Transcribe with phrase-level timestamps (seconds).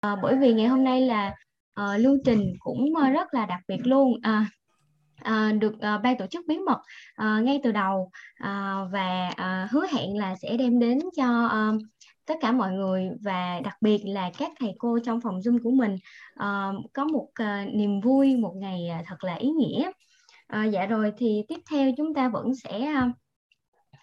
[0.00, 1.34] à, bởi vì ngày hôm nay là
[1.74, 4.12] à, lưu trình cũng ờ, rất là đặc biệt luôn.
[4.22, 4.46] À,
[5.16, 6.80] à, được à, ban tổ chức bí mật
[7.14, 8.10] à, ngay từ đầu.
[8.34, 11.72] À, và à, hứa hẹn là sẽ đem đến cho à,
[12.28, 15.70] tất cả mọi người và đặc biệt là các thầy cô trong phòng Zoom của
[15.70, 15.96] mình
[16.34, 19.90] uh, có một uh, niềm vui một ngày uh, thật là ý nghĩa.
[20.56, 23.14] Uh, dạ rồi thì tiếp theo chúng ta vẫn sẽ uh,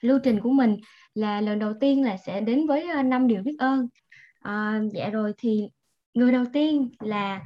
[0.01, 0.77] lưu trình của mình
[1.13, 3.87] là lần đầu tiên là sẽ đến với à, năm điều biết ơn.
[4.47, 5.67] Uh, dạ rồi thì
[6.15, 7.41] người đầu tiên là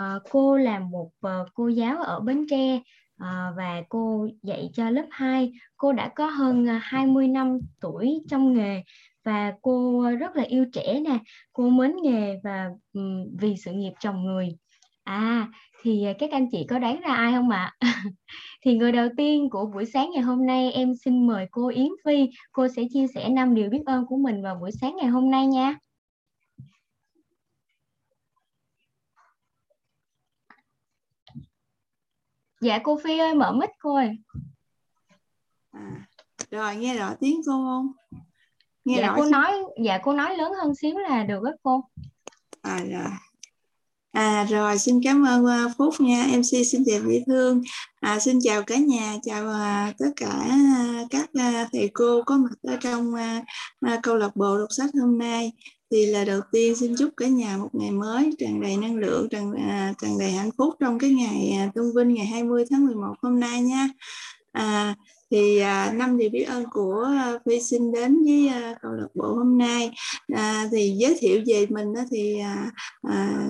[0.00, 4.90] uh, cô là một uh, cô giáo ở Bến Tre uh, và cô dạy cho
[4.90, 5.52] lớp 2.
[5.76, 8.82] Cô đã có hơn 20 năm tuổi trong nghề
[9.24, 11.18] và cô rất là yêu trẻ nè,
[11.52, 14.48] cô mến nghề và um, vì sự nghiệp chồng người.
[15.04, 15.48] À
[15.84, 17.72] thì các anh chị có đoán ra ai không ạ?
[18.64, 21.88] thì người đầu tiên của buổi sáng ngày hôm nay em xin mời cô Yến
[22.04, 25.06] Phi, cô sẽ chia sẻ năm điều biết ơn của mình vào buổi sáng ngày
[25.06, 25.74] hôm nay nha.
[32.64, 34.10] Dạ cô Phi ơi mở mic cô ơi.
[35.70, 36.06] À,
[36.50, 37.92] rồi nghe rõ tiếng cô không?
[38.84, 39.30] Nghe dạ rõ cô chứ?
[39.30, 39.52] nói
[39.84, 41.84] dạ cô nói lớn hơn xíu là được đó cô.
[42.62, 43.10] À rồi.
[44.12, 47.62] À rồi xin cảm ơn uh, Phúc nha MC xin chào Mỹ Thương
[48.00, 52.36] à, xin chào cả nhà chào uh, tất cả uh, các uh, thầy cô có
[52.36, 53.44] mặt ở trong uh,
[53.94, 55.52] uh, câu lạc bộ đọc sách hôm nay
[55.90, 59.28] thì là đầu tiên xin chúc cả nhà một ngày mới tràn đầy năng lượng
[59.28, 62.86] tràn à, tràn đầy hạnh phúc trong cái ngày à, tôn vinh ngày 20 tháng
[62.86, 63.88] 11 hôm nay nha.
[64.52, 64.94] À,
[65.30, 69.08] thì à, năm điều biết ơn của à, Phi xin đến với à, câu lạc
[69.14, 69.90] bộ hôm nay.
[70.34, 72.70] À, thì giới thiệu về mình đó thì à,
[73.02, 73.48] à,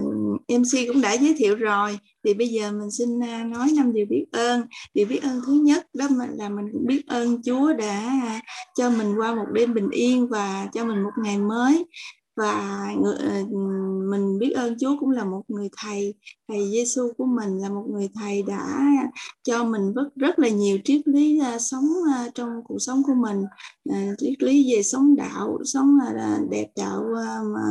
[0.49, 1.99] MC cũng đã giới thiệu rồi.
[2.25, 4.63] Thì bây giờ mình xin à, nói năm điều biết ơn.
[4.95, 8.41] Điều biết ơn thứ nhất đó là mình cũng biết ơn Chúa đã à,
[8.79, 11.85] cho mình qua một đêm bình yên và cho mình một ngày mới
[12.37, 13.45] và người,
[14.11, 16.15] mình biết ơn Chúa cũng là một người thầy.
[16.49, 18.81] Thầy Giêsu của mình là một người thầy đã
[19.43, 23.15] cho mình rất rất là nhiều triết lý ờ, sống ờ, trong cuộc sống của
[23.15, 23.43] mình.
[23.91, 27.05] Ờ, triết lý về sống đạo sống là đẹp đạo
[27.45, 27.63] mà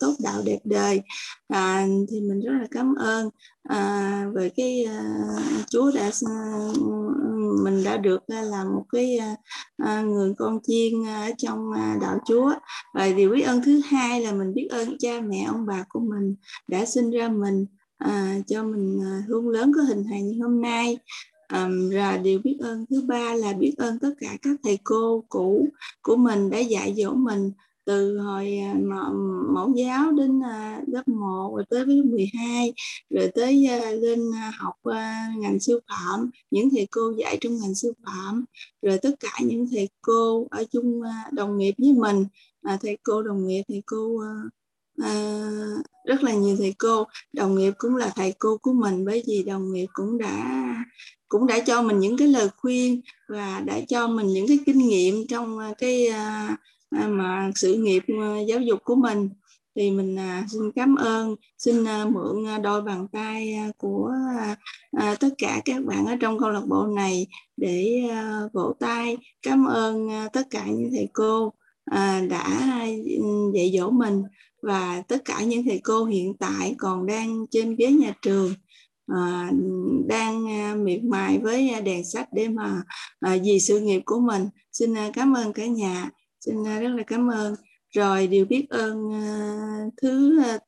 [0.00, 1.00] tốt đạo đẹp đời.
[1.48, 3.30] À, thì mình rất là cảm ơn
[3.68, 6.76] à, về cái uh, Chúa đã uh,
[7.64, 9.18] mình đã được uh, là một cái
[9.82, 12.52] uh, người con chiên ở trong uh, đạo Chúa.
[12.94, 16.00] Và điều biết ơn thứ hai là mình biết ơn cha mẹ ông bà của
[16.00, 16.34] mình
[16.68, 17.66] đã sinh ra mình
[17.98, 20.98] à, cho mình à, hương lớn có hình hài như hôm nay.
[21.48, 25.24] À, và điều biết ơn thứ ba là biết ơn tất cả các thầy cô
[25.28, 25.68] cũ
[26.02, 27.52] của mình đã dạy dỗ mình
[27.86, 28.74] từ hồi à,
[29.54, 32.72] mẫu giáo đến à, lớp 1 rồi tới lớp 12
[33.10, 34.74] rồi tới à, lên học
[35.36, 38.44] ngành sư phạm những thầy cô dạy trong ngành sư phạm
[38.82, 41.02] rồi tất cả những thầy cô ở chung
[41.32, 42.24] đồng nghiệp với mình.
[42.82, 44.22] Thầy cô đồng nghiệp thầy cô
[45.02, 45.50] à,
[46.04, 47.04] rất là nhiều thầy cô.
[47.32, 50.64] Đồng nghiệp cũng là thầy cô của mình bởi vì đồng nghiệp cũng đã
[51.28, 54.78] cũng đã cho mình những cái lời khuyên và đã cho mình những cái kinh
[54.78, 56.56] nghiệm trong cái à,
[56.90, 59.30] À, mà sự nghiệp ờ, giáo dục của mình
[59.76, 64.12] thì mình à, xin cảm ơn xin à, mượn đôi bàn tay của
[65.20, 67.26] tất cả các bạn ở trong câu lạc bộ này
[67.56, 68.02] để
[68.52, 69.16] vỗ tay.
[69.42, 71.52] Cảm ơn tất cả những thầy cô
[72.28, 72.46] đã
[73.18, 74.22] ừ, dạy dỗ mình
[74.62, 78.54] và tất cả những thầy cô hiện tại còn đang trên ghế nhà trường
[79.06, 79.50] à,
[80.06, 82.82] đang à, miệt mài với đèn sách để mà
[83.20, 84.48] à, vì sự nghiệp của mình.
[84.72, 86.10] Xin à, cảm ơn cả nhà
[86.46, 87.54] xin à, rất là cảm ơn.
[87.94, 90.58] Rồi điều biết ơn à, thứ à,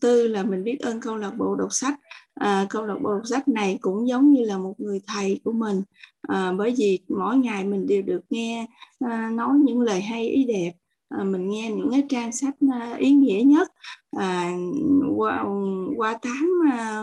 [0.00, 1.94] tư là mình biết ơn câu lạc bộ đọc sách.
[2.34, 5.52] À, câu lạc bộ đọc sách này cũng giống như là một người thầy của
[5.52, 5.82] mình.
[6.22, 8.66] À, bởi vì mỗi ngày mình đều được nghe
[8.98, 10.72] à, nói những lời hay ý đẹp.
[11.08, 13.68] À, mình nghe những cái trang sách à, ý nghĩa nhất.
[14.16, 14.52] À,
[15.16, 15.44] qua
[15.96, 17.02] qua tháng à,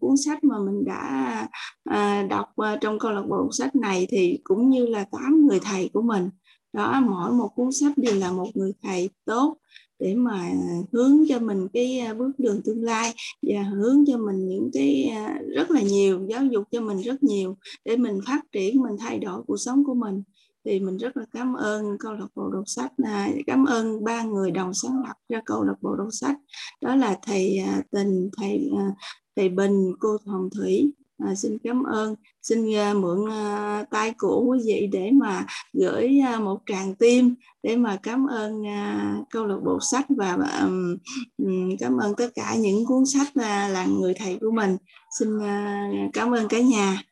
[0.00, 1.46] cuốn sách mà mình đã
[1.84, 5.60] à, đọc à, trong câu lạc bộ sách này thì cũng như là tám người
[5.62, 6.30] thầy của mình
[6.78, 9.56] đó, mỗi một cuốn sách đều là một người thầy tốt
[9.98, 10.50] để mà
[10.92, 15.04] hướng cho mình cái à, bước đường tương lai và hướng cho mình những cái
[15.04, 18.96] à, rất là nhiều, giáo dục cho mình rất nhiều để mình phát triển, mình
[18.98, 20.22] thay đổi cuộc sống của mình.
[20.64, 24.22] Thì mình rất là cảm ơn câu lạc bộ đọc sách này cảm ơn ba
[24.22, 26.36] người đồng sáng lập ra câu lạc bộ đọc sách.
[26.80, 28.70] Đó là thầy à, tình, thầy
[29.36, 32.14] thầy bình, cô hồng thủy à, xin cảm ơn.
[32.42, 37.34] Xin uh, mượn uh, tay của quý vị để mà gửi uh, một tràng tim
[37.62, 40.96] để mà cảm ơn uh, câu lạc bộ sách và um,
[41.78, 44.76] cảm ơn tất cả những cuốn sách uh, là người thầy của mình.
[45.18, 47.02] Xin uh, cảm ơn cả nhà.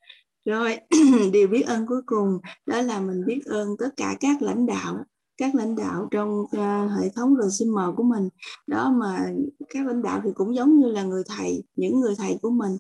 [0.45, 0.77] Rồi
[1.33, 4.97] điều biết ơn cuối cùng đó là mình biết ơn tất cả các lãnh đạo
[5.37, 8.29] các lãnh đạo trong uh, hệ thống RCM của mình.
[8.67, 9.27] Đó mà
[9.69, 12.73] các lãnh đạo thì cũng giống như là người thầy những người thầy của mình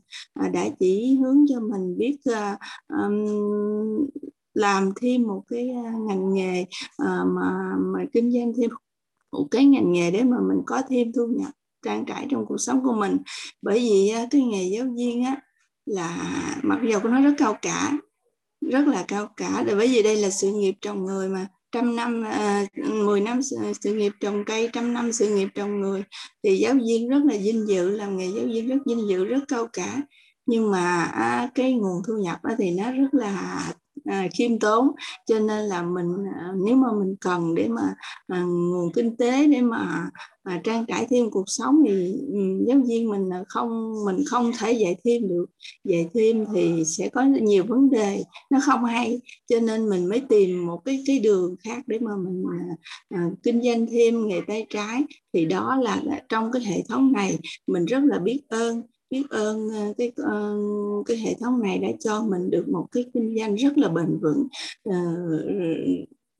[0.46, 2.58] uh, đã chỉ hướng cho mình biết uh,
[2.88, 4.06] um,
[4.54, 6.62] làm thêm một cái ờ, ngành nghề
[7.02, 8.70] uh, mà mà kinh doanh thêm
[9.32, 12.58] một cái ngành nghề để mà mình có thêm thu nhập trang trải trong cuộc
[12.58, 13.16] sống của mình.
[13.62, 15.40] Bởi vì cái nghề giáo viên á
[15.86, 16.32] là
[16.62, 17.92] mặc dù của nó rất cao cả
[18.60, 22.24] rất là cao cả bởi vì đây là sự nghiệp trong người mà trăm năm
[22.24, 23.40] à, mười 10 năm
[23.80, 26.02] sự nghiệp trồng cây, trăm năm sự nghiệp trồng người.
[26.44, 29.40] Thì giáo viên rất là vinh dự, làm nghề giáo viên rất vinh dự, rất
[29.48, 30.02] cao cả.
[30.46, 33.62] Nhưng mà à, cái nguồn thu nhập thì nó rất là
[34.06, 34.90] à, khiêm tốn.
[35.26, 37.94] Cho nên là mình à, nếu mà mình cần để mà
[38.26, 40.10] à, nguồn kinh tế để mà
[40.42, 44.72] à, trang trải thêm cuộc sống thì um, giáo viên mình không mình không thể
[44.72, 45.46] dạy thêm được.
[45.84, 49.20] Dạy thêm thì sẽ có nhiều vấn đề nó không hay.
[49.46, 52.76] Cho nên mình mới tìm một cái cái đường khác để mà mình à,
[53.08, 55.02] à, kinh doanh thêm nghề tay trái.
[55.32, 59.70] Thì đó là trong cái hệ thống này mình rất là biết ơn biết ơn
[59.70, 60.12] à, cái
[61.06, 64.18] cái hệ thống này đã cho mình được một cái kinh doanh rất là bền
[64.22, 64.46] vững
[64.84, 64.92] ờ,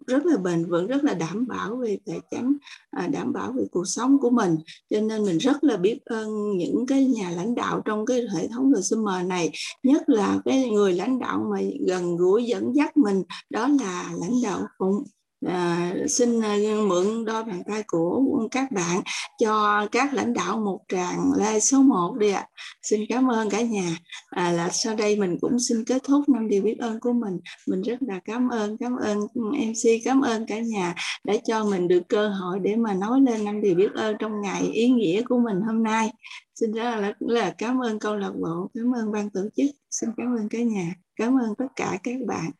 [0.07, 2.57] rất là bền vững, rất là đảm bảo về tài chính
[2.91, 4.57] à, đảm bảo về cuộc sống của mình.
[4.91, 8.49] Cho nên mình rất là biết ơn những cái nhà lãnh đạo trong cái hệ
[8.49, 9.51] thống GSM này,
[9.83, 14.43] nhất là cái người lãnh đạo mà gần gũi dẫn dắt mình, đó là lãnh
[14.43, 15.05] đạo Phụng
[15.47, 16.57] à, xin à,
[16.87, 19.01] mượn đôi bàn tay của các bạn
[19.39, 22.41] cho các lãnh đạo một tràng like số 1 đi ạ.
[22.41, 22.49] À.
[22.83, 23.97] Xin cảm ơn cả nhà.
[24.31, 27.41] À, là sau đây mình cũng xin kết thúc năm điều biết ơn của mình.
[27.69, 30.95] Mình rất là cảm ơn, cảm ơn MC, cảm ơn cả nhà
[31.25, 34.41] đã cho mình được cơ hội để mà nói lên năm điều biết ơn trong
[34.41, 36.13] ngày ý nghĩa của mình hôm nay.
[36.55, 40.11] Xin rất là, là cảm ơn câu lạc bộ, cảm ơn ban tổ chức, xin
[40.17, 42.51] cảm ơn cả nhà, cảm ơn tất cả các bạn.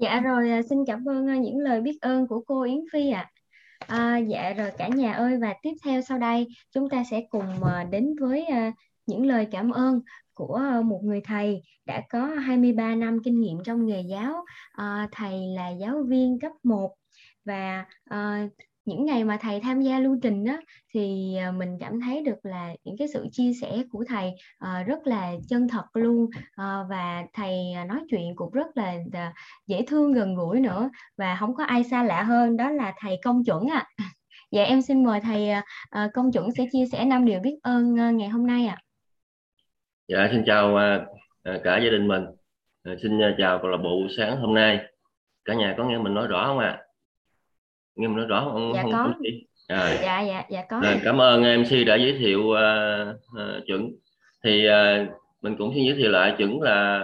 [0.00, 3.10] Dạ rồi, à, xin cảm ơn à, những lời biết ơn của cô Yến Phi
[3.10, 3.30] ạ.
[3.78, 3.96] À.
[3.96, 7.64] À, dạ rồi cả nhà ơi và tiếp theo sau đây chúng ta sẽ cùng
[7.64, 8.46] à, đến với
[9.06, 10.00] những lời cảm ơn
[10.34, 14.44] của một người thầy đã có 23 năm kinh nghiệm trong nghề giáo.
[14.72, 16.94] À, thầy là giáo viên cấp 1
[17.44, 18.48] và à,
[18.84, 20.52] những ngày mà thầy tham gia lưu trình đó
[20.94, 24.32] thì à, mình cảm thấy được là những cái sự chia sẻ của thầy
[24.64, 26.30] uh, rất là chân thật luôn uh,
[26.90, 29.34] và thầy à, nói chuyện cũng rất là uh,
[29.66, 33.16] dễ thương gần gũi nữa và không có ai xa lạ hơn đó là thầy
[33.24, 33.86] công chuẩn ạ.
[33.96, 34.04] À.
[34.52, 35.48] Dạ em xin mời thầy
[36.04, 38.76] uh, công chuẩn sẽ chia sẻ năm điều biết ơn uh, ngày hôm nay ạ.
[38.78, 38.82] À.
[40.08, 42.24] Dạ xin chào uh, cả gia đình mình.
[42.92, 44.78] Uh, xin chào câu lạc bộ sáng hôm nay.
[45.44, 46.68] Cả nhà có nghe mình nói rõ không ạ?
[46.68, 46.89] À?
[47.96, 48.72] Nghe mình nói rõ không?
[48.74, 49.14] Dạ không, có.
[49.68, 49.98] Rồi.
[50.02, 50.80] dạ dạ dạ có.
[50.84, 53.90] Rồi, cảm ơn MC đã giới thiệu uh, uh, chuẩn.
[54.44, 55.08] Thì uh,
[55.42, 57.00] mình cũng xin giới thiệu lại chuẩn là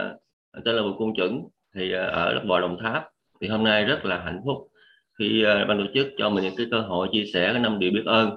[0.65, 1.43] tên là Bùi Cung chuẩn
[1.75, 3.05] thì uh, ở lớp bò Đồng Tháp.
[3.41, 4.69] Thì hôm nay rất là hạnh phúc
[5.19, 7.79] khi uh, ban tổ chức cho mình những cái cơ hội chia sẻ cái năm
[7.79, 8.31] điều biết ơn.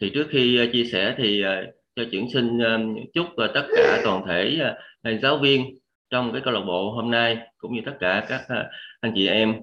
[0.00, 3.66] Thì trước khi uh, chia sẻ thì uh, cho chuyển xin uh, chúc uh, tất
[3.76, 4.60] cả toàn thể
[5.08, 5.78] uh, giáo viên
[6.10, 8.66] trong cái câu lạc bộ hôm nay cũng như tất cả các uh,
[9.00, 9.54] anh chị em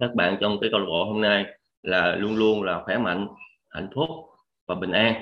[0.00, 1.44] các bạn trong cái câu lạc bộ hôm nay
[1.82, 3.26] là luôn luôn là khỏe mạnh
[3.70, 4.08] hạnh phúc
[4.66, 5.14] và bình an.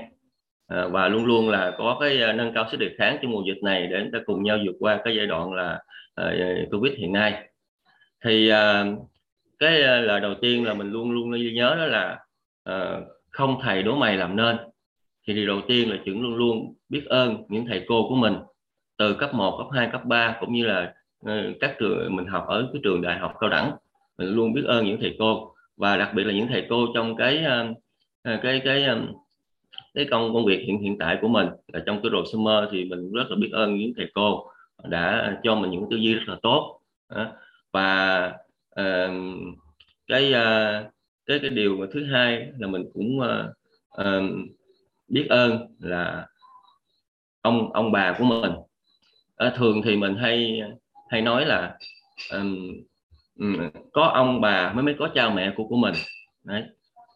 [0.67, 3.43] À, và luôn luôn là có cái à, nâng cao sức đề kháng trong mùa
[3.47, 5.83] dịch này để chúng ta cùng nhau vượt qua cái giai đoạn là
[6.15, 6.33] à,
[6.71, 7.49] covid hiện nay.
[8.25, 8.85] Thì à,
[9.59, 12.19] cái à, lời đầu tiên là mình luôn luôn nhớ đó là
[12.65, 13.01] à,
[13.31, 14.57] không thầy đố mày làm nên.
[15.27, 18.35] Thì điều đầu tiên là chúng luôn luôn biết ơn những thầy cô của mình
[18.99, 20.95] từ cấp 1, cấp 2, cấp 3 cũng như là
[21.25, 23.73] ừ, các trường mình học ở cái trường đại học cao đẳng
[24.19, 25.55] mình luôn biết ơn những thầy cô.
[25.77, 27.67] Và đặc biệt là những thầy cô trong cái ờ,
[28.23, 29.01] ờ, cái cái ờ,
[29.95, 31.47] cái công công việc hiện hiện tại của mình.
[31.73, 34.51] Là trong cái đồ summer thì mình rất là biết ơn những thầy cô
[34.85, 36.81] đã cho mình những tư duy rất là tốt.
[37.73, 38.33] Và
[40.07, 40.33] cái
[41.27, 43.21] cái cái điều thứ hai là mình cũng
[45.09, 46.27] biết ơn là
[47.43, 48.53] ông ông bà của mình.
[49.57, 50.61] Thường thì mình hay
[51.09, 51.79] hay nói là
[52.33, 52.73] um,
[53.39, 53.47] Ừ,
[53.93, 55.95] có ông bà mới mới có cha mẹ của của mình.
[56.45, 56.65] Đấy.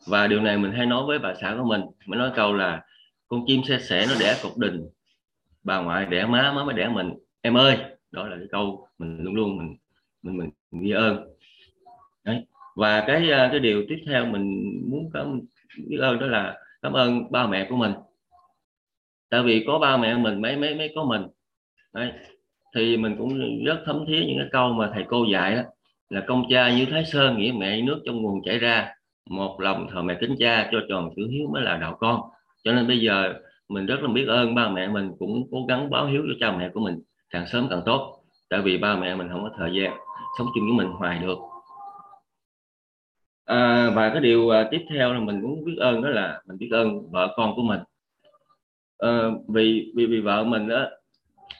[0.06, 1.80] Và điều này mình hay nói với bà xã của mình.
[2.06, 2.82] Mới nói câu là
[3.28, 4.88] con chim xe sẻ nó đẻ cột đình
[5.64, 7.14] bà ngoại đẻ má má mới đẻ mình.
[7.40, 7.78] Em ơi
[8.10, 9.76] đó là cái câu mình luôn luôn mình
[10.22, 11.28] mình mình, mình ghi ơn.
[12.24, 12.46] Đấy.
[12.76, 15.40] Và cái à, cái điều tiếp theo mình muốn cảm
[15.88, 17.92] biết ơn đó là cảm ơn ba mẹ của mình.
[19.30, 21.22] Tại vì có ba mẹ mình mấy mấy mấy có mình.
[21.92, 22.12] Đấy.
[22.74, 25.62] Thì mình cũng rất thấm thía những cái câu mà thầy cô dạy đó
[26.10, 28.94] là công cha như thái sơn nghĩa mẹ nước trong nguồn chảy ra.
[29.30, 32.20] Một lòng thờ mẹ kính cha cho tròn chữ hiếu mới là đạo con.
[32.64, 33.34] Cho nên bây giờ
[33.68, 36.56] mình rất là biết ơn ba mẹ mình cũng cố gắng báo hiếu cho cha
[36.58, 38.22] mẹ của mình càng sớm càng tốt.
[38.50, 39.96] Tại vì ba mẹ mình không có thời gian
[40.38, 41.38] sống chung với mình hoài được.
[43.44, 46.58] À, và cái điều à, tiếp theo là mình cũng biết ơn đó là mình
[46.58, 47.80] biết ơn vợ con của mình.
[48.98, 50.86] À, vì vì vì vợ mình đó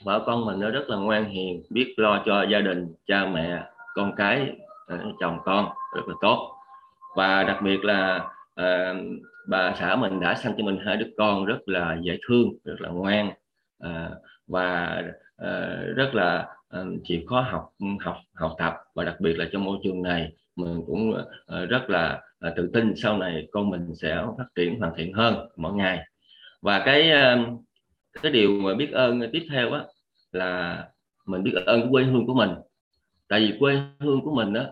[0.03, 3.63] vợ con mình nó rất là ngoan hiền biết lo cho gia đình cha mẹ
[3.95, 4.49] con cái
[4.87, 6.55] ờ, chồng con rất là tốt.
[7.15, 8.93] Và đặc biệt là à,
[9.47, 12.81] bà xã mình đã sanh cho mình hai đứa con rất là dễ thương rất
[12.81, 13.31] là ngoan
[13.79, 14.09] à,
[14.47, 15.01] và
[15.37, 17.69] à, rất là à, chịu khó học
[17.99, 18.73] học học tập.
[18.95, 22.69] Và đặc biệt là trong môi trường này mình cũng à, rất là à, tự
[22.73, 25.99] tin sau này con mình sẽ phát triển hoàn thiện hơn mỗi ngày.
[26.61, 27.45] Và cái à,
[28.21, 29.83] cái điều mà biết ơn tiếp theo á
[30.31, 30.83] là
[31.25, 32.49] mình biết ơn quê hương của mình
[33.29, 34.63] tại vì quê hương của mình đó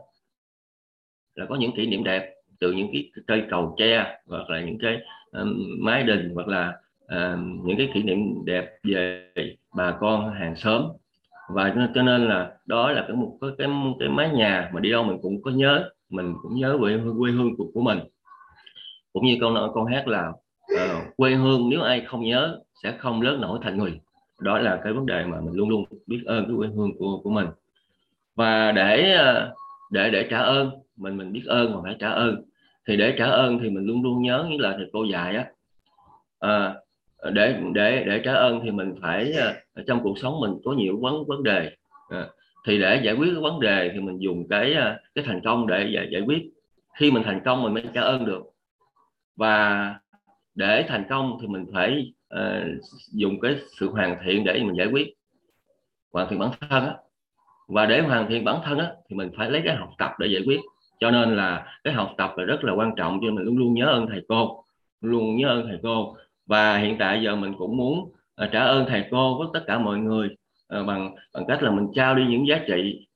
[1.36, 4.78] là có những kỷ niệm đẹp từ những cái cây cầu tre hoặc là những
[4.82, 4.98] cái
[5.32, 9.32] um, mái đình hoặc là um, những cái kỷ niệm đẹp về
[9.76, 10.88] bà con hàng xóm.
[11.50, 13.68] Và cho nên là đó là cái một cái cái,
[14.00, 17.32] cái mái nhà mà đi đâu mình cũng có nhớ mình cũng nhớ về quê
[17.32, 18.00] hương của, của mình.
[19.14, 20.30] Cũng như câu nói con hát là
[20.74, 24.00] uh, quê hương nếu ai không nhớ sẽ không lớn nổi thành người.
[24.42, 27.20] Đó là cái vấn đề mà mình luôn luôn biết ơn cái quê hương của
[27.24, 27.48] của mình
[28.38, 29.54] và để ờ,
[29.92, 32.44] để để trả ơn mình mình biết ơn mà phải trả ơn.
[32.88, 35.46] Thì để trả ơn thì mình luôn luôn nhớ như là thầy cô dạy á
[36.40, 36.76] à,
[37.34, 41.00] để để để trả ơn thì mình phải ờ, trong cuộc sống mình có nhiều
[41.02, 41.72] vấn vấn đề
[42.10, 42.28] à,
[42.68, 44.76] thì để giải quyết cái vấn đề thì mình dùng cái
[45.16, 46.44] cái thành công để giải, giải quyết.
[47.00, 48.44] Khi mình thành công mình mới trả ơn được.
[49.36, 49.96] Và
[50.56, 54.88] để thành công thì mình phải uh, dùng cái sự hoàn thiện để mình giải
[54.88, 55.14] quyết.
[56.12, 56.96] Hoàn thiện bản thân á
[57.68, 60.28] và để hoàn thiện bản thân á, thì mình phải lấy cái học tập để
[60.28, 60.60] giải quyết.
[61.00, 63.74] Cho nên là cái học tập là rất là quan trọng cho mình luôn luôn
[63.74, 64.64] nhớ ơn thầy cô
[65.02, 66.16] luôn nhớ ơn thầy cô.
[66.46, 68.00] Và hiện tại giờ mình cũng muốn
[68.44, 70.28] uh, trả ơn thầy cô với tất cả mọi người
[70.80, 73.08] uh, bằng bằng cách là mình trao đi những giá trị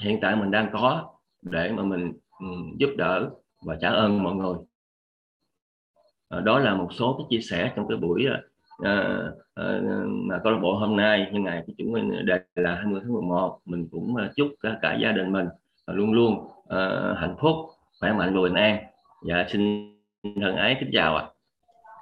[0.00, 1.10] hiện tại mình đang có
[1.42, 3.30] để mà mình um, giúp đỡ
[3.62, 4.54] và trả ơn mọi người.
[6.36, 8.53] Uh, đó là một số cái chia sẻ trong cái buổi uh,
[8.84, 9.64] à, à,
[10.06, 13.12] mà câu lạc bộ hôm nay như ngày của chúng mình đề là 20 tháng
[13.12, 15.46] 11 mình cũng ờ, chúc cả, cả gia đình mình
[15.86, 17.56] luôn luôn uh, hạnh phúc
[18.00, 18.84] khỏe mạnh và bình an.
[19.28, 19.94] Dạ xin
[20.40, 21.24] thân ái kính chào ạ.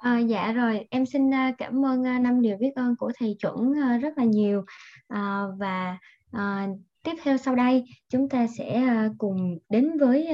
[0.01, 4.17] À, dạ rồi, em xin cảm ơn năm điều biết ơn của thầy chuẩn rất
[4.17, 4.65] là nhiều.
[5.07, 5.97] À, và
[6.31, 6.67] à,
[7.03, 8.83] tiếp theo sau đây chúng ta sẽ
[9.17, 10.33] cùng đến với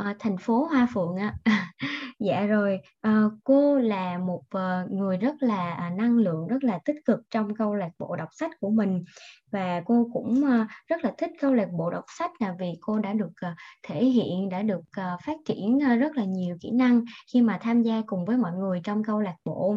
[0.00, 1.34] uh, thành phố Hoa Phượng ạ.
[2.20, 6.78] dạ rồi, uh, cô là một uh, người rất là uh, năng lượng, rất là
[6.84, 9.04] tích cực trong câu lạc bộ đọc sách của mình
[9.52, 12.98] và cô cũng uh, rất là thích câu lạc bộ đọc sách là vì cô
[12.98, 16.70] đã được uh, thể hiện, đã được uh, phát triển uh, rất là nhiều kỹ
[16.70, 19.76] năng khi mà tham gia cùng với mọi người trong câu lạc bộ.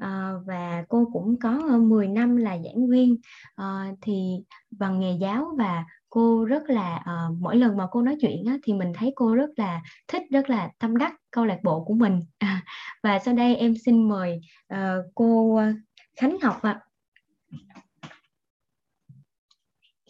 [0.00, 3.16] À, và cô cũng có 10 năm là giảng viên
[3.54, 5.84] à, thì bằng nghề giáo và
[6.14, 9.34] cô rất là uh, mỗi lần mà cô nói chuyện á, thì mình thấy cô
[9.34, 12.20] rất là thích rất là tâm đắc câu lạc bộ của mình.
[12.38, 12.64] À,
[13.02, 14.40] và sau đây em xin mời
[14.74, 14.78] uh,
[15.14, 15.72] cô ờ,
[16.16, 16.80] Khánh Ngọc ạ.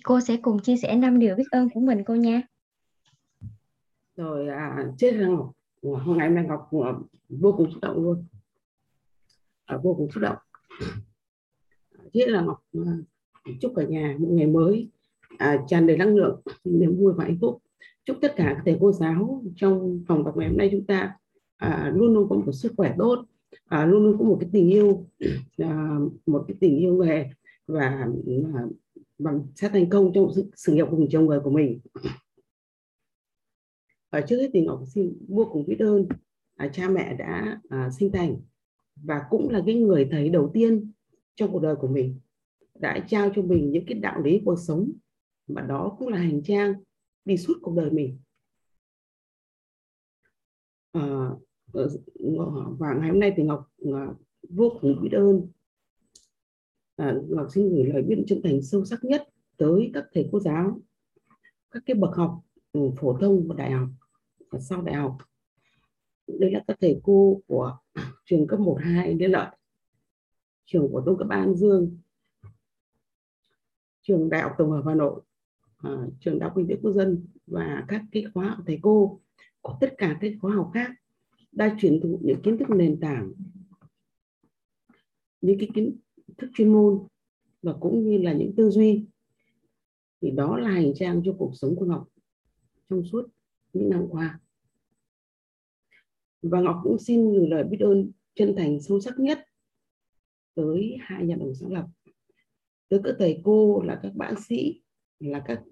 [0.02, 2.42] Cô sẽ cùng chia sẻ năm điều biết ơn của mình cô nha.
[4.16, 5.52] Rồi à, chết là Ngọc.
[5.82, 6.70] Hôm nay Mai Ngọc
[7.28, 8.26] vô cùng xúc động luôn.
[9.64, 10.36] À, vô cùng xúc động.
[12.14, 12.64] Thế là Ngọc
[13.60, 14.90] chúc cả nhà một ngày mới.
[15.38, 17.62] À, tràn đầy năng lượng niềm vui và hạnh phúc.
[18.04, 21.16] Chúc tất cả các thầy cô giáo trong phòng đọc ngày hôm nay chúng ta
[21.56, 23.24] à, luôn luôn có một sức khỏe tốt
[23.64, 25.06] à, luôn luôn có một cái tình yêu
[25.58, 27.24] à, một cái tình yêu nghề
[27.66, 28.08] và à,
[29.18, 31.80] bằng sẽ thành công trong sự, sự nghiệp cùng chồng người của mình.
[34.10, 36.06] Ở trước hết thì ngọc xin vô cùng biết ơn
[36.56, 38.36] à, cha mẹ đã à, sinh thành
[38.96, 40.92] và cũng là cái người thầy đầu tiên
[41.34, 42.20] trong cuộc đời của mình
[42.78, 44.92] đã trao cho mình những cái đạo lý cuộc sống
[45.46, 46.74] và đó cũng là hành trang
[47.24, 48.18] đi suốt cuộc đời mình.
[50.92, 51.30] À,
[51.72, 51.88] ờ,
[52.78, 54.14] và ngày hôm nay thì ngọc à,
[54.48, 55.48] vô cùng biết ơn.
[56.96, 60.40] À, ngọc xin gửi lời biết chân thành sâu sắc nhất tới các thầy cô
[60.40, 60.80] giáo
[61.70, 62.40] các cái bậc học
[62.72, 63.88] ừ, phổ thông và đại học
[64.50, 65.18] và sau đại học.
[66.26, 67.78] Đây là các thầy cô của
[68.24, 69.56] trường cấp 1 2 Liên Lợi
[70.66, 71.98] trường của tôi cấp An Dương
[74.02, 75.20] trường đại học tổng hợp Hà Nội
[75.88, 79.20] uh, trường đại học kinh tế quốc dân và các cái khóa học thầy cô
[79.60, 80.90] của tất cả các khóa học khác
[81.52, 83.32] đã truyền thụ những kiến thức nền tảng
[85.44, 85.96] những cái kiến
[86.38, 87.06] thức chuyên môn
[87.62, 89.04] và cũng như là những tư duy.
[90.20, 92.08] Thì đó là hành trang cho cuộc sống của Ngọc
[92.88, 93.26] trong suốt
[93.72, 94.40] những năm qua.
[96.42, 99.46] Và Ngọc cũng xin gửi lời biết ơn chân thành sâu sắc nhất
[100.54, 101.86] tới hai nhà đồng sáng lập
[102.88, 104.82] tới các thầy cô là các bác sĩ
[105.20, 105.62] là các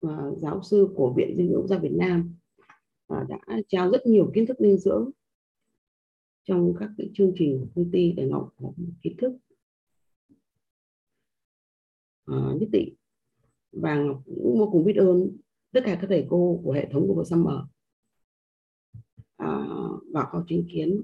[0.00, 2.34] Ờ, giáo sư của viện dinh dưỡng gia Việt Nam
[3.06, 3.38] và đã
[3.68, 5.10] trao rất nhiều kiến thức dinh dưỡng
[6.44, 8.54] trong các cái chương trình của công ty để Ngọc
[9.02, 9.32] kiến thức.
[12.26, 12.94] À, nhất định
[13.72, 15.36] và Ngọc cũng vô cùng biết ơn
[15.72, 17.58] tất cả các thầy cô của hệ thống của Summer
[19.36, 19.66] à,
[20.12, 21.00] và có chứng kiến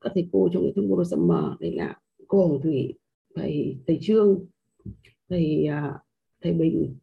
[0.00, 2.98] các thầy cô trong hệ thống của Summer đây là cô Hồng Thủy
[3.34, 4.46] thầy thầy Trương
[5.28, 5.68] thầy
[6.40, 6.96] thầy Bình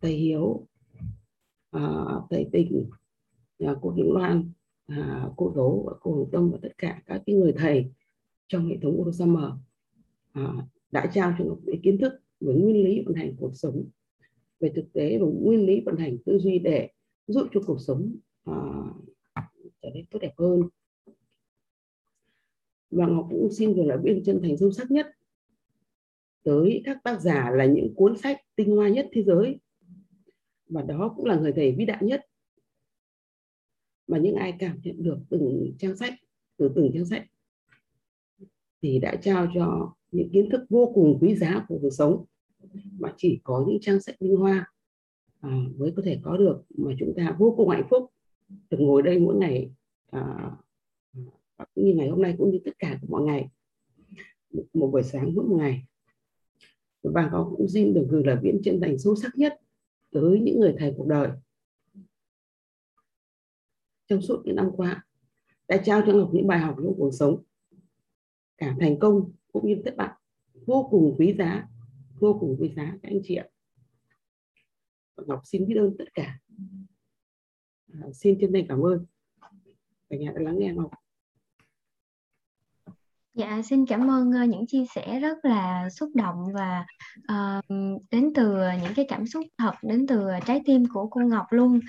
[0.00, 0.66] thầy Hiếu
[1.70, 2.90] à, thầy Tình
[3.58, 4.52] à, cô hữu Loan
[4.86, 7.90] à, cô tố và cô Hồng Tâm và tất cả các cái người thầy
[8.46, 9.50] trong hệ thống Summer
[10.32, 10.52] à,
[10.90, 13.84] đã trao cho Ngọc những kiến thức về nguyên lý vận hành cuộc sống
[14.60, 16.90] về thực tế và nguyên lý vận hành tư duy để
[17.26, 18.54] giúp cho cuộc sống à,
[19.82, 20.60] trở nên tốt đẹp hơn.
[22.90, 25.06] Và Ngọc cũng xin gửi lời biên chân thành sâu sắc nhất
[26.42, 29.58] tới các tác giả là những cuốn sách tinh hoa nhất thế giới
[30.68, 32.26] và đó cũng là người thầy vĩ đại nhất
[34.06, 36.14] mà những ai cảm nhận được từng trang sách
[36.56, 37.26] từ từng trang sách
[38.82, 42.24] thì đã trao cho những kiến thức vô cùng quý giá của cuộc sống.
[42.98, 44.72] Mà chỉ có những trang sách linh hoa
[45.40, 48.10] à, mới có thể có được mà chúng ta vô cùng hạnh phúc
[48.70, 49.70] được ngồi đây mỗi ngày
[50.10, 50.50] à,
[51.74, 53.48] cũng như ngày hôm nay cũng như tất cả mọi ngày.
[54.74, 55.82] Một buổi sáng mỗi một ngày.
[57.02, 59.60] Và có cũng xin được gửi lời viễn chân thành sâu sắc nhất
[60.16, 61.28] tới những người thầy cuộc đời.
[64.06, 65.06] Trong suốt những năm qua
[65.68, 67.42] đã trao cho Ngọc những bài học trong cuộc sống.
[68.58, 70.10] Cả thành công cũng như thất bại
[70.66, 71.68] vô cùng quý giá
[72.18, 73.48] vô cùng quý giá các anh chị ạ.
[75.16, 76.38] Ngọc xin biết ơn tất cả.
[77.92, 79.06] À, xin chân thành cảm ơn.
[80.08, 80.90] Cả nhà đã lắng nghe Ngọc.
[83.36, 86.84] Dạ, xin cảm ơn uh, những chia sẻ rất là xúc động và
[87.32, 87.64] uh,
[88.10, 91.76] đến từ những cái cảm xúc thật đến từ trái tim của cô Ngọc luôn.
[91.76, 91.80] Uh,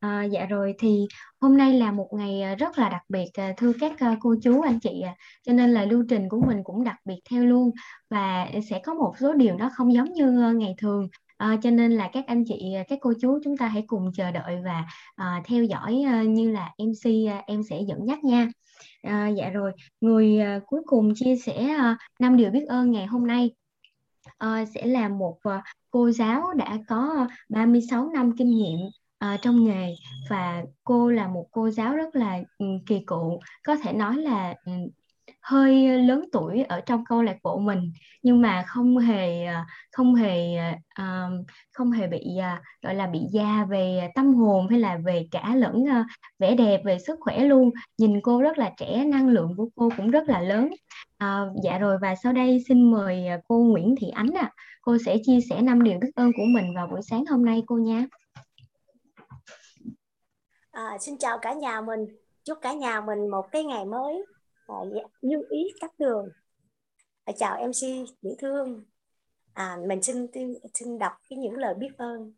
[0.00, 1.06] ờ, dạ rồi thì
[1.40, 4.60] hôm nay là một ngày rất là đặc biệt uh, thưa các uh, cô chú
[4.60, 7.70] anh chị uh, cho nên là lưu trình của mình cũng đặc biệt theo luôn
[8.10, 11.70] và sẽ có một số điều nó không giống như uh, ngày thường à, cho
[11.70, 14.56] nên là các anh chị, ờ, các cô chú chúng ta hãy cùng chờ đợi
[14.64, 18.48] và à, theo dõi à, như là MC à, em sẽ dẫn dắt nha.
[19.02, 23.06] À, dạ rồi, người à, cuối cùng chia sẻ à, năm điều biết ơn ngày
[23.06, 23.50] hôm nay
[24.38, 28.78] à, sẽ là một à, cô giáo đã có 36 năm kinh nghiệm
[29.18, 29.94] à, trong nghề
[30.30, 34.54] và cô là một cô giáo rất là um, kỳ cựu, có thể nói là
[34.66, 34.88] um,
[35.46, 40.14] hơi lớn tuổi ở trong câu lạc bộ mình nhưng mà không hề à, không
[40.14, 41.28] hề à, à,
[41.72, 42.24] không hề bị
[42.82, 45.84] gọi là bị già về tâm hồn hay là về cả lẫn
[46.38, 47.70] vẻ đẹp về sức khỏe luôn.
[47.98, 50.70] Nhìn cô rất là trẻ năng lượng của cô cũng rất là lớn.
[51.18, 54.42] À, dạ rồi và sau đây xin mời cô Nguyễn Thị Ánh ạ.
[54.42, 54.54] À.
[54.82, 57.62] cô sẽ chia sẻ năm điều biết ơn của mình vào buổi sáng hôm nay
[57.66, 58.06] cô nha.
[60.70, 62.00] À, xin chào cả nhà mình.
[62.44, 64.24] Chúc cả nhà mình một cái ngày mới
[64.66, 64.74] à,
[65.22, 66.28] như ý các đường.
[67.24, 68.84] À, chào mc dễ thương.
[69.52, 70.26] À, mình xin
[70.74, 72.32] xin đọc cái những lời biết ơn.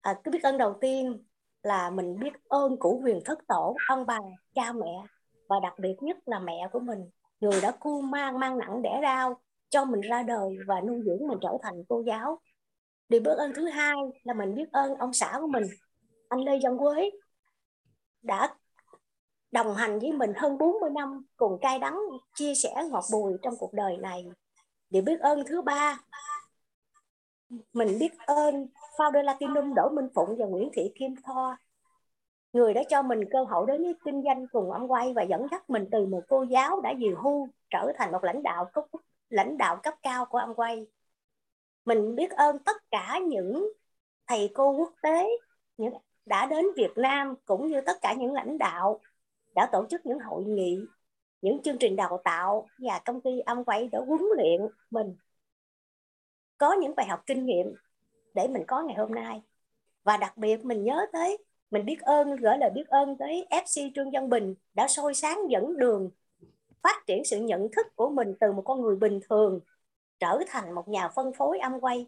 [0.00, 1.24] À, cái biết ơn đầu tiên
[1.62, 4.18] là mình biết ơn củ huyền thất tổ ông bà
[4.54, 5.02] cha mẹ
[5.48, 7.10] và đặc biệt nhất là mẹ của mình.
[7.40, 11.28] Người đã cu mang mang nặng đẻ đau cho mình ra đời và nuôi dưỡng
[11.28, 12.40] mình trở thành cô giáo.
[13.08, 15.64] Điều biết ơn thứ hai là mình biết ơn ông xã của mình
[16.28, 17.10] anh Lê Văn Quế
[18.22, 18.54] đã
[19.52, 21.98] đồng hành với mình hơn 40 năm, cùng cay đắng
[22.34, 24.26] chia sẻ ngọt bùi trong cuộc đời này.
[24.90, 26.00] Điều biết ơn thứ ba?
[27.72, 31.58] Mình biết ơn founder Latinum Đỗ Minh Phụng và Nguyễn Thị Kim Thoa
[32.52, 35.46] người đã cho mình cơ hội đến với kinh doanh cùng ông quay và dẫn
[35.50, 38.84] dắt mình từ một cô giáo đã về hưu trở thành một lãnh đạo cấp
[39.28, 40.86] lãnh đạo cấp cao của ông quay.
[41.84, 43.72] Mình biết ơn tất cả những
[44.26, 45.28] thầy cô quốc tế,
[45.76, 45.94] những
[46.26, 49.00] đã đến Việt Nam cũng như tất cả những lãnh đạo
[49.58, 50.78] đã tổ chức những hội nghị,
[51.42, 55.16] những chương trình đào tạo và công ty âm quay đã huấn luyện mình.
[56.58, 57.74] Có những bài học kinh nghiệm
[58.34, 59.42] để mình có ngày hôm nay.
[60.04, 61.38] Và đặc biệt mình nhớ tới,
[61.70, 65.38] mình biết ơn, gửi lời biết ơn tới FC Trương Văn Bình đã soi sáng
[65.50, 66.10] dẫn đường,
[66.82, 69.60] phát triển sự nhận thức của mình từ một con người bình thường
[70.18, 72.06] trở thành một nhà phân phối âm quay.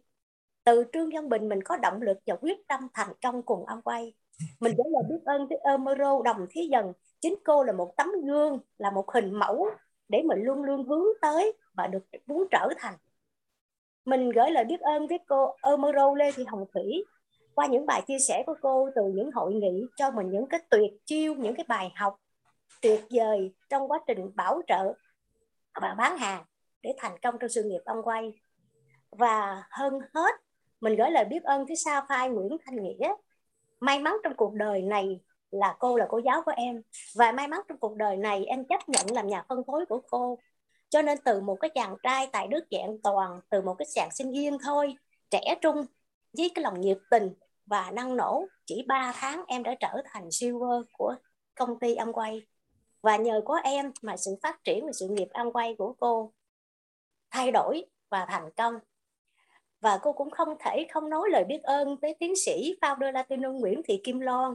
[0.64, 3.82] Từ Trương Văn Bình mình có động lực và quyết tâm thành công cùng âm
[3.82, 4.14] quay.
[4.60, 8.08] Mình gửi lời biết ơn tới Omero, Đồng Thí Dần chính cô là một tấm
[8.24, 9.68] gương, là một hình mẫu
[10.08, 12.94] để mình luôn luôn hướng tới và được muốn trở thành.
[14.04, 17.04] Mình gửi lời biết ơn với cô Omero Lê Thị Hồng Thủy
[17.54, 20.60] qua những bài chia sẻ của cô từ những hội nghị cho mình những cái
[20.70, 22.16] tuyệt chiêu, những cái bài học
[22.82, 24.92] tuyệt vời trong quá trình bảo trợ
[25.80, 26.44] và bán hàng
[26.82, 28.40] để thành công trong sự nghiệp ông quay.
[29.10, 30.34] Và hơn hết,
[30.80, 33.14] mình gửi lời biết ơn với Sa Phai Nguyễn Thanh Nghĩa.
[33.80, 35.20] May mắn trong cuộc đời này
[35.50, 36.82] là cô là cô giáo của em.
[37.14, 40.00] Và may mắn trong cuộc đời này, em chấp nhận làm nhà phân phối của
[40.10, 40.38] cô.
[40.88, 44.10] Cho nên từ một cái chàng trai tại đức dạng toàn, từ một cái chàng
[44.12, 44.96] sinh viên thôi,
[45.30, 45.84] trẻ trung,
[46.38, 47.34] với cái lòng nhiệt tình
[47.66, 51.14] và năng nổ, chỉ 3 tháng em đã trở thành silver của
[51.54, 52.42] công ty ăn quay
[53.02, 56.32] và nhờ có em mà sự phát triển và sự nghiệp ăn quay của cô
[57.30, 58.74] thay đổi và thành công.
[59.80, 63.50] Và cô cũng không thể không nói lời biết ơn tới tiến sĩ founder Latino
[63.52, 64.54] Nguyễn Thị Kim Loan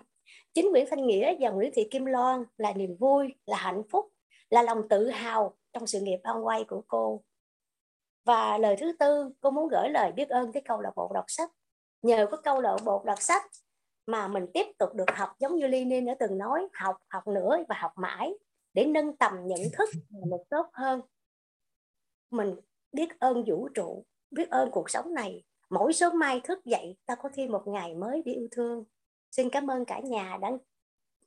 [0.54, 4.06] chính Nguyễn Thanh Nghĩa và Nguyễn Thị Kim Loan là niềm vui, là hạnh phúc,
[4.50, 7.24] là lòng tự hào trong sự nghiệp bao quay của cô.
[8.26, 11.26] Và lời thứ tư, cô muốn gửi lời biết ơn tới câu lạc bộ đọc
[11.28, 11.52] sách.
[12.02, 13.44] Nhờ có câu lạc bộ đọc sách
[14.06, 17.58] mà mình tiếp tục được học giống như Lenin đã từng nói, học học nữa
[17.70, 18.34] và học mãi
[18.74, 19.90] để nâng tầm nhận thức
[20.30, 21.02] một tốt hơn.
[22.32, 22.56] Mình
[22.92, 25.44] biết ơn vũ trụ, biết ơn cuộc sống này.
[25.70, 28.84] Mỗi sớm mai thức dậy, ta có thêm một ngày mới để yêu thương
[29.38, 30.52] xin cảm ơn cả nhà đã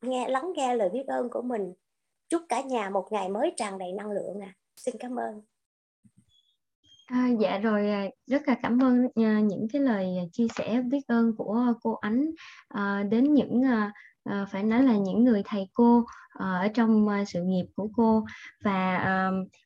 [0.02, 1.72] nghe lắng nghe lời biết ơn của mình.
[2.28, 5.42] Chúc cả nhà một ngày mới tràn đầy năng lượng à xin cảm ơn.
[7.06, 11.00] À, dạ rồi à, rất là cảm ơn uh, những cái lời chia sẻ biết
[11.06, 12.30] ơn của cô Ánh.
[12.74, 13.92] Uh, đến những uh,
[14.24, 17.88] à, phải nói là những người thầy cô à, ở trong à, sự nghiệp của
[17.96, 18.24] cô.
[18.64, 19.04] Và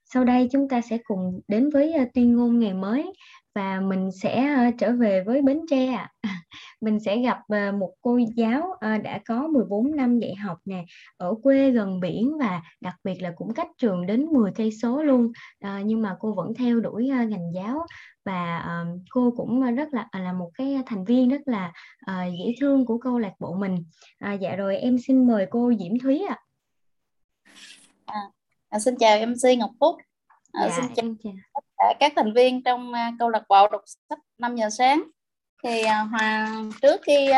[0.05, 3.13] sau đây chúng ta sẽ cùng đến với tuyên ngôn ngày mới
[3.55, 6.13] và mình sẽ à, trở về với Bến Tre ạ.
[6.81, 10.85] mình sẽ gặp à, một cô giáo à, đã có 14 năm dạy học nè
[11.17, 15.03] ở quê gần biển và đặc biệt là cũng cách trường đến 10 cây số
[15.03, 17.87] luôn à, nhưng mà cô vẫn theo đuổi à, ngành giáo
[18.25, 18.67] và
[19.11, 21.73] cô cũng rất là là một cái thành viên rất là
[22.11, 23.85] dễ thương của câu lạc bộ mình
[24.19, 26.39] à, dạ rồi em xin mời cô Diễm Thúy ạ
[28.07, 28.21] à.
[28.69, 29.97] À, xin chào MC Ngọc Phúc
[30.53, 33.83] à, dạ, xin chào tất cả các thành viên trong à, câu lạc bộ đọc
[33.87, 35.03] sách 5 giờ sáng.
[35.65, 37.31] Thì à, hoàng trước khi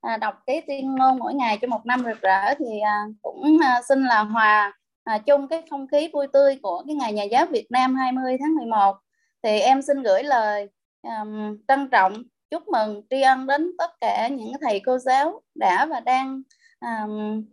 [0.00, 2.80] à, đọc cái tuyên ngôn mỗi ngày cho một năm rực rỡ thì
[3.22, 3.58] cũng
[3.88, 4.72] xin là Hòa
[5.26, 8.54] chung cái không khí vui tươi của cái ngày nhà giáo Việt Nam 20 tháng
[8.54, 8.96] 11
[9.42, 10.68] thì em xin gửi lời
[11.02, 15.86] um, trân trọng chúc mừng tri ân đến tất cả những thầy cô giáo đã
[15.86, 16.42] và đang
[16.80, 17.44] um,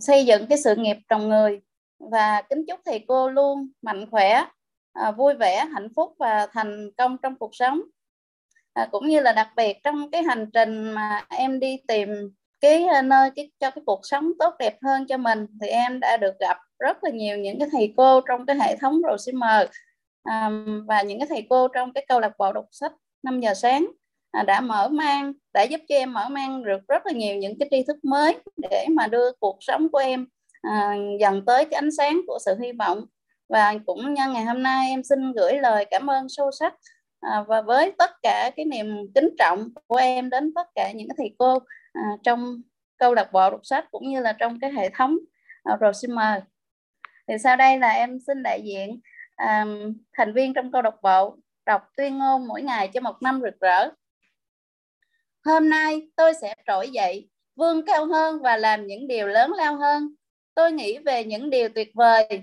[0.00, 1.60] xây dựng cái sự nghiệp trồng người.
[1.98, 4.44] Và kính chúc thầy cô luôn mạnh khỏe
[4.94, 7.80] À, vui vẻ hạnh phúc và thành công trong cuộc sống.
[8.72, 12.08] À, cũng như là đặc biệt trong cái hành trình mà em đi tìm
[12.60, 16.00] cái à, nơi cái cho cái cuộc sống tốt đẹp hơn cho mình thì em
[16.00, 19.42] đã được gặp rất là nhiều những cái thầy cô trong cái hệ thống RCM
[20.22, 20.50] à,
[20.86, 23.86] và những cái thầy cô trong cái câu lạc bộ đọc sách 5 giờ sáng
[24.30, 27.58] à, đã mở mang đã giúp cho em mở mang được rất là nhiều những
[27.58, 30.26] cái tri thức mới để mà đưa cuộc sống của em
[30.62, 33.04] à, dần tới cái ánh sáng của sự hy vọng
[33.54, 36.74] và cũng nhân ngày hôm nay em xin gửi lời cảm ơn sâu sắc
[37.20, 41.08] à, và với tất cả cái niềm kính trọng của em đến tất cả những
[41.16, 41.58] thầy cô
[41.92, 42.62] à, trong
[42.96, 45.16] câu lạc bộ đọc sách cũng như là trong cái hệ thống
[45.62, 46.42] à, Rosimer
[47.28, 49.00] thì sau đây là em xin đại diện
[49.36, 49.66] à,
[50.12, 51.36] thành viên trong câu lạc bộ
[51.66, 53.88] đọc tuyên ngôn mỗi ngày cho một năm rực rỡ.
[55.44, 59.76] Hôm nay tôi sẽ trỗi dậy, vươn cao hơn và làm những điều lớn lao
[59.76, 60.14] hơn.
[60.54, 62.42] Tôi nghĩ về những điều tuyệt vời,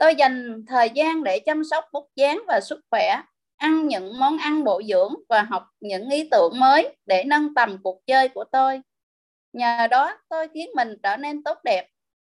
[0.00, 3.22] Tôi dành thời gian để chăm sóc vóc dáng và sức khỏe,
[3.56, 7.78] ăn những món ăn bổ dưỡng và học những ý tưởng mới để nâng tầm
[7.82, 8.80] cuộc chơi của tôi.
[9.52, 11.88] Nhờ đó tôi khiến mình trở nên tốt đẹp.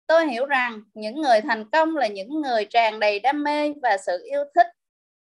[0.07, 3.97] Tôi hiểu rằng những người thành công là những người tràn đầy đam mê và
[3.97, 4.67] sự yêu thích,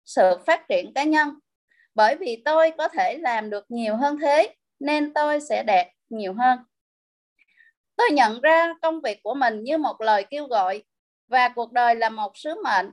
[0.04, 1.28] sự phát triển cá nhân
[1.94, 6.34] bởi vì tôi có thể làm được nhiều hơn thế nên tôi sẽ đạt nhiều
[6.34, 6.58] hơn
[7.96, 10.82] tôi nhận ra công việc của mình như một lời kêu gọi
[11.28, 12.90] và cuộc đời là một sứ mệnh.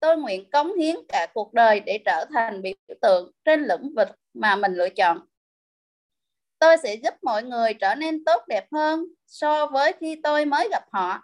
[0.00, 4.08] Tôi nguyện cống hiến cả cuộc đời để trở thành biểu tượng trên lĩnh vực
[4.34, 5.20] mà mình lựa chọn.
[6.58, 10.68] Tôi sẽ giúp mọi người trở nên tốt đẹp hơn so với khi tôi mới
[10.70, 11.20] gặp họ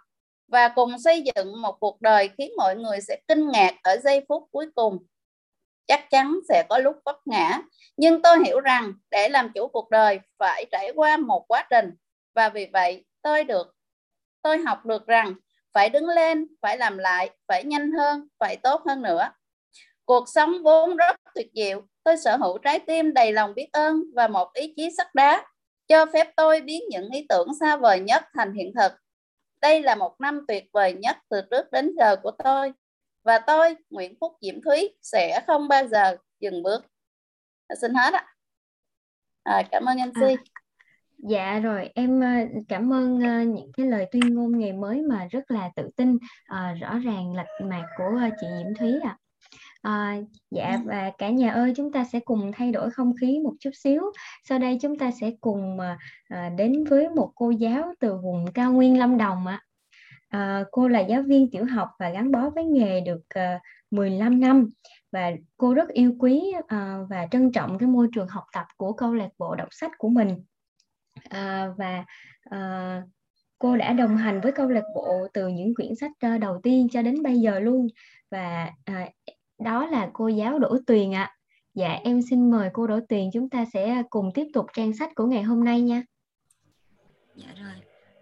[0.47, 4.25] và cùng xây dựng một cuộc đời khiến mọi người sẽ kinh ngạc ở giây
[4.29, 5.05] phút cuối cùng.
[5.87, 7.61] Chắc chắn sẽ có lúc vấp ngã,
[7.97, 11.91] nhưng tôi hiểu rằng để làm chủ cuộc đời phải trải qua một quá trình
[12.35, 13.75] và vì vậy tôi được,
[14.41, 15.33] tôi học được rằng
[15.73, 19.29] phải đứng lên phải làm lại phải nhanh hơn phải tốt hơn nữa.
[20.05, 24.03] Cuộc sống vốn rất tuyệt diệu tôi sở hữu trái tim đầy lòng biết ơn
[24.15, 25.45] và một ý chí sắt đá
[25.87, 28.91] cho phép tôi biến những ý tưởng xa vời nhất thành hiện thực.
[29.61, 32.73] Đây là một năm tuyệt vời nhất từ trước đến giờ của tôi
[33.23, 36.85] và tôi Nguyễn Phúc Diễm Thúy sẽ không bao giờ dừng bước.
[37.81, 38.35] Xin hết ạ.
[39.43, 40.35] À, cảm ơn MC à,
[41.29, 42.27] dạ rồi em ờ,
[42.69, 46.17] cảm ơn ờ, những cái lời tuyên ngôn ngày mới mà rất là tự tin
[46.45, 49.17] à, rõ ràng lạch mạc của chị Diễm Thúy ạ
[49.81, 50.17] à.
[50.51, 50.79] Dạ ừ.
[50.85, 54.01] và cả nhà ơi chúng ta sẽ cùng thay đổi không khí một chút xíu
[54.49, 55.77] sau đây chúng ta sẽ cùng
[56.57, 59.61] đến với một cô giáo từ vùng cao nguyên lâm đồng ạ
[60.33, 63.59] à, cô là giáo viên tiểu học và gắn bó với nghề được à,
[63.91, 64.69] 15 năm
[65.11, 68.93] và cô rất yêu quý à, và trân trọng cái môi trường học tập của
[68.93, 70.43] câu lạc bộ đọc sách của mình
[71.29, 72.05] à, và
[72.43, 73.01] à,
[73.59, 76.87] cô đã đồng hành với câu lạc bộ từ những quyển sách ờ, đầu tiên
[76.91, 77.87] cho đến bây giờ luôn
[78.31, 79.09] và à,
[79.59, 81.23] đó là cô giáo Đỗ Tuyền ạ.
[81.23, 81.35] À.
[81.73, 85.15] Dạ em xin mời cô Đỗ Tuyền chúng ta sẽ cùng tiếp tục trang sách
[85.15, 86.03] của ngày hôm nay nha.
[87.35, 87.73] Dạ rồi,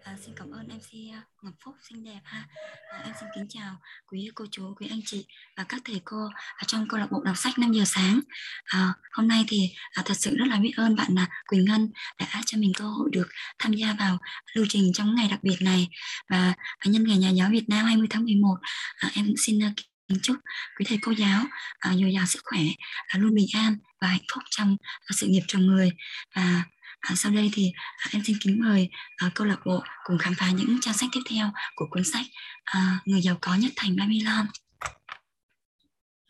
[0.04, 2.44] à, xin cảm ơn MC à, Ngọc Phúc xinh đẹp ha.
[2.92, 6.28] À, em xin kính chào quý cô chú, quý anh chị và các thầy cô
[6.56, 8.20] ở trong câu lạc bộ đọc sách 5 giờ sáng.
[8.64, 11.92] À, hôm nay thì à, thật sự rất là biết ơn bạn là Quỳnh Ngân
[12.18, 14.18] đã cho mình cơ hội được tham gia vào
[14.54, 15.88] lưu trình trong ngày đặc biệt này
[16.28, 18.56] và à, nhân ngày nhà giáo Việt Nam 20 tháng 11
[18.96, 19.72] à, em xin à,
[20.08, 20.36] kính chúc
[20.78, 21.42] quý thầy cô giáo
[21.88, 22.60] uh, dồi dào sức khỏe
[23.06, 24.76] à, luôn bình an và hạnh phúc trong
[25.10, 25.90] sự nghiệp chồng người
[26.34, 26.64] và
[27.02, 30.34] À, sau đây thì à, em xin kính mời à, câu lạc bộ cùng khám
[30.34, 32.26] phá những trang sách tiếp theo của cuốn sách
[32.64, 34.46] à, người giàu có nhất thành Babylon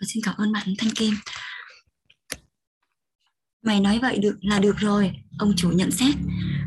[0.00, 1.14] và xin cảm ơn bạn Thanh Kim
[3.62, 6.14] Mày nói vậy được là được rồi, ông chủ nhận xét.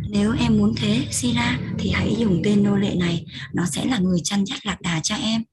[0.09, 3.99] Nếu em muốn thế, Sira, thì hãy dùng tên nô lệ này, nó sẽ là
[3.99, 5.43] người chăn dắt lạc đà cho em.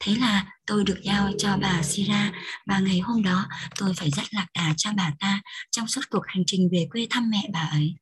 [0.00, 2.32] Thế là tôi được giao cho bà Sira
[2.66, 3.46] và ngày hôm đó
[3.78, 7.06] tôi phải dắt lạc đà cho bà ta trong suốt cuộc hành trình về quê
[7.10, 7.94] thăm mẹ bà ấy.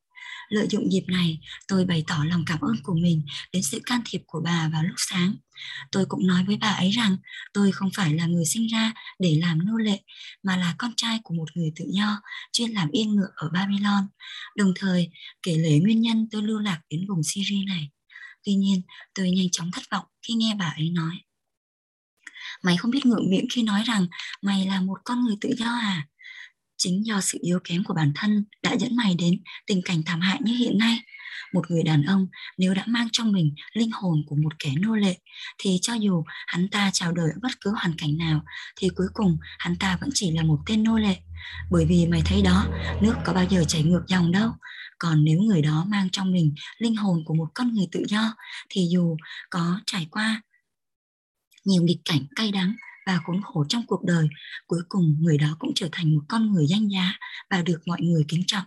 [0.48, 4.00] Lợi dụng dịp này, tôi bày tỏ lòng cảm ơn của mình đến sự can
[4.04, 5.35] thiệp của bà vào lúc sáng.
[5.92, 7.16] Tôi cũng nói với bà ấy rằng
[7.52, 10.00] tôi không phải là người sinh ra để làm nô lệ,
[10.42, 12.20] mà là con trai của một người tự do,
[12.52, 14.09] chuyên làm yên ngựa ở Babylon.
[14.56, 15.11] Đồng thời,
[15.42, 17.90] kể lể nguyên nhân tôi lưu lạc đến vùng Syria này.
[18.44, 18.82] Tuy nhiên,
[19.14, 21.26] tôi nhanh chóng thất vọng khi nghe bà ấy nói.
[22.66, 24.07] Mày không biết ngượng miệng khi nói rằng
[24.42, 26.07] mày là một con người tự do à?
[26.76, 29.35] Chính do sự yếu kém của bản thân đã dẫn mày đến
[29.66, 30.98] tình cảnh thảm hại như hiện nay.
[31.52, 32.26] Một người đàn ông
[32.59, 35.18] nếu đã mang trong mình linh hồn của một kẻ nô lệ
[35.59, 38.40] thì cho dù hắn ta chào đời ở bất cứ hoàn cảnh nào
[38.76, 41.16] thì cuối cùng hắn ta vẫn chỉ là một tên nô lệ.
[41.70, 42.66] Bởi vì mày thấy đó,
[43.02, 44.50] nước có bao giờ chảy ngược dòng đâu.
[44.98, 48.35] Còn nếu người đó mang trong mình linh hồn của một con người tự do
[48.70, 49.16] thì dù
[49.50, 50.42] có trải qua
[51.66, 52.76] nhiều nghịch cảnh cay đắng
[53.07, 54.29] và khốn khổ trong cuộc đời,
[54.66, 57.12] cuối cùng người đó cũng trở thành một con người danh giá
[57.50, 58.64] và được mọi người kính trọng.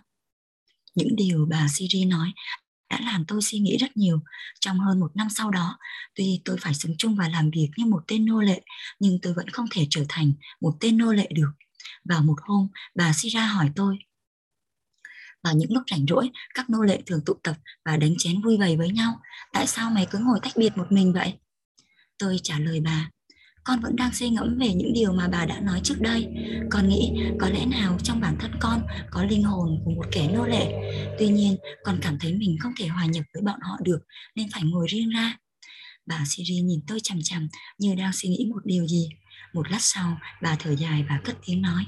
[0.94, 2.32] Những điều bà Siri nói
[2.90, 4.20] đã làm tôi suy nghĩ rất nhiều.
[4.60, 5.78] Trong hơn một năm sau đó,
[6.14, 8.60] tuy tôi phải sống chung và làm việc như một tên nô lệ,
[9.00, 11.50] nhưng tôi vẫn không thể trở thành một tên nô lệ được.
[12.04, 13.98] Vào một hôm, bà Sira hỏi tôi,
[15.44, 18.56] vào những lúc rảnh rỗi, các nô lệ thường tụ tập và đánh chén vui
[18.58, 19.20] vầy với nhau.
[19.52, 21.38] Tại sao mày cứ ngồi tách biệt một mình vậy?
[22.20, 23.10] Tôi trả lời bà,
[23.64, 26.28] con vẫn đang suy ngẫm về những điều mà bà đã nói trước đây.
[26.70, 30.28] Con nghĩ có lẽ nào trong bản thân con có linh hồn của một kẻ
[30.28, 30.72] nô lệ.
[31.18, 33.98] Tuy nhiên, con cảm thấy mình không thể hòa nhập với bọn họ được
[34.36, 35.38] nên phải ngồi riêng ra.
[36.06, 39.08] Bà Siri nhìn tôi chằm chằm như đang suy nghĩ một điều gì.
[39.54, 41.84] Một lát sau, bà thở dài và cất tiếng nói.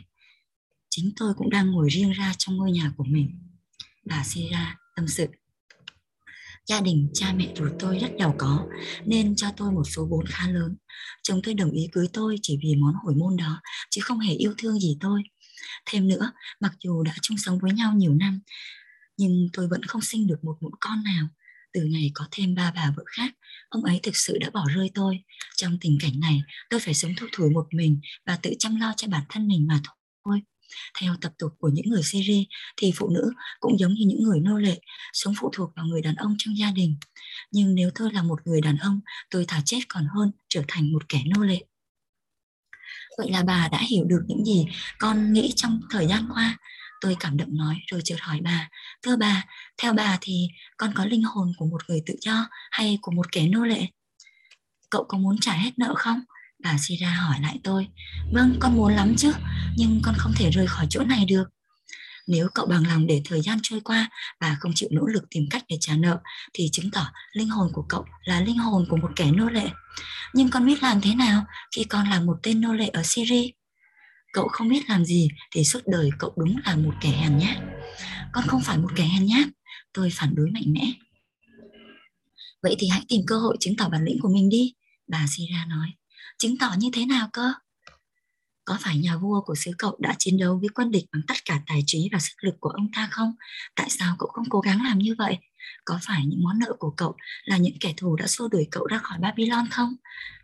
[0.91, 3.39] Chính tôi cũng đang ngồi riêng ra trong ngôi nhà của mình.
[4.07, 5.27] Bà Sira tâm sự
[6.67, 8.67] gia đình, cha mẹ ruột tôi rất giàu có,
[9.07, 10.77] nên cho tôi một số vốn khá lớn.
[11.23, 14.35] Chồng tôi đồng ý cưới tôi chỉ vì món hồi môn đó, chứ không hề
[14.35, 15.23] yêu thương gì tôi.
[15.87, 18.41] Thêm nữa, mặc dù đã chung sống với nhau nhiều năm,
[19.17, 21.29] nhưng tôi vẫn không sinh được một mụn con nào.
[21.73, 23.33] Từ ngày có thêm ba bà vợ khác,
[23.69, 25.19] ông ấy thực sự đã bỏ rơi tôi.
[25.57, 28.93] Trong tình cảnh này, tôi phải sống thu thủi một mình và tự chăm lo
[28.97, 29.81] cho bản thân mình mà
[30.25, 30.41] thôi
[31.01, 32.45] theo tập tục của những người Syria
[32.77, 34.81] thì phụ nữ cũng giống như những người nô lệ,
[35.13, 36.97] sống phụ thuộc vào người đàn ông trong gia đình.
[37.51, 40.93] Nhưng nếu tôi là một người đàn ông, tôi thà chết còn hơn trở thành
[40.93, 41.65] một kẻ nô lệ.
[43.19, 44.67] Vậy là bà đã hiểu được những gì
[44.99, 46.59] con nghĩ trong thời gian qua.
[47.01, 48.69] Tôi cảm động nói rồi chợt hỏi bà,
[49.03, 49.45] thưa bà,
[49.79, 53.33] theo bà thì con có linh hồn của một người tự do hay của một
[53.33, 53.87] kẻ nô lệ?
[54.91, 56.21] Cậu có muốn trả hết nợ không?
[56.63, 57.87] Bà Sira hỏi lại tôi,
[58.33, 59.33] vâng con muốn lắm chứ,
[59.77, 61.45] nhưng con không thể rời khỏi chỗ này được.
[62.27, 65.45] Nếu cậu bằng lòng để thời gian trôi qua và không chịu nỗ lực tìm
[65.51, 66.19] cách để trả nợ
[66.55, 69.69] thì chứng tỏ linh hồn của cậu là linh hồn của một kẻ nô lệ.
[70.35, 71.45] Nhưng con biết làm thế nào
[71.77, 73.51] khi con là một tên nô lệ ở Syria?
[74.33, 77.57] Cậu không biết làm gì thì suốt đời cậu đúng là một kẻ hèn nhát.
[78.33, 79.49] Con không phải một kẻ hèn nhát,
[79.93, 80.93] tôi phản đối mạnh mẽ.
[82.63, 84.75] Vậy thì hãy tìm cơ hội chứng tỏ bản lĩnh của mình đi,
[85.09, 85.89] bà Sira nói.
[86.43, 87.53] Chứng tỏ như thế nào cơ?
[88.65, 91.35] Có phải nhà vua của xứ cậu đã chiến đấu với quân địch bằng tất
[91.45, 93.35] cả tài trí và sức lực của ông ta không?
[93.77, 95.39] Tại sao cậu không cố gắng làm như vậy?
[95.85, 98.87] Có phải những món nợ của cậu là những kẻ thù đã xua đuổi cậu
[98.87, 99.95] ra khỏi Babylon không?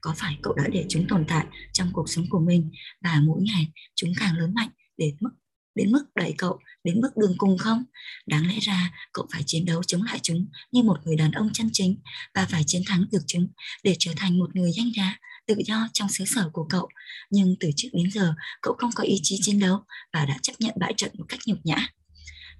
[0.00, 2.70] Có phải cậu đã để chúng tồn tại trong cuộc sống của mình
[3.04, 5.30] và mỗi ngày chúng càng lớn mạnh để mức
[5.74, 7.84] đến mức đẩy cậu đến bước đường cùng không?
[8.26, 11.50] Đáng lẽ ra cậu phải chiến đấu chống lại chúng như một người đàn ông
[11.52, 12.00] chân chính
[12.34, 13.48] và phải chiến thắng được chúng
[13.84, 16.88] để trở thành một người danh giá, tự do trong xứ sở của cậu.
[17.30, 19.78] Nhưng từ trước đến giờ cậu không có ý chí chiến đấu
[20.12, 21.88] và đã chấp nhận bại trận một cách nhục nhã.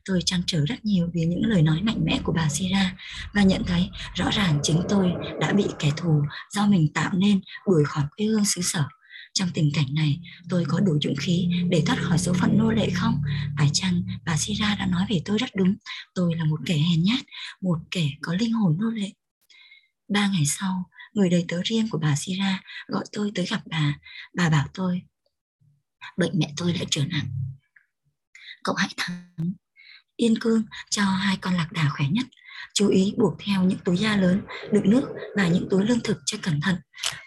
[0.05, 2.97] Tôi trăn trở rất nhiều vì những lời nói mạnh mẽ của bà Sira
[3.35, 6.23] và nhận thấy rõ ràng chính tôi đã bị kẻ thù
[6.55, 8.85] do mình tạo nên đuổi khỏi quê hương xứ sở
[9.39, 12.71] trong tình cảnh này, tôi có đủ dũng khí để thoát khỏi số phận nô
[12.71, 13.23] lệ không?
[13.59, 15.75] Phải chăng bà Sira đã nói về tôi rất đúng.
[16.15, 17.21] Tôi là một kẻ hèn nhát,
[17.61, 19.11] một kẻ có linh hồn nô lệ.
[20.09, 23.99] Ba ngày sau, người đầy tớ riêng của bà Sira gọi tôi tới gặp bà.
[24.35, 25.03] Bà bảo tôi,
[26.17, 27.29] bệnh mẹ tôi đã trở nặng.
[28.65, 29.53] Cậu hãy thắng.
[30.17, 32.27] Yên cương cho hai con lạc đà khỏe nhất
[32.75, 34.43] chú ý buộc theo những túi da lớn
[34.73, 35.03] đựng nước
[35.37, 36.77] và những túi lương thực cho cẩn thận.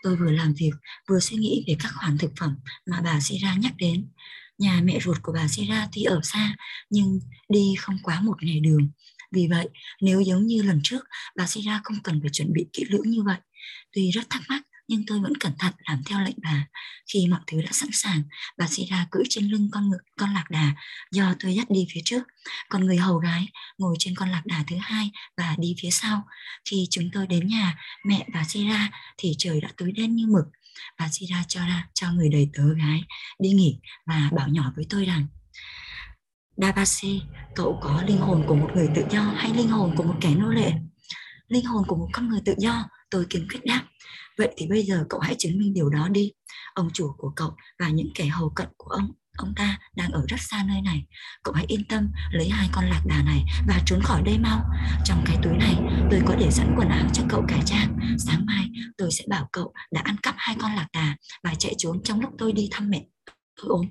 [0.03, 0.71] Tôi vừa làm việc
[1.09, 4.09] vừa suy nghĩ về các khoản thực phẩm mà bà Sira nhắc đến.
[4.57, 6.55] Nhà mẹ ruột của bà Sira tuy ở xa
[6.89, 8.89] nhưng đi không quá một ngày đường.
[9.31, 9.69] Vì vậy
[10.01, 13.23] nếu giống như lần trước bà Sira không cần phải chuẩn bị kỹ lưỡng như
[13.23, 13.37] vậy
[13.93, 16.67] tuy rất thắc mắc nhưng tôi vẫn cẩn thận làm theo lệnh bà.
[17.13, 18.23] Khi mọi thứ đã sẵn sàng,
[18.57, 20.75] bà Sira cưỡi trên lưng con ngựa, con lạc đà
[21.11, 22.23] do tôi dắt đi phía trước.
[22.69, 26.27] Còn người hầu gái ngồi trên con lạc đà thứ hai và đi phía sau.
[26.69, 30.45] Khi chúng tôi đến nhà mẹ bà Sira thì trời đã tối đen như mực.
[30.99, 33.03] Bà Sira cho ra cho người đầy tớ gái
[33.39, 35.27] đi nghỉ và bảo nhỏ với tôi rằng
[36.57, 37.21] Dabasi,
[37.55, 40.35] cậu có linh hồn của một người tự do hay linh hồn của một kẻ
[40.35, 40.71] nô lệ?
[41.47, 43.83] Linh hồn của một con người tự do, tôi kiên quyết đáp.
[44.37, 46.31] Vậy thì bây giờ cậu hãy chứng minh điều đó đi.
[46.73, 50.25] Ông chủ của cậu và những kẻ hầu cận của ông ông ta đang ở
[50.27, 51.05] rất xa nơi này.
[51.43, 54.65] Cậu hãy yên tâm, lấy hai con lạc đà này và trốn khỏi đây mau.
[55.05, 55.75] Trong cái túi này,
[56.11, 57.97] tôi có để sẵn quần áo cho cậu cải trang.
[58.17, 61.75] Sáng mai, tôi sẽ bảo cậu đã ăn cắp hai con lạc đà và chạy
[61.77, 63.05] trốn trong lúc tôi đi thăm mẹ.
[63.55, 63.85] Tôi ốm.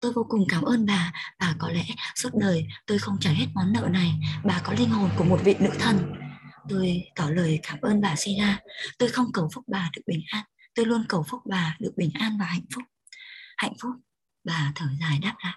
[0.00, 1.12] Tôi vô cùng cảm ơn bà.
[1.40, 1.84] Và có lẽ
[2.14, 4.12] suốt đời tôi không trả hết món nợ này.
[4.44, 6.25] Bà có linh hồn của một vị nữ thần.
[6.68, 8.60] Tôi tỏ lời cảm ơn bà Sira.
[8.98, 10.44] Tôi không cầu phúc bà được bình an.
[10.74, 12.84] Tôi luôn cầu phúc bà được bình an và hạnh phúc.
[13.56, 13.92] Hạnh phúc,
[14.44, 15.54] bà thở dài đáp lại.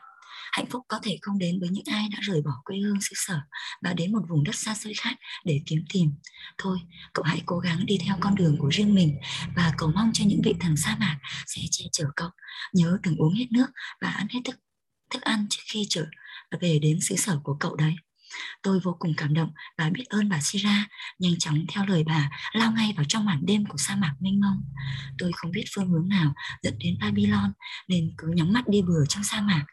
[0.51, 3.13] Hạnh phúc có thể không đến với những ai đã rời bỏ quê hương xứ
[3.15, 3.39] sở
[3.81, 6.11] và đến một vùng đất xa xôi khác để kiếm tìm.
[6.57, 6.79] Thôi,
[7.13, 9.19] cậu hãy cố gắng đi theo con đường của riêng mình
[9.55, 12.29] và cầu mong cho những vị thần sa mạc sẽ che chở cậu.
[12.73, 13.67] Nhớ đừng uống hết nước
[14.01, 14.55] và ăn hết thức,
[15.09, 16.05] thức ăn trước khi trở
[16.61, 17.95] về đến xứ sở của cậu đấy.
[18.63, 20.87] Tôi vô cùng cảm động và biết ơn bà Sira,
[21.19, 24.39] nhanh chóng theo lời bà lao ngay vào trong màn đêm của sa mạc mênh
[24.39, 24.63] mông.
[25.17, 27.53] Tôi không biết phương hướng nào dẫn đến Babylon
[27.87, 29.65] nên cứ nhắm mắt đi bừa trong sa mạc.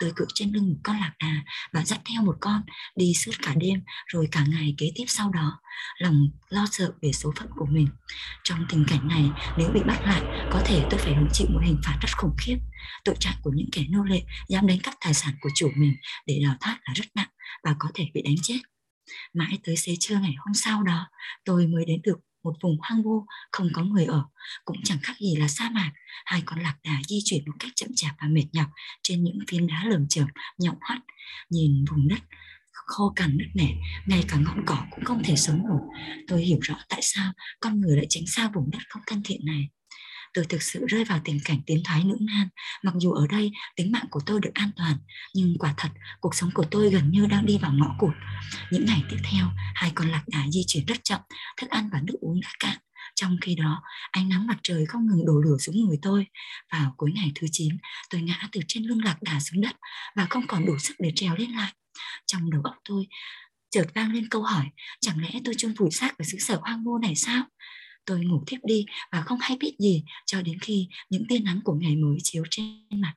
[0.00, 2.62] Tôi cưỡi trên lưng một con lạc đà và dắt theo một con
[2.96, 5.60] đi suốt cả đêm rồi cả ngày kế tiếp sau đó.
[5.98, 7.88] Lòng lo sợ về số phận của mình.
[8.44, 11.60] Trong tình cảnh này, nếu bị bắt lại, có thể tôi phải hứng chịu một
[11.64, 12.58] hình phạt rất khủng khiếp.
[13.04, 15.96] Tội trạng của những kẻ nô lệ dám đánh cắp tài sản của chủ mình
[16.26, 17.28] để đào thoát là rất nặng
[17.64, 18.58] và có thể bị đánh chết.
[19.34, 21.06] Mãi tới xế trưa ngày hôm sau đó,
[21.44, 24.24] tôi mới đến được một vùng hoang vu không có người ở,
[24.64, 25.92] cũng chẳng khác gì là sa mạc.
[26.24, 28.66] Hai con lạc đà di chuyển một cách chậm chạp và mệt nhọc
[29.02, 30.26] trên những phiến đá lởm chởm,
[30.58, 30.98] nhọn hoắt.
[31.50, 32.20] Nhìn vùng đất
[32.86, 33.74] khô cằn nứt nẻ,
[34.06, 35.80] ngay cả ngọn cỏ cũng không thể sống nổi.
[36.28, 39.40] Tôi hiểu rõ tại sao con người lại tránh xa vùng đất không thân thiện
[39.44, 39.68] này
[40.34, 42.48] tôi thực sự rơi vào tình cảnh tiến thoái lưỡng nan
[42.82, 44.96] mặc dù ở đây tính mạng của tôi được an toàn
[45.34, 45.88] nhưng quả thật
[46.20, 48.12] cuộc sống của tôi gần như đang đi vào ngõ cụt
[48.70, 51.20] những ngày tiếp theo hai con lạc đà di chuyển rất chậm
[51.56, 52.78] thức ăn và nước uống đã cạn
[53.14, 56.26] trong khi đó, ánh nắng mặt trời không ngừng đổ lửa xuống người tôi.
[56.72, 57.76] Vào cuối ngày thứ 9,
[58.10, 59.76] tôi ngã từ trên lưng lạc đà xuống đất
[60.16, 61.72] và không còn đủ sức để trèo lên lại.
[62.26, 63.06] Trong đầu óc tôi
[63.70, 64.64] chợt vang lên câu hỏi,
[65.00, 67.42] chẳng lẽ tôi chôn vùi xác ở xứ sở hoang vu này sao?
[68.06, 71.60] Tôi ngủ thiếp đi và không hay biết gì cho đến khi những tia nắng
[71.64, 73.14] của ngày mới chiếu trên mặt.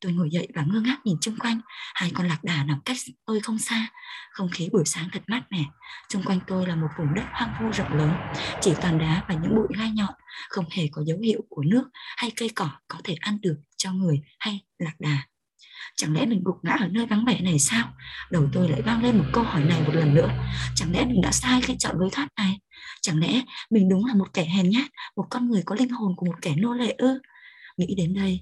[0.00, 1.60] Tôi ngồi dậy và ngơ ngác nhìn chung quanh,
[1.94, 3.88] hai con lạc đà nằm cách tôi không xa.
[4.30, 5.64] Không khí buổi sáng thật mát mẻ.
[6.12, 8.12] Xung quanh tôi là một vùng đất hoang vu rộng lớn,
[8.60, 10.14] chỉ toàn đá và những bụi gai nhọn,
[10.48, 11.84] không hề có dấu hiệu của nước
[12.16, 15.22] hay cây cỏ có thể ăn được cho người hay lạc đà
[15.96, 17.92] chẳng lẽ mình gục ngã ở nơi vắng vẻ này sao?
[18.30, 20.30] Đầu tôi lại vang lên một câu hỏi này một lần nữa.
[20.74, 22.58] Chẳng lẽ mình đã sai khi chọn lối thoát này?
[23.02, 26.16] Chẳng lẽ mình đúng là một kẻ hèn nhát một con người có linh hồn
[26.16, 27.20] của một kẻ nô lệ ư?
[27.76, 28.40] Nghĩ đến đây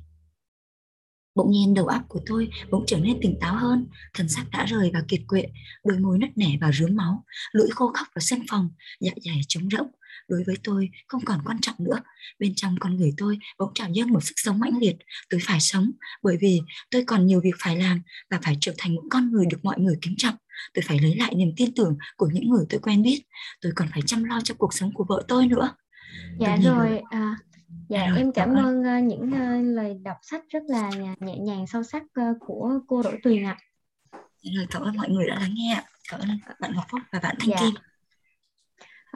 [1.36, 4.64] Bỗng nhiên đầu óc của tôi bỗng trở nên tỉnh táo hơn, thần sắc đã
[4.64, 5.44] rời và kiệt quệ,
[5.84, 8.70] đôi môi nứt nẻ và rướm máu, lưỡi khô khóc và sân phòng,
[9.00, 9.88] dạ dày trống rỗng.
[10.28, 12.00] Đối với tôi không còn quan trọng nữa.
[12.38, 14.96] Bên trong con người tôi bỗng trào dâng một sức sống mãnh liệt.
[15.30, 15.90] Tôi phải sống
[16.22, 16.60] bởi vì
[16.90, 19.80] tôi còn nhiều việc phải làm và phải trở thành một con người được mọi
[19.80, 20.34] người kính trọng.
[20.74, 23.22] Tôi phải lấy lại niềm tin tưởng của những người tôi quen biết.
[23.60, 25.74] Tôi còn phải chăm lo cho cuộc sống của vợ tôi nữa.
[26.38, 27.36] Dạ rồi, à,
[27.88, 30.90] Dạ, rồi, em cảm ơn uh, những uh, lời đọc sách rất là
[31.20, 33.56] nhẹ nhàng sâu sắc uh, của cô Đỗ Tuyền ạ.
[34.12, 35.82] Dạ rồi, cảm ơn mọi người đã lắng nghe.
[36.10, 36.28] Cảm ơn
[36.60, 37.56] bạn Ngọc Phúc và bạn Thanh dạ.
[37.60, 37.74] Kim.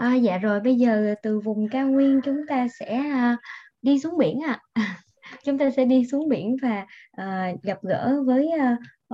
[0.00, 3.00] À, dạ rồi, bây giờ từ vùng cao nguyên chúng ta sẽ
[3.34, 3.38] uh,
[3.82, 4.60] đi xuống biển ạ.
[4.72, 4.96] À.
[5.44, 6.86] chúng ta sẽ đi xuống biển và
[7.22, 8.50] uh, gặp gỡ với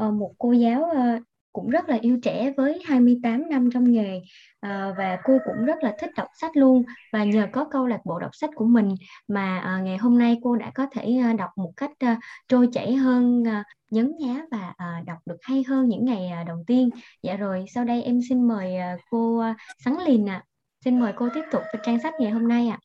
[0.00, 1.22] uh, một cô giáo uh,
[1.52, 4.20] cũng rất là yêu trẻ với 28 năm trong nghề
[4.60, 6.82] à, và cô cũng rất là thích đọc sách luôn
[7.12, 8.94] và nhờ có câu lạc bộ đọc sách của mình
[9.28, 12.68] mà à, ngày hôm nay cô đã có thể à, đọc một cách à, trôi
[12.72, 16.64] chảy hơn à, nhấn nhá và à, đọc được hay hơn những ngày à, đầu
[16.66, 16.90] tiên
[17.22, 20.55] dạ rồi sau đây em xin mời à, cô à, Sắn Lìn ạ à
[20.86, 22.78] xin mời cô tiếp tục với trang sách ngày hôm nay ạ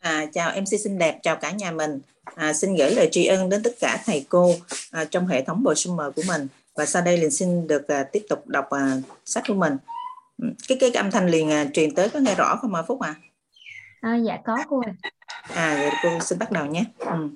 [0.00, 0.10] à.
[0.10, 2.00] À, chào MC xinh đẹp, chào cả nhà mình.
[2.34, 4.54] À, xin gửi lời tri ân đến tất cả thầy cô
[4.90, 8.06] à, trong hệ thống bồi summer của mình và sau đây liền xin được uh,
[8.12, 9.76] tiếp tục đọc uh, sách của mình
[10.42, 13.00] ừ, cái cái âm thanh liền uh, truyền tới có nghe rõ không mà phúc
[13.00, 13.14] à?
[14.00, 14.82] à dạ có cô
[15.54, 17.28] à vậy cô xin bắt đầu nhé ừ.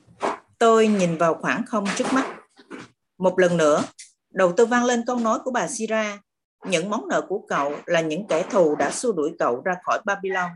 [0.58, 2.26] tôi nhìn vào khoảng không trước mắt
[3.18, 3.82] một lần nữa
[4.30, 6.18] đầu tôi vang lên câu nói của bà Sira
[6.70, 10.00] những món nợ của cậu là những kẻ thù đã xua đuổi cậu ra khỏi
[10.04, 10.50] Babylon.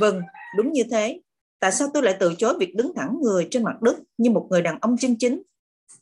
[0.00, 0.22] Vâng
[0.56, 1.20] đúng như thế.
[1.60, 4.46] Tại sao tôi lại từ chối việc đứng thẳng người trên mặt đất như một
[4.50, 5.42] người đàn ông chân chính?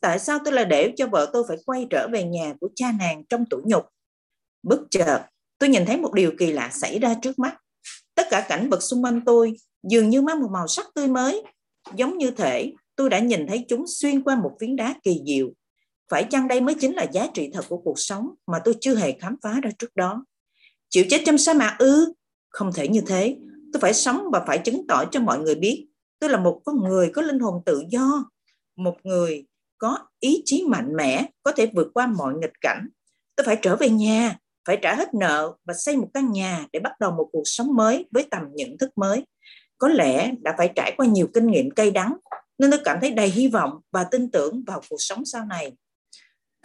[0.01, 2.91] Tại sao tôi lại để cho vợ tôi phải quay trở về nhà của cha
[2.99, 3.85] nàng trong tủ nhục?
[4.63, 5.21] Bất chợt,
[5.59, 7.57] tôi nhìn thấy một điều kỳ lạ xảy ra trước mắt.
[8.15, 11.43] Tất cả cảnh vật xung quanh tôi dường như mang một màu sắc tươi mới.
[11.95, 15.47] Giống như thể tôi đã nhìn thấy chúng xuyên qua một phiến đá kỳ diệu
[16.09, 18.95] phải chăng đây mới chính là giá trị thật của cuộc sống mà tôi chưa
[18.95, 20.25] hề khám phá ra trước đó
[20.89, 22.13] chịu chết trong sa mạc ư
[22.49, 23.37] không thể như thế
[23.73, 25.87] tôi phải sống và phải chứng tỏ cho mọi người biết
[26.19, 28.29] tôi là một con người có linh hồn tự do
[28.75, 29.45] một người
[29.77, 32.87] có ý chí mạnh mẽ, có thể vượt qua mọi nghịch cảnh.
[33.35, 34.37] Tôi phải trở về nhà,
[34.67, 37.75] phải trả hết nợ và xây một căn nhà để bắt đầu một cuộc sống
[37.75, 39.25] mới với tầm nhận thức mới.
[39.77, 42.17] Có lẽ đã phải trải qua nhiều kinh nghiệm cay đắng,
[42.57, 45.71] nên tôi cảm thấy đầy hy vọng và tin tưởng vào cuộc sống sau này.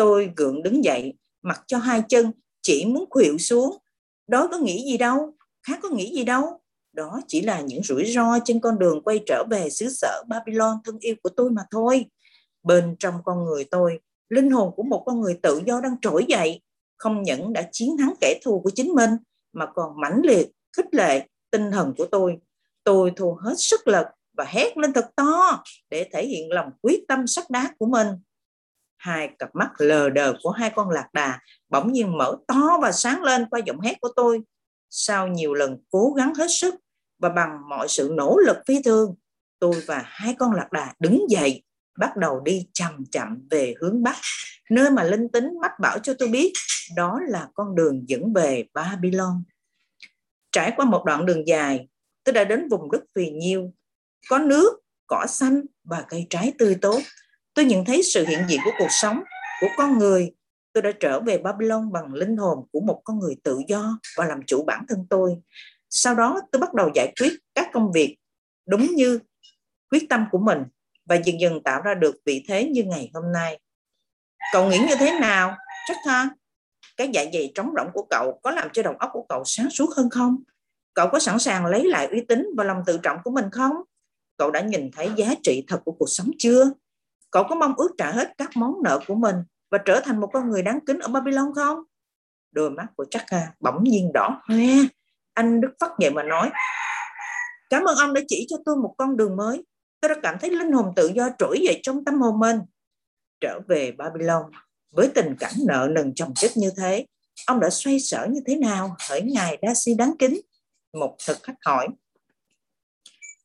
[0.03, 2.33] Tôi gượng đứng dậy, mặc cho hai chân,
[2.63, 3.77] chỉ muốn khuỵu xuống.
[4.27, 5.37] Đó có nghĩ gì đâu,
[5.67, 6.61] khác có nghĩ gì đâu.
[6.93, 10.77] Đó chỉ là những rủi ro trên con đường quay trở về xứ sở Babylon
[10.85, 12.07] thân yêu của tôi mà thôi
[12.63, 16.25] bên trong con người tôi linh hồn của một con người tự do đang trỗi
[16.29, 16.61] dậy
[16.97, 19.11] không những đã chiến thắng kẻ thù của chính mình
[19.53, 22.39] mà còn mãnh liệt khích lệ tinh thần của tôi
[22.85, 27.05] tôi thu hết sức lực và hét lên thật to để thể hiện lòng quyết
[27.09, 28.09] tâm sắt đá của mình
[29.03, 32.93] hai cặp mắt lờ đờ của hai con lạc đà bỗng nhiên mở to và
[32.93, 34.41] sáng lên qua giọng hét của tôi
[34.91, 36.75] sau nhiều lần cố gắng hết sức
[37.19, 39.15] và bằng mọi sự nỗ lực phi thường
[39.59, 41.63] tôi và hai con lạc đà đứng dậy
[41.99, 44.17] bắt đầu đi chậm chậm về hướng Bắc,
[44.71, 46.53] nơi mà linh tính mách bảo cho tôi biết
[46.97, 49.43] đó là con đường dẫn về Babylon.
[50.53, 51.89] Trải qua một đoạn đường dài,
[52.25, 53.73] tôi đã đến vùng đất phì nhiêu,
[54.29, 57.01] có nước, cỏ xanh và cây trái tươi tốt.
[57.55, 59.23] Tôi nhận thấy sự hiện diện của cuộc sống,
[59.61, 60.33] của con người.
[60.73, 64.27] Tôi đã trở về Babylon bằng linh hồn của một con người tự do và
[64.27, 65.37] làm chủ bản thân tôi.
[65.91, 68.17] Sau đó tôi bắt đầu giải quyết các công việc
[68.67, 69.19] đúng như
[69.91, 70.63] quyết tâm của mình
[71.05, 73.61] và dần dần tạo ra được vị thế như ngày hôm nay.
[74.53, 75.57] Cậu nghĩ như thế nào?
[75.89, 76.29] Chắc ha?
[76.97, 79.71] Cái dạ dày trống rỗng của cậu có làm cho đầu óc của cậu sáng
[79.71, 80.37] suốt hơn không?
[80.95, 83.73] Cậu có sẵn sàng lấy lại uy tín và lòng tự trọng của mình không?
[84.37, 86.73] Cậu đã nhìn thấy giá trị thật của cuộc sống chưa?
[87.33, 89.37] Cậu có mong ước trả hết các món nợ của mình
[89.71, 91.79] và trở thành một con người đáng kính ở Babylon không?
[92.53, 94.67] Đôi mắt của Chaka bỗng nhiên đỏ hoe.
[95.35, 96.51] Anh Đức Phát dậy mà nói,
[97.71, 99.65] Cảm ơn ông đã chỉ cho tôi một con đường mới
[100.03, 102.59] tôi đã cảm thấy linh hồn tự do trỗi dậy trong tâm hồn mình.
[103.41, 104.43] Trở về Babylon,
[104.91, 107.07] với tình cảnh nợ nần chồng chất như thế,
[107.47, 110.41] ông đã xoay sở như thế nào hỡi ngài Darcy đáng kính?
[110.93, 111.89] Một thực khách hỏi.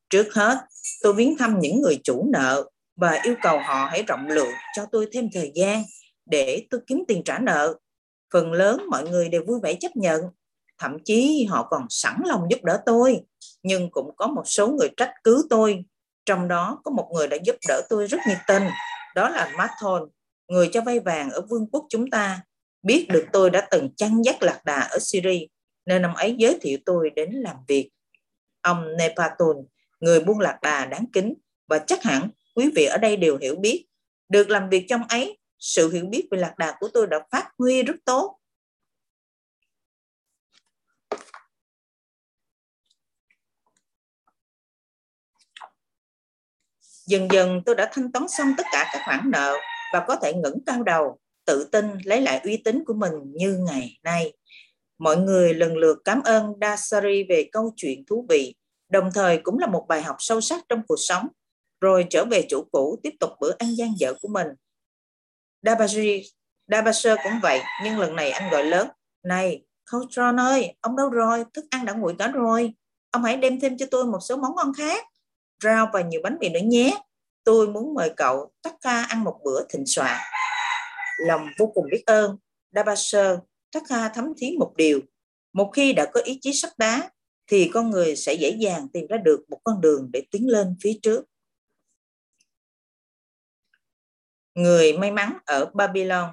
[0.10, 0.58] Trước hết,
[1.02, 4.86] tôi viếng thăm những người chủ nợ và yêu cầu họ hãy rộng lượng cho
[4.92, 5.84] tôi thêm thời gian
[6.26, 7.76] để tôi kiếm tiền trả nợ.
[8.34, 10.22] Phần lớn mọi người đều vui vẻ chấp nhận,
[10.78, 13.22] thậm chí họ còn sẵn lòng giúp đỡ tôi,
[13.64, 15.86] nhưng cũng có một số người trách cứ tôi
[16.26, 18.64] trong đó có một người đã giúp đỡ tôi rất nhiệt tình,
[19.16, 20.10] đó là Mathon,
[20.48, 22.42] người cho vay vàng ở vương quốc chúng ta.
[22.84, 25.46] Biết được tôi đã từng chăn dắt lạc đà ở Syria,
[25.86, 27.90] nên ông ấy giới thiệu tôi đến làm việc.
[28.62, 29.58] Ông Nepaton,
[30.00, 31.34] người buôn lạc đà đáng kính,
[31.68, 33.86] và chắc hẳn quý vị ở đây đều hiểu biết.
[34.30, 37.50] Được làm việc trong ấy, sự hiểu biết về lạc đà của tôi đã phát
[37.58, 38.40] huy rất tốt.
[47.06, 49.56] Dần dần tôi đã thanh toán xong tất cả các khoản nợ
[49.94, 53.58] và có thể ngẩng cao đầu, tự tin lấy lại uy tín của mình như
[53.68, 54.34] ngày nay.
[54.98, 58.56] Mọi người lần lượt cảm ơn Dasari về câu chuyện thú vị,
[58.90, 61.28] đồng thời cũng là một bài học sâu sắc trong cuộc sống.
[61.82, 64.48] Rồi trở về chủ cũ tiếp tục bữa ăn gian dở của mình.
[65.62, 66.24] Dabasri,
[66.68, 68.88] Dabasher cũng vậy, nhưng lần này anh gọi lớn.
[69.24, 71.46] Này, Coutron ơi, ông đâu rồi?
[71.54, 72.74] Thức ăn đã nguội cả rồi.
[73.12, 75.06] Ông hãy đem thêm cho tôi một số món ngon khác.
[75.64, 76.98] Rau và nhiều bánh mì nữa nhé.
[77.44, 80.22] Tôi muốn mời cậu Taka ăn một bữa thịnh soạn.
[81.28, 82.38] Lòng vô cùng biết ơn.
[82.72, 83.38] Dabasher
[83.72, 85.00] Taka thấm thí một điều.
[85.54, 87.10] Một khi đã có ý chí sắt đá,
[87.48, 90.76] thì con người sẽ dễ dàng tìm ra được một con đường để tiến lên
[90.82, 91.26] phía trước.
[94.58, 96.30] Người may mắn ở Babylon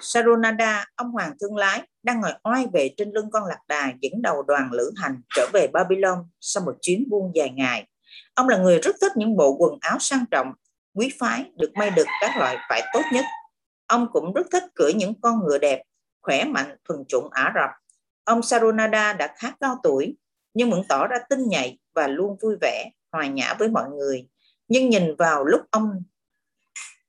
[0.00, 4.22] Sarunada, ông hoàng thương lái, đang ngồi oai về trên lưng con lạc đà dẫn
[4.22, 7.88] đầu đoàn lữ hành trở về Babylon sau một chuyến buôn dài ngày.
[8.34, 10.52] Ông là người rất thích những bộ quần áo sang trọng,
[10.94, 13.24] quý phái, được may được các loại vải tốt nhất.
[13.86, 15.82] Ông cũng rất thích cưỡi những con ngựa đẹp,
[16.20, 17.70] khỏe mạnh, thuần chủng Ả Rập.
[18.24, 20.16] Ông Sarunada đã khá cao tuổi,
[20.54, 24.28] nhưng vẫn tỏ ra tinh nhạy và luôn vui vẻ, hòa nhã với mọi người.
[24.68, 26.02] Nhưng nhìn vào lúc ông,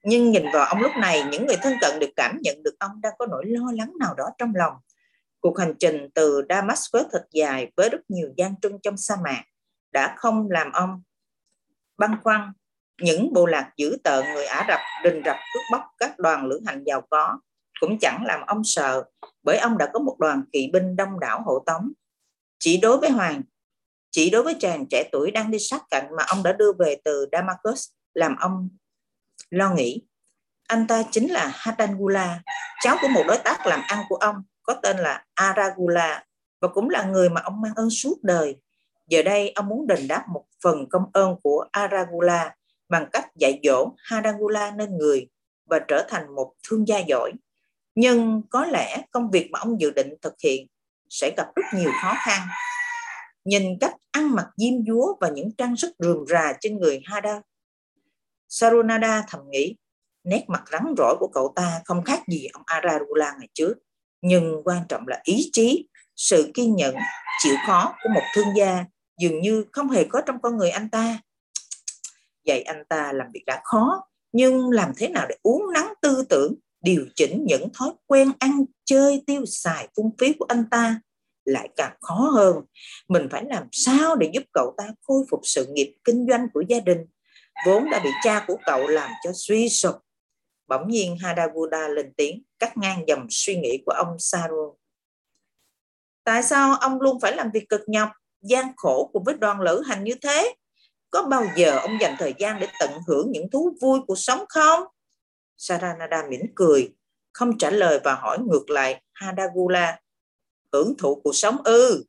[0.04, 3.02] nhưng nhìn vào ông lúc này, những người thân cận được cảm nhận được ông
[3.02, 4.74] đang có nỗi lo lắng nào đó trong lòng.
[5.40, 9.44] Cuộc hành trình từ Damascus thật dài với rất nhiều gian truân trong sa mạc
[9.92, 11.02] đã không làm ông
[11.98, 12.52] băn khoăn.
[13.02, 16.62] Những bộ lạc dữ tợn người Ả Rập rình rập cướp bóc các đoàn lữ
[16.66, 17.40] hành giàu có
[17.80, 19.04] cũng chẳng làm ông sợ,
[19.44, 21.92] bởi ông đã có một đoàn kỵ binh đông đảo hộ tống.
[22.60, 23.42] Chỉ đối với hoàng
[24.12, 26.98] chỉ đối với chàng trẻ tuổi đang đi sát cạnh mà ông đã đưa về
[27.04, 28.70] từ Damascus làm ông
[29.50, 30.02] lo nghĩ.
[30.68, 32.42] Anh ta chính là Hatangula,
[32.84, 36.24] cháu của một đối tác làm ăn của ông, có tên là Aragula,
[36.62, 38.56] và cũng là người mà ông mang ơn suốt đời.
[39.08, 42.56] Giờ đây ông muốn đền đáp một phần công ơn của Aragula
[42.90, 45.28] bằng cách dạy dỗ Hadangula nên người
[45.66, 47.32] và trở thành một thương gia giỏi.
[47.96, 50.68] Nhưng có lẽ công việc mà ông dự định thực hiện
[51.10, 52.42] sẽ gặp rất nhiều khó khăn.
[53.46, 57.42] Nhìn cách ăn mặc diêm dúa và những trang sức rườm rà trên người Hada
[58.50, 59.76] Sarunada thầm nghĩ,
[60.24, 63.74] nét mặt rắn rỏi của cậu ta không khác gì ông Ararula ngày trước.
[64.22, 66.96] Nhưng quan trọng là ý chí, sự kiên nhẫn,
[67.44, 68.86] chịu khó của một thương gia
[69.20, 71.20] dường như không hề có trong con người anh ta.
[72.46, 74.02] Vậy anh ta làm việc đã khó,
[74.32, 78.66] nhưng làm thế nào để uống nắng tư tưởng, điều chỉnh những thói quen ăn
[78.86, 81.02] chơi tiêu xài phung phí của anh ta
[81.50, 82.56] lại càng khó hơn.
[83.08, 86.64] Mình phải làm sao để giúp cậu ta khôi phục sự nghiệp kinh doanh của
[86.68, 87.06] gia đình
[87.66, 89.96] vốn đã bị cha của cậu làm cho suy sụp.
[90.68, 94.76] Bỗng nhiên Hadaguda lên tiếng, cắt ngang dòng suy nghĩ của ông Saru.
[96.24, 98.10] Tại sao ông luôn phải làm việc cực nhọc,
[98.42, 100.56] gian khổ cùng với đoàn lữ hành như thế?
[101.10, 104.44] Có bao giờ ông dành thời gian để tận hưởng những thú vui cuộc sống
[104.50, 104.84] không?
[105.58, 106.94] Saranada mỉm cười,
[107.34, 110.00] không trả lời và hỏi ngược lại Hadagula.
[110.74, 112.04] Hưởng thụ cuộc sống ư,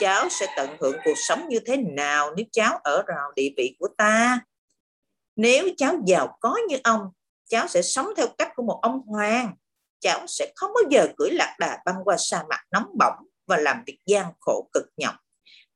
[0.00, 3.76] cháu sẽ tận hưởng cuộc sống như thế nào nếu cháu ở rào địa vị
[3.78, 4.40] của ta?
[5.36, 7.00] Nếu cháu giàu có như ông,
[7.48, 9.54] cháu sẽ sống theo cách của một ông hoàng.
[10.00, 13.56] Cháu sẽ không bao giờ cưỡi lạc đà băng qua sa mạc nóng bỏng và
[13.56, 15.14] làm việc gian khổ cực nhọc.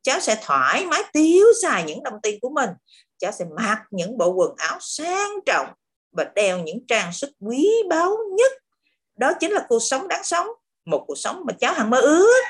[0.02, 2.70] Cháu sẽ thoải mái tiêu xài những đồng tiền của mình.
[3.18, 5.66] Cháu sẽ mặc những bộ quần áo sang trọng
[6.12, 8.52] và đeo những trang sức quý báu nhất.
[9.16, 10.46] Đó chính là cuộc sống đáng sống,
[10.84, 12.42] một cuộc sống mà cháu hằng mơ ước.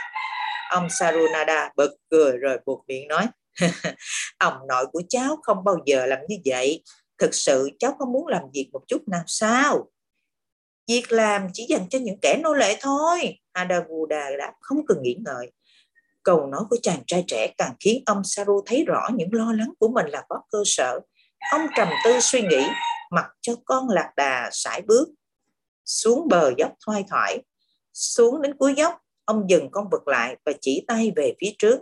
[0.70, 3.26] Ông Sarunada bật cười rồi buộc miệng nói,
[4.38, 6.82] ông nội của cháu không bao giờ làm như vậy.
[7.18, 9.90] Thực sự cháu không muốn làm việc một chút nào sao?
[10.88, 15.16] Việc làm chỉ dành cho những kẻ nô lệ thôi Adaguda đã không cần nghĩ
[15.24, 15.52] ngợi.
[16.22, 19.70] Câu nói của chàng trai trẻ càng khiến ông Saru thấy rõ những lo lắng
[19.78, 21.00] của mình là có cơ sở.
[21.52, 22.66] Ông trầm tư suy nghĩ
[23.10, 25.08] mặc cho con lạc đà sải bước
[25.84, 27.42] xuống bờ dốc thoai thoải
[27.94, 31.78] xuống đến cuối dốc ông dừng con vật lại và chỉ tay về phía trước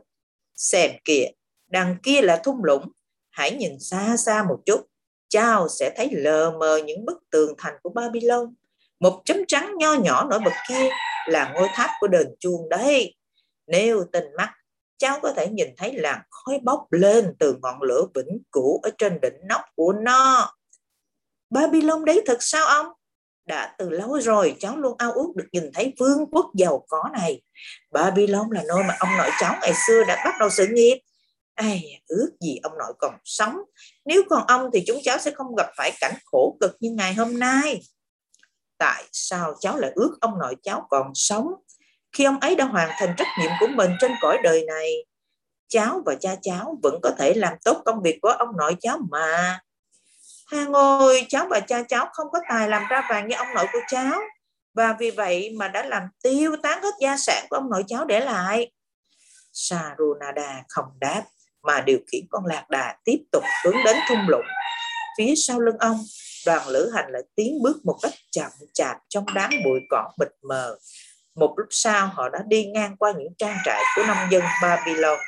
[0.55, 1.27] xem kìa
[1.71, 2.89] đằng kia là thung lũng
[3.31, 4.87] hãy nhìn xa xa một chút
[5.33, 8.55] cháu sẽ thấy lờ mờ những bức tường thành của Babylon.
[9.01, 10.89] Một chấm trắng nho nhỏ nổi bật kia
[11.27, 13.15] là ngôi tháp của đền chuông đấy.
[13.67, 14.53] Nếu tình mắt,
[14.99, 18.91] cháu có thể nhìn thấy làn khói bốc lên từ ngọn lửa vĩnh cửu ở
[18.99, 20.53] trên đỉnh nóc của nó.
[21.51, 22.87] Babylon đấy thật sao ông?
[23.47, 27.03] Đã từ lâu rồi cháu luôn ao ước được nhìn thấy vương quốc giàu có
[27.13, 27.43] này.
[27.91, 31.01] Babylon là nơi mà ông nội cháu ngày xưa đã bắt đầu sự nghiệp.
[31.55, 33.57] ai à, ước gì ông nội còn sống
[34.05, 37.15] nếu còn ông thì chúng cháu sẽ không gặp phải cảnh khổ cực như ngày
[37.15, 37.81] hôm nay
[38.79, 41.47] tại sao cháu lại ước ông nội cháu còn sống
[42.13, 44.93] khi ông ấy đã hoàn thành trách nhiệm của mình trên cõi đời này,
[45.69, 48.99] cháu và cha cháu vẫn có thể làm tốt công việc của ông nội cháu
[49.11, 49.61] mà
[50.53, 53.67] Hàng ơi, cháu và cha cháu không có tài làm ra vàng như ông nội
[53.73, 54.21] của cháu.
[54.75, 58.05] Và vì vậy mà đã làm tiêu tán hết gia sản của ông nội cháu
[58.05, 58.73] để lại.
[59.53, 61.23] Sarunada không đáp
[61.63, 64.47] mà điều khiển con lạc đà tiếp tục hướng đến thung lũng.
[65.19, 65.99] Phía sau lưng ông,
[66.47, 70.29] đoàn lữ hành lại tiến bước một cách chậm chạp trong đám bụi cỏ mịt
[70.43, 70.77] mờ.
[71.35, 75.19] Một lúc sau họ đã đi ngang qua những trang trại của nông dân Babylon.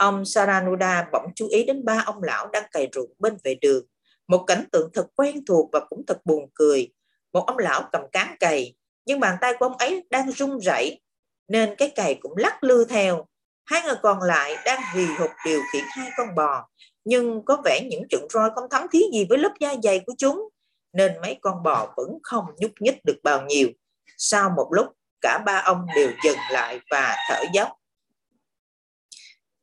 [0.00, 3.84] Ông Saranuda bỗng chú ý đến ba ông lão đang cày ruộng bên vệ đường.
[4.28, 6.92] Một cảnh tượng thật quen thuộc và cũng thật buồn cười.
[7.32, 8.74] Một ông lão cầm cán cày,
[9.04, 11.00] nhưng bàn tay của ông ấy đang run rẩy
[11.48, 13.26] nên cái cày cũng lắc lư theo.
[13.64, 16.68] Hai người còn lại đang hì hục điều khiển hai con bò,
[17.04, 20.14] nhưng có vẻ những trận roi không thấm thí gì với lớp da dày của
[20.18, 20.48] chúng,
[20.92, 23.68] nên mấy con bò vẫn không nhúc nhích được bao nhiêu.
[24.18, 24.86] Sau một lúc,
[25.20, 27.79] cả ba ông đều dừng lại và thở dốc.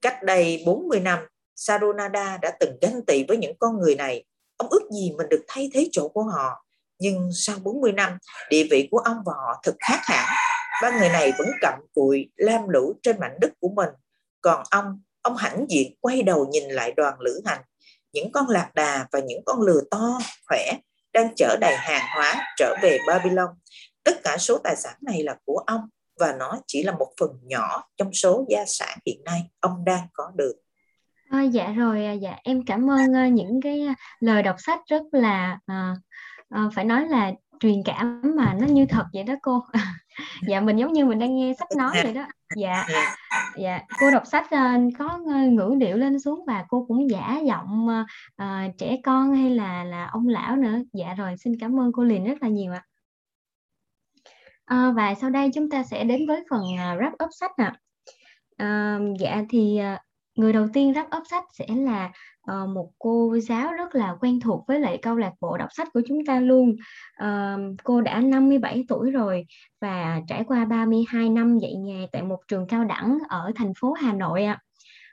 [0.01, 1.19] Cách đây 40 năm,
[1.55, 4.25] Sarunada đã từng ganh tị với những con người này.
[4.57, 6.65] Ông ước gì mình được thay thế chỗ của họ.
[6.99, 8.17] Nhưng sau 40 năm,
[8.49, 10.25] địa vị của ông và họ thật khác hẳn.
[10.81, 13.89] Ba người này vẫn cặm cụi, lam lũ trên mảnh đất của mình.
[14.41, 17.61] Còn ông, ông hãnh diện quay đầu nhìn lại đoàn lữ hành.
[18.13, 20.71] Những con lạc đà và những con lừa to, khỏe,
[21.13, 23.49] đang chở đầy hàng hóa trở về Babylon.
[24.03, 25.81] Tất cả số tài sản này là của ông
[26.19, 30.07] và nó chỉ là một phần nhỏ trong số gia sản hiện nay ông đang
[30.13, 30.53] có được.
[31.29, 34.79] À, dạ rồi, à, dạ em cảm ơn uh, những cái à, lời đọc sách
[34.87, 35.97] rất là uh,
[36.65, 39.63] uh, phải nói là truyền cảm mà nó như thật vậy đó cô.
[40.47, 42.25] dạ mình giống như mình đang nghe sách nói vậy đó.
[42.55, 42.87] Dạ,
[43.57, 45.17] dạ cô đọc sách uh, có
[45.49, 47.87] ngữ điệu lên xuống và cô cũng giả giọng
[48.41, 50.77] uh, trẻ con hay là là ông lão nữa.
[50.93, 52.83] Dạ rồi, xin cảm ơn cô liền rất là nhiều ạ.
[54.67, 57.71] À, và sau đây chúng ta sẽ đến với phần à, wrap up sách nè.
[58.57, 60.03] À, dạ thì à,
[60.35, 62.11] người đầu tiên wrap up sách sẽ là
[62.51, 65.87] uh, một cô giáo rất là quen thuộc với lại câu lạc bộ đọc sách
[65.93, 66.75] của chúng ta luôn.
[67.23, 69.45] Uh, cô đã 57 tuổi rồi
[69.81, 73.91] và trải qua 32 năm dạy nghề tại một trường cao đẳng ở thành phố
[73.93, 74.59] Hà Nội ạ.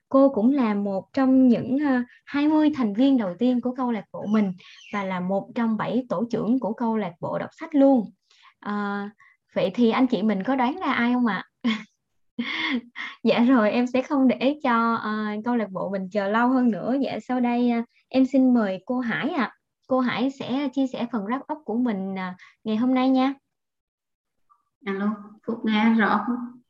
[0.09, 4.05] Cô cũng là một trong những uh, 20 thành viên đầu tiên của câu lạc
[4.13, 4.53] bộ mình
[4.93, 8.01] và là một trong bảy tổ trưởng của câu lạc bộ đọc sách luôn.
[8.69, 9.11] Uh,
[9.55, 11.45] vậy thì anh chị mình có đoán ra ai không ạ?
[13.23, 16.71] Dạ rồi em sẽ không để cho uh, câu lạc bộ mình chờ lâu hơn
[16.71, 16.95] nữa.
[17.01, 19.43] Dạ sau đây uh, em xin mời cô Hải ạ.
[19.43, 19.55] À.
[19.87, 23.35] cô Hải sẽ chia sẻ phần wrap up của mình uh, ngày hôm nay nha.
[24.85, 25.15] Alo
[25.47, 26.61] Phúc nghe rõ không?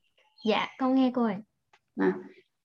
[0.44, 1.36] Dạ con nghe cô ơi
[1.96, 2.12] à,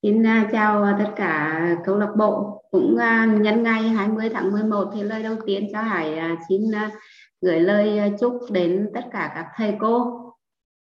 [0.01, 2.63] xin uh, chào tất cả câu lạc bộ.
[2.71, 6.61] Cũng uh, nhân ngày 20 tháng 11 thì lời đầu tiên cho Hải uh, xin
[6.61, 6.93] uh,
[7.41, 10.21] gửi lời à, chúc đến tất cả các thầy cô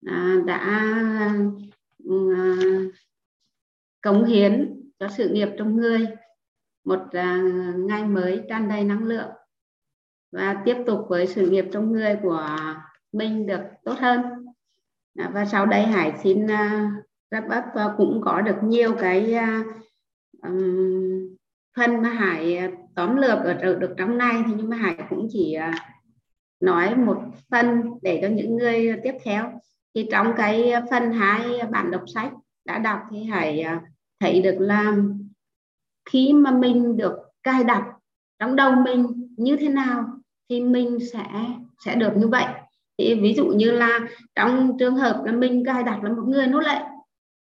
[0.06, 0.90] à, đã
[2.04, 2.44] ừ, à,
[4.02, 6.08] cống hiến cho sự nghiệp trong người.
[6.84, 7.00] Một
[7.78, 9.30] ngày mới tràn đầy năng lượng
[10.32, 12.58] và tiếp tục với sự nghiệp trong người của
[13.12, 14.22] mình được tốt hơn.
[15.34, 16.46] Và sau đây Hải xin
[17.32, 19.36] wrap up và cũng có được nhiều cái
[20.44, 21.36] um,
[21.78, 24.44] phần mà Hải tóm lược ở được trong này.
[24.48, 25.58] Thì nhưng mà Hải cũng chỉ
[26.62, 29.52] nói một phần để cho những người tiếp theo.
[29.96, 32.32] Thì trong cái phần hai bản đọc sách
[32.66, 33.82] đã đọc thì hãy à,
[34.20, 34.96] thấy được là
[36.10, 37.84] khi mà mình được cài đặt
[38.40, 40.06] trong đầu mình như thế nào
[40.50, 41.26] thì mình sẽ
[41.86, 42.46] sẽ được như vậy.
[42.98, 44.00] Thì ví dụ như là
[44.36, 46.82] trong trường hợp là mình cài đặt là một người nô lệ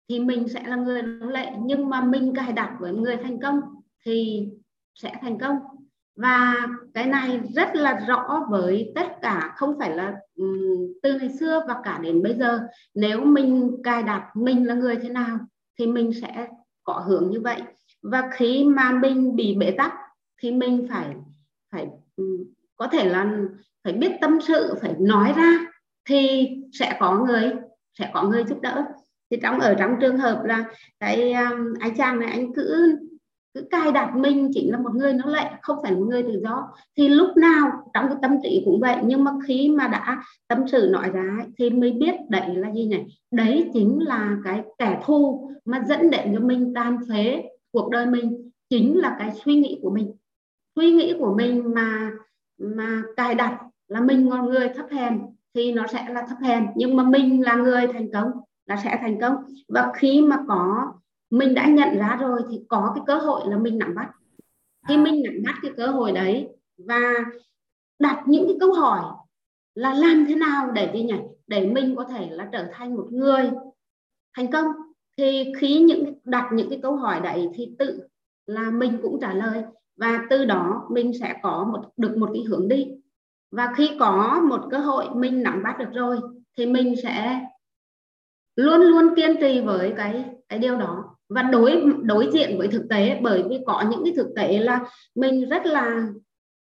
[0.08, 3.40] thì mình sẽ là người nô lệ, nhưng mà mình cài đặt với người thành
[3.40, 3.60] công
[4.04, 4.48] thì
[4.94, 5.56] sẽ thành công
[6.16, 6.54] và
[6.94, 10.44] cái này rất là rõ với tất cả, không phải là ừ,
[11.02, 12.60] từ ngày xưa và cả đến bây giờ.
[12.94, 15.38] Nếu mình cài đặt mình là người thế nào
[15.78, 16.48] thì mình sẽ
[16.84, 17.62] có hướng như vậy.
[18.02, 19.94] Và khi mà mình bị bế tắc
[20.42, 21.14] thì mình phải
[21.72, 21.86] phải
[22.16, 22.24] ừ,
[22.76, 23.38] có thể là
[23.84, 25.58] phải biết tâm sự, phải nói ra
[26.08, 27.52] thì sẽ có người,
[27.98, 28.84] sẽ có người giúp đỡ.
[29.30, 30.64] Thì trong, ở trong trường hợp là
[31.00, 31.50] cái à,
[31.80, 32.98] anh chàng này, anh cứ
[33.56, 36.40] cứ cài đặt mình chính là một người nó lệ, không phải một người tự
[36.42, 36.68] do.
[36.96, 40.68] Thì lúc nào trong cái tâm trí cũng vậy, nhưng mà khi mà đã tâm
[40.68, 45.00] sự nói ra thì mới biết đấy là gì này đấy chính là cái kẻ
[45.04, 47.42] thù mà dẫn đến cho mình tan phế
[47.72, 50.12] cuộc đời mình, chính là cái suy nghĩ của mình.
[50.76, 52.10] Suy nghĩ của mình mà
[52.58, 55.20] mà cài đặt là mình là người thấp hèn,
[55.54, 56.66] thì nó sẽ là thấp hèn.
[56.76, 58.30] Nhưng mà mình là người thành công,
[58.66, 59.34] là sẽ thành công.
[59.68, 60.92] Và khi mà có
[61.30, 64.10] mình đã nhận ra rồi thì có cái cơ hội là mình nắm bắt.
[64.88, 66.48] Khi mình nắm bắt cái cơ hội đấy
[66.78, 67.00] và
[67.98, 69.00] đặt những cái câu hỏi
[69.74, 71.18] là làm thế nào để gì nhỉ?
[71.46, 73.50] Để mình có thể là trở thành một người
[74.36, 74.66] thành công.
[75.18, 78.08] Thì khi những đặt những cái câu hỏi đấy thì tự
[78.46, 79.64] là mình cũng trả lời
[79.96, 82.88] và từ đó mình sẽ có một được một cái hướng đi.
[83.50, 86.20] Và khi có một cơ hội mình nắm bắt được rồi
[86.58, 87.40] thì mình sẽ
[88.56, 92.86] luôn luôn kiên trì với cái cái điều đó và đối đối diện với thực
[92.90, 94.80] tế bởi vì có những cái thực tế là
[95.14, 96.08] mình rất là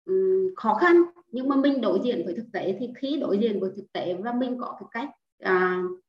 [0.05, 0.95] um, khó khăn
[1.31, 4.13] nhưng mà mình đối diện với thực tế thì khi đối diện với thực tế
[4.13, 5.09] và mình có cái cách
[5.51, 6.01] uh,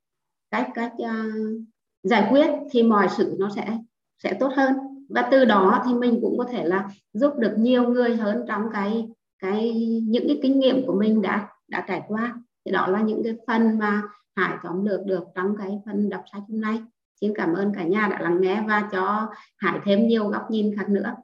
[0.50, 1.60] cách cách uh,
[2.02, 3.78] giải quyết thì mọi sự nó sẽ
[4.22, 4.76] sẽ tốt hơn.
[5.08, 8.62] Và từ đó thì mình cũng có thể là giúp được nhiều người hơn trong
[8.72, 9.72] cái cái
[10.04, 12.34] những cái kinh nghiệm của mình đã đã trải qua.
[12.64, 14.02] Thì đó là những cái phần mà
[14.36, 16.78] Hải tóm lược được trong cái phần đọc sách hôm nay
[17.20, 20.76] xin cảm ơn cả nhà đã lắng nghe và cho Hải thêm nhiều góc nhìn
[20.76, 21.14] khác nữa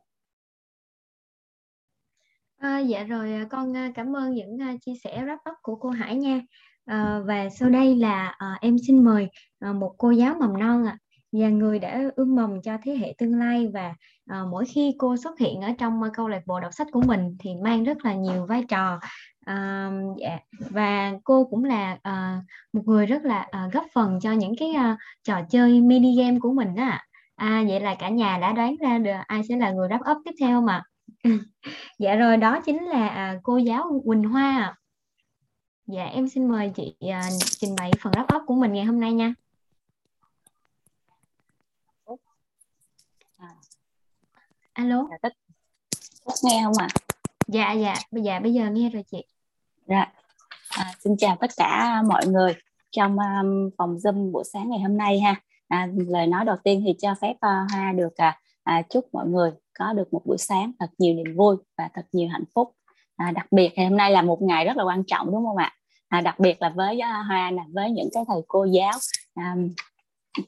[2.59, 5.77] À, dạ rồi à, con à, cảm ơn những à, chia sẻ wrap up của
[5.77, 6.41] cô Hải nha.
[6.85, 9.29] À, và sau đây là à, em xin mời
[9.59, 10.99] à, một cô giáo mầm non ạ.
[10.99, 13.95] À và người đã ươm mầm cho thế hệ tương lai và
[14.33, 17.03] uh, mỗi khi cô xuất hiện ở trong uh, câu lạc bộ đọc sách của
[17.07, 19.01] mình thì mang rất là nhiều vai trò
[19.51, 20.43] uh, yeah.
[20.71, 24.69] và cô cũng là uh, một người rất là uh, góp phần cho những cái
[24.69, 26.99] uh, trò chơi mini game của mình đó
[27.37, 30.23] à vậy là cả nhà đã đoán ra được ai sẽ là người wrap up
[30.25, 30.83] tiếp theo mà.
[31.99, 34.77] Dạ rồi đó chính là uh, cô giáo Quỳnh Hoa
[35.87, 39.01] dạ em xin mời chị uh, trình bày phần wrap up của mình ngày hôm
[39.01, 39.35] nay nha.
[44.73, 45.09] Alo?
[45.23, 45.29] Dạ,
[46.43, 46.89] nghe không ạ?
[46.91, 47.01] À?
[47.47, 47.95] dạ dạ.
[48.11, 49.25] Bây giờ bây giờ nghe rồi chị
[49.87, 50.13] dạ.
[50.69, 52.55] À, xin chào tất cả mọi người
[52.91, 55.41] trong um, phòng zoom buổi sáng ngày hôm nay ha.
[55.69, 59.27] À, lời nói đầu tiên thì cho phép uh, hoa được à, à, chúc mọi
[59.27, 62.73] người có được một buổi sáng thật nhiều niềm vui và thật nhiều hạnh phúc.
[63.17, 65.57] À, đặc biệt ngày hôm nay là một ngày rất là quan trọng đúng không
[65.57, 65.73] ạ?
[66.09, 68.93] À, đặc biệt là với uh, hoa nè với những cái thầy cô giáo
[69.35, 69.69] um,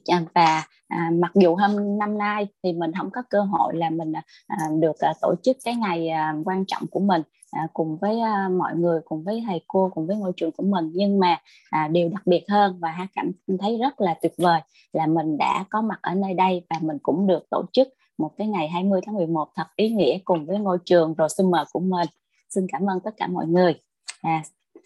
[0.05, 3.89] Dạ, và à, mặc dù hôm năm nay thì mình không có cơ hội là
[3.89, 7.21] mình à, à, được à, tổ chức cái ngày à, quan trọng của mình
[7.51, 10.63] à, cùng với à, mọi người cùng với thầy cô cùng với ngôi trường của
[10.63, 10.91] mình.
[10.93, 11.37] Nhưng mà
[11.69, 14.61] à, điều đặc biệt hơn và ha cảm thấy rất là tuyệt vời
[14.93, 18.31] là mình đã có mặt ở nơi đây và mình cũng được tổ chức một
[18.37, 22.07] cái ngày 20 tháng 11 thật ý nghĩa cùng với ngôi trường Rosumer của mình.
[22.49, 23.73] Xin cảm ơn tất cả mọi người.
[24.21, 24.43] À,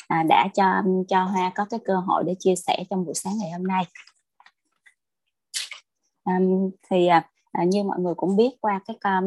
[0.07, 3.33] à, đã cho cho Hoa có cái cơ hội để chia sẻ trong buổi sáng
[3.37, 3.83] ngày hôm nay
[6.37, 7.09] um, thì
[7.61, 9.25] uh, như mọi người cũng biết qua cái um,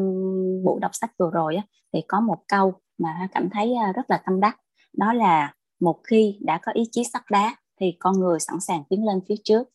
[0.63, 4.09] buổi đọc sách vừa rồi á, thì có một câu mà cảm thấy uh, rất
[4.09, 4.57] là tâm đắc
[4.93, 8.83] đó là một khi đã có ý chí sắt đá thì con người sẵn sàng
[8.89, 9.69] tiến lên phía trước.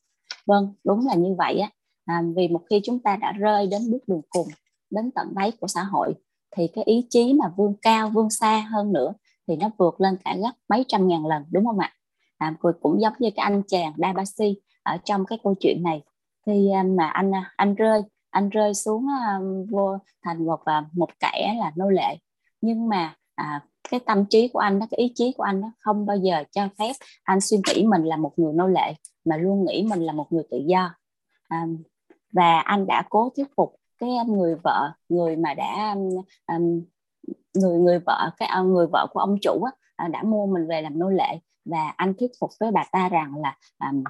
[0.46, 1.70] Vâng đúng là như vậy á.
[2.04, 4.48] À, vì một khi chúng ta đã rơi đến bước đường cùng
[4.90, 6.14] đến tận đáy của xã hội
[6.56, 9.12] thì cái ý chí mà vươn cao vươn xa hơn nữa
[9.48, 11.92] thì nó vượt lên cả gấp mấy trăm ngàn lần đúng không ạ?
[12.38, 16.02] À, cũng giống như cái anh chàng Dabasi ở trong cái câu chuyện này
[16.48, 19.38] khi à, mà anh à, anh rơi anh rơi xuống à,
[19.70, 20.60] vô thành một
[20.92, 22.18] một kẻ là nô lệ.
[22.60, 25.72] Nhưng mà à, cái tâm trí của anh đó cái ý chí của anh đó
[25.78, 26.92] không bao giờ cho phép
[27.22, 28.94] anh suy nghĩ mình là một người nô lệ
[29.24, 30.94] mà luôn nghĩ mình là một người tự do.
[31.48, 31.66] À,
[32.32, 35.96] và anh đã cố thuyết phục cái người vợ người mà đã
[36.46, 36.82] um,
[37.54, 39.62] người người vợ cái người vợ của ông chủ
[39.96, 41.38] á, đã mua mình về làm nô lệ.
[41.64, 43.56] Và anh thuyết phục với bà ta rằng là
[43.90, 44.04] um,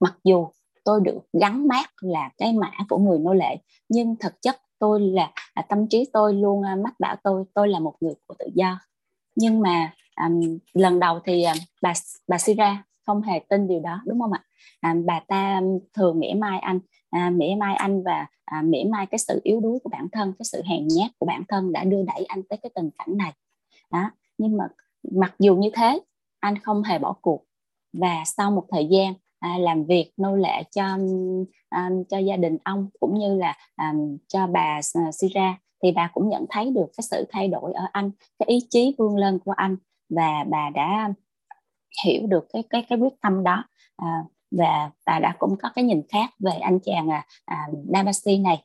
[0.00, 0.48] mặc dù
[0.88, 3.56] tôi được gắn mát là cái mã của người nô lệ.
[3.88, 7.68] Nhưng thực chất tôi là, là tâm trí tôi luôn à, mách bảo tôi tôi
[7.68, 8.80] là một người của tự do.
[9.36, 9.92] Nhưng mà
[10.26, 11.92] um, lần đầu thì um, bà
[12.28, 14.44] bà Sira không hề tin điều đó đúng không ạ?
[14.80, 15.60] À, bà ta
[15.94, 16.80] thường mỉa mai anh
[17.10, 20.32] à, mỉa mai anh và à, mỉa mai cái sự yếu đuối của bản thân
[20.38, 23.16] cái sự hèn nhát của bản thân đã đưa đẩy anh tới cái tình cảnh
[23.16, 23.32] này.
[23.90, 24.64] Đó nhưng mà
[25.12, 26.00] mặc dù như thế
[26.40, 27.44] anh không hề bỏ cuộc.
[27.92, 30.98] Và sau một thời gian à, làm việc nô lệ cho
[31.68, 33.94] à, cho gia đình ông cũng như là à,
[34.28, 35.58] cho bà à, Sira.
[35.82, 38.94] Thì bà cũng nhận thấy được cái sự thay đổi ở anh cái ý chí
[38.98, 39.76] vươn lên của anh
[40.08, 41.12] và bà đã
[42.04, 43.64] hiểu được cái cái cái quyết tâm đó.
[43.96, 48.38] À, và bà đã cũng có cái nhìn khác về anh chàng à, à, Damasi
[48.38, 48.64] này.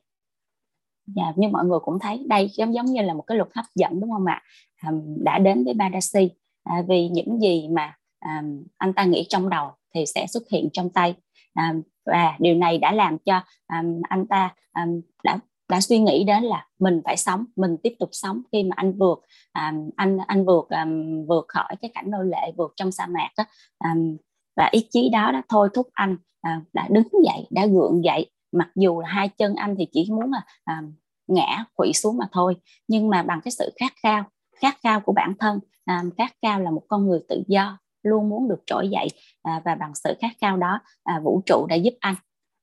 [1.06, 3.64] Và như mọi người cũng thấy đây giống giống như là một cái luật hấp
[3.74, 4.42] dẫn đúng không ạ?
[4.76, 6.30] À, đã đến với Badasi
[6.64, 8.42] à, vì những gì mà à,
[8.78, 11.14] anh ta nghĩ trong đầu thì sẽ xuất hiện trong tay.
[11.54, 11.74] À,
[12.06, 15.38] và điều này đã làm cho um, anh ta um, đã
[15.68, 18.42] đã suy nghĩ đến là mình phải sống mình tiếp tục sống.
[18.52, 19.20] Khi mà anh vượt
[19.54, 23.28] um, anh anh vượt um, vượt khỏi cái cảnh nô lệ vượt trong sa mạc
[23.38, 23.44] đó
[23.84, 24.16] um,
[24.56, 26.16] và ý chí đó đã thôi thúc anh
[26.48, 28.30] uh, đã đứng dậy đã gượng dậy.
[28.52, 30.82] Mặc dù là hai chân anh thì chỉ muốn là à,
[31.26, 32.56] ngã quỵ xuống mà thôi.
[32.88, 34.24] Nhưng mà bằng cái sự khát khao
[34.56, 38.28] khát khao của bản thân à, khát khao là một con người tự do luôn
[38.28, 39.08] muốn được trỗi dậy
[39.42, 42.14] à, và bằng sự khát khao đó à, vũ trụ đã giúp anh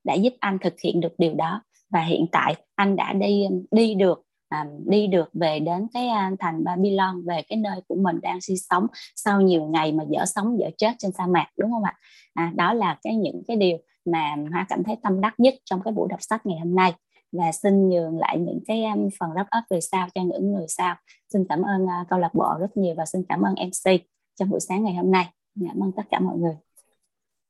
[0.04, 1.62] đã giúp anh thực hiện được điều đó.
[1.90, 6.32] Và hiện tại anh đã đi đi được à, đi được về đến cái à,
[6.40, 10.26] thành Babylon về cái nơi của mình đang sinh sống sau nhiều ngày mà dở
[10.26, 11.94] sống dở chết trên sa mạc đúng không ạ?
[12.34, 15.82] À, đó là cái những cái điều mà hoa cảm thấy tâm đắc nhất trong
[15.84, 16.94] cái buổi đọc sách ngày hôm nay.
[17.32, 18.84] Và xin nhường lại những cái
[19.20, 20.96] phần wrap up về sau cho những người sau.
[21.34, 24.50] Xin cảm ơn uh, câu lạc bộ rất nhiều và xin cảm ơn MC trong
[24.50, 25.30] buổi sáng ngày hôm nay.
[25.56, 26.56] Dạ, cảm ơn tất cả mọi người.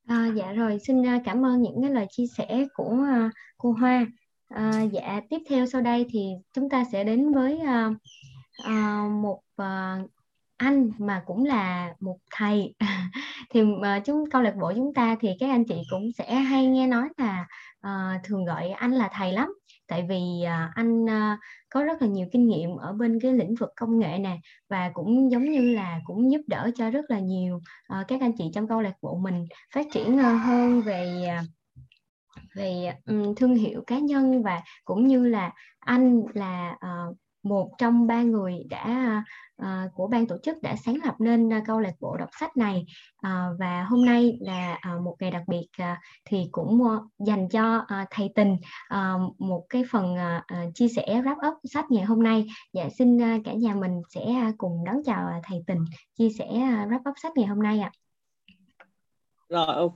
[0.07, 3.71] À, dạ rồi xin à, cảm ơn những cái lời chia sẻ của uh, cô
[3.71, 4.05] Hoa.
[4.47, 7.93] À, dạ tiếp theo sau đây thì chúng ta sẽ đến với uh,
[8.67, 10.11] uh, một uh,
[10.57, 12.73] anh mà cũng là một thầy.
[13.49, 16.65] Thì uh, chúng câu lạc bộ chúng ta thì các anh chị cũng sẽ hay
[16.65, 17.47] nghe nói là
[17.87, 19.53] uh, thường gọi anh là thầy lắm
[19.91, 21.37] tại vì à, anh à,
[21.69, 24.37] có rất là nhiều kinh nghiệm ở bên cái lĩnh vực công nghệ nè
[24.69, 28.31] và cũng giống như là cũng giúp đỡ cho rất là nhiều ờ, các anh
[28.37, 31.43] chị trong câu lạc bộ mình phát triển ờ, hơn về à,
[32.55, 34.43] về um, thương hiệu cá nhân.
[34.43, 39.23] Và cũng như là anh là uh, một trong ba người đã
[39.61, 42.57] uh, của ban tổ chức đã sáng lập nên uh, câu lạc bộ đọc sách
[42.57, 42.85] này.
[43.27, 47.49] Uh, và hôm nay là uh, một ngày đặc biệt uh, thì cũng uh, dành
[47.49, 48.57] cho uh, thầy tình
[48.93, 52.47] uh, một cái phần uh, uh, chia sẻ wrap up sách ngày hôm nay.
[52.73, 55.85] Dạ xin uh, cả nhà mình sẽ uh, cùng đón chào thầy tình
[56.17, 57.91] chia sẻ uh, wrap up sách ngày hôm nay ạ.
[57.93, 57.97] À.
[59.49, 59.95] rồi ok.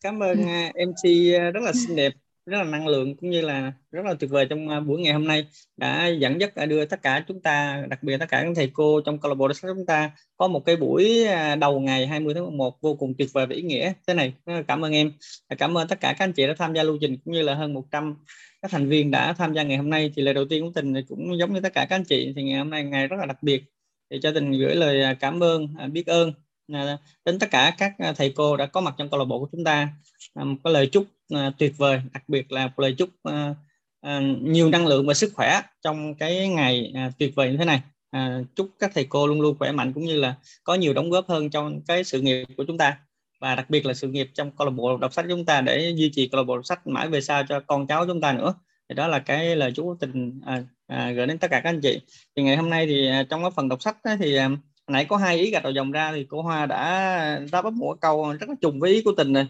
[0.00, 1.10] Cảm ơn uh, MC
[1.54, 2.12] rất là xinh đẹp
[2.46, 5.12] rất là năng lượng cũng như là rất là tuyệt vời trong à, buổi ngày
[5.12, 8.42] hôm nay đã dẫn dắt à, đưa tất cả chúng ta, đặc biệt tất cả
[8.42, 11.80] các thầy cô trong câu lạc bộ chúng ta có một cái buổi à, đầu
[11.80, 14.34] ngày 20 tháng 11 vô cùng tuyệt vời và ý nghĩa thế này.
[14.68, 15.12] Cảm ơn em
[15.58, 17.54] cảm ơn tất cả các anh chị đã tham gia lưu trình cũng như là
[17.54, 18.16] hơn 100
[18.62, 20.12] các thành viên đã tham gia ngày hôm nay.
[20.16, 22.42] Thì lời đầu tiên của tình cũng giống như tất cả các anh chị thì
[22.42, 23.64] ngày hôm nay ngày rất là đặc biệt.
[24.10, 26.32] Thì cho tình gửi lời cảm ơn biết ơn
[26.72, 29.38] Ờ, đến tất cả các ờ, thầy cô đã có mặt trong câu lạc bộ
[29.38, 29.88] của chúng ta.
[30.34, 31.06] Ờ, một cái lời chúc
[31.58, 33.10] tuyệt vời đặc biệt là một lời chúc
[34.40, 37.82] nhiều năng lượng và sức khỏe trong cái ngày tuyệt vời như thế này.
[38.56, 40.34] Chúc các thầy cô luôn luôn khỏe mạnh cũng như là
[40.64, 42.98] có nhiều đóng góp hơn trong cái sự nghiệp của chúng ta.
[43.40, 45.92] Và đặc biệt là sự nghiệp trong câu lạc bộ đọc sách chúng ta để
[45.96, 48.32] duy trì câu lạc bộ đọc sách mãi về sau cho con cháu chúng ta
[48.32, 48.54] nữa.
[48.88, 51.80] Thì đó là cái lời chúc tình à, à, gửi đến tất cả các anh
[51.80, 52.00] chị.
[52.36, 54.38] Thì ngày hôm nay thì trong cái phần đọc sách ấy, thì
[54.88, 58.00] nãy có hai ý gạch đầu dòng ra thì cô Hoa đã đáp bấm một
[58.00, 59.46] câu rất là trùng với ý của tình rồi.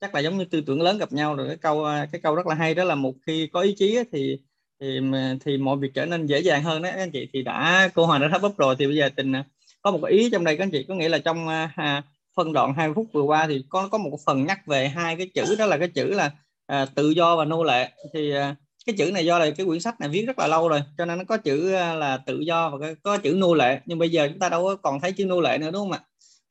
[0.00, 1.48] Chắc là giống như tư tưởng lớn gặp nhau rồi.
[1.48, 4.38] Cái câu cái câu rất là hay đó là một khi có ý chí thì
[4.80, 5.00] thì
[5.44, 8.18] thì mọi việc trở nên dễ dàng hơn đấy anh chị thì đã cô hoa
[8.18, 8.76] đã thắp bắp rồi.
[8.78, 9.44] Thì bây giờ tình à,
[9.82, 10.84] có một ý trong đây các anh chị.
[10.88, 12.02] Có nghĩa là trong à,
[12.36, 15.30] phân đoạn 20 phút vừa qua thì có có một phần nhắc về hai cái
[15.34, 15.56] chữ.
[15.58, 16.30] Đó là cái chữ là
[16.66, 17.90] à, tự do và nô lệ.
[18.14, 18.56] Thì à,
[18.88, 21.04] cái chữ này do là cái quyển sách này viết rất là lâu rồi cho
[21.04, 23.80] nên nó có chữ à, là tự do và có chữ nô lệ.
[23.86, 25.92] Nhưng bây giờ chúng ta đâu có còn thấy chữ nô lệ nữa đúng không
[25.92, 26.00] ạ?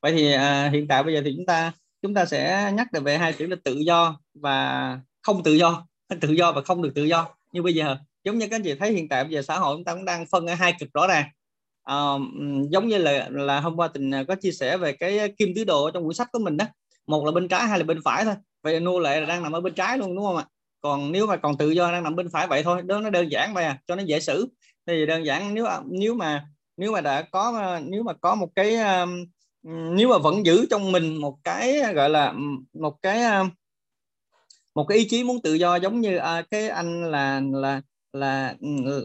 [0.02, 1.72] Vậy thì à, hiện tại bây giờ thì chúng ta
[2.02, 5.86] chúng ta sẽ nhắc về hai chữ là tự do và không tự do.
[6.20, 7.28] Tự do và không được tự do.
[7.52, 9.76] Như bây giờ giống như các anh chị thấy hiện tại bây giờ xã hội
[9.76, 11.24] chúng ta cũng đang phân ở hai cực rõ ràng.
[11.84, 11.94] À,
[12.70, 15.64] giống như là là hôm qua tình à, có chia sẻ về cái kim tứ
[15.64, 16.64] đồ trong quyển sách của mình đó.
[17.06, 18.34] Một là bên trái hai là bên phải thôi.
[18.62, 20.44] Vậy nô lệ là đang nằm ở bên trái luôn đúng không ạ?
[20.80, 23.32] Còn nếu mà còn tự do đang nằm bên phải vậy thôi đó nó đơn
[23.32, 24.48] giản vậy à cho nó dễ xử
[24.86, 28.76] thì đơn giản nếu nếu mà nếu mà đã có nếu mà có một cái
[28.76, 29.24] um,
[29.96, 32.34] nếu mà vẫn giữ trong mình một cái gọi là
[32.72, 33.50] một cái um,
[34.74, 37.80] một cái ý chí muốn tự do giống như à, cái anh là là
[38.12, 38.54] là,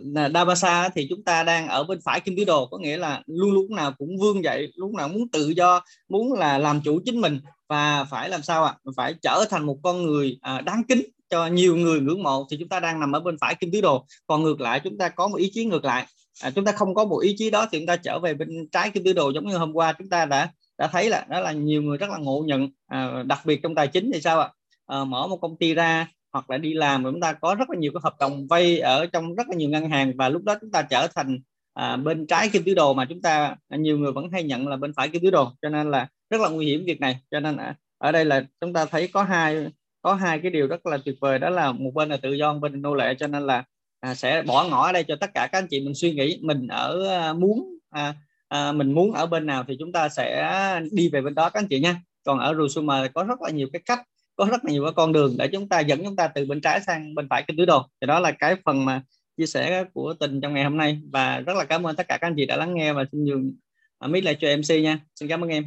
[0.04, 3.22] là Dabasa thì chúng ta đang ở bên phải kim tứ đồ có nghĩa là
[3.26, 7.00] luôn lúc nào cũng vươn dậy lúc nào muốn tự do muốn là làm chủ
[7.06, 8.92] chính mình và phải làm sao ạ à?
[8.98, 11.02] phải trở thành một con người à, đáng kính
[11.34, 13.82] cho nhiều người ngưỡng mộ thì chúng ta đang nằm ở bên phải kim tứ
[13.82, 14.06] đồ.
[14.28, 16.06] Còn ngược lại chúng ta có một ý chí ngược lại.
[16.42, 18.50] À, chúng ta không có một ý chí đó thì chúng ta trở về bên
[18.72, 19.30] trái kim tứ đồ.
[19.30, 22.10] Giống như hôm qua chúng ta đã đã thấy là đó là nhiều người rất
[22.10, 24.50] là ngộ nhận à, đặc biệt trong tài chính thì sao ạ?
[24.86, 27.78] À, mở một công ty ra hoặc là đi làm chúng ta có rất là
[27.80, 30.56] nhiều cái hợp đồng vay ở trong rất là nhiều ngân hàng và lúc đó
[30.62, 31.40] chúng ta trở thành
[31.74, 34.68] à, bên trái kim tứ đồ mà chúng ta à, nhiều người vẫn hay nhận
[34.68, 35.52] là bên phải kim tứ đồ.
[35.62, 37.18] Cho nên là rất là nguy hiểm việc này.
[37.32, 39.68] Cho nên à, ở đây là chúng ta thấy có hai
[40.04, 42.54] có hai cái điều rất là tuyệt vời đó là một bên là tự do
[42.54, 43.64] một bên là nô lệ cho nên là
[44.00, 46.40] à, sẽ bỏ ngỏ ở đây cho tất cả các anh chị mình suy nghĩ
[46.42, 48.14] mình ở à, muốn à,
[48.48, 51.60] à, mình muốn ở bên nào thì chúng ta sẽ đi về bên đó các
[51.60, 52.02] anh chị nha.
[52.24, 54.02] Còn ở Rusuma có rất là nhiều cái cách
[54.36, 56.62] có rất là nhiều cái con đường để chúng ta dẫn chúng ta từ bên
[56.62, 57.90] trái sang bên phải kinh tứ đồ.
[58.02, 59.04] Thì đó là cái phần mà
[59.38, 61.02] chia sẻ của tình trong ngày hôm nay.
[61.12, 63.24] Và rất là cảm ơn tất cả các anh chị đã lắng nghe và xin
[63.24, 63.52] nhường
[64.00, 65.00] à, mic lại cho MC nha.
[65.16, 65.64] Xin cảm ơn em.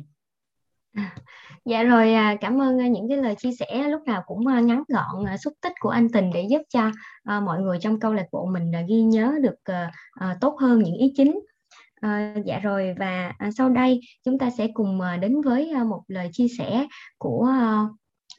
[1.66, 4.60] Dạ rồi à, cảm ơn à, những cái lời chia sẻ lúc nào cũng à,
[4.60, 6.90] ngắn gọn à, xúc tích của anh Tình để giúp cho
[7.24, 9.86] à, mọi người trong câu lạc bộ mình à, ghi nhớ được ờ,
[10.20, 11.40] ờ, tốt hơn những ý chính.
[12.00, 12.08] Ờ,
[12.44, 16.86] dạ rồi và sau đây chúng ta sẽ cùng đến với một lời chia sẻ
[17.18, 17.48] của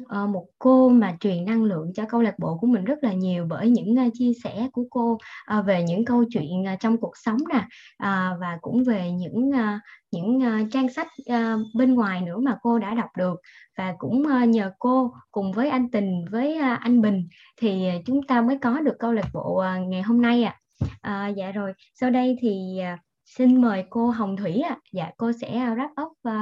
[0.04, 3.14] uh, một cô mà truyền năng lượng cho câu lạc bộ của mình rất là
[3.14, 5.18] nhiều bởi những uh, chia sẻ của cô
[5.60, 9.50] uh, về những câu chuyện uh, trong cuộc sống nè uh, và cũng về những
[9.50, 9.82] uh,
[10.12, 13.42] những uh, trang sách uh, bên ngoài nữa mà cô đã đọc được
[13.78, 17.28] và cũng uh, nhờ cô cùng với anh Tình với uh, anh Bình
[17.62, 20.60] thì chúng ta mới có được câu lạc bộ uh, ngày hôm nay ạ.
[21.02, 21.28] À.
[21.30, 24.70] Uh, dạ rồi sau đây thì uh, xin mời cô Hồng Thủy ạ.
[24.70, 24.80] À.
[24.92, 26.34] Dạ cô sẽ wrap up uh,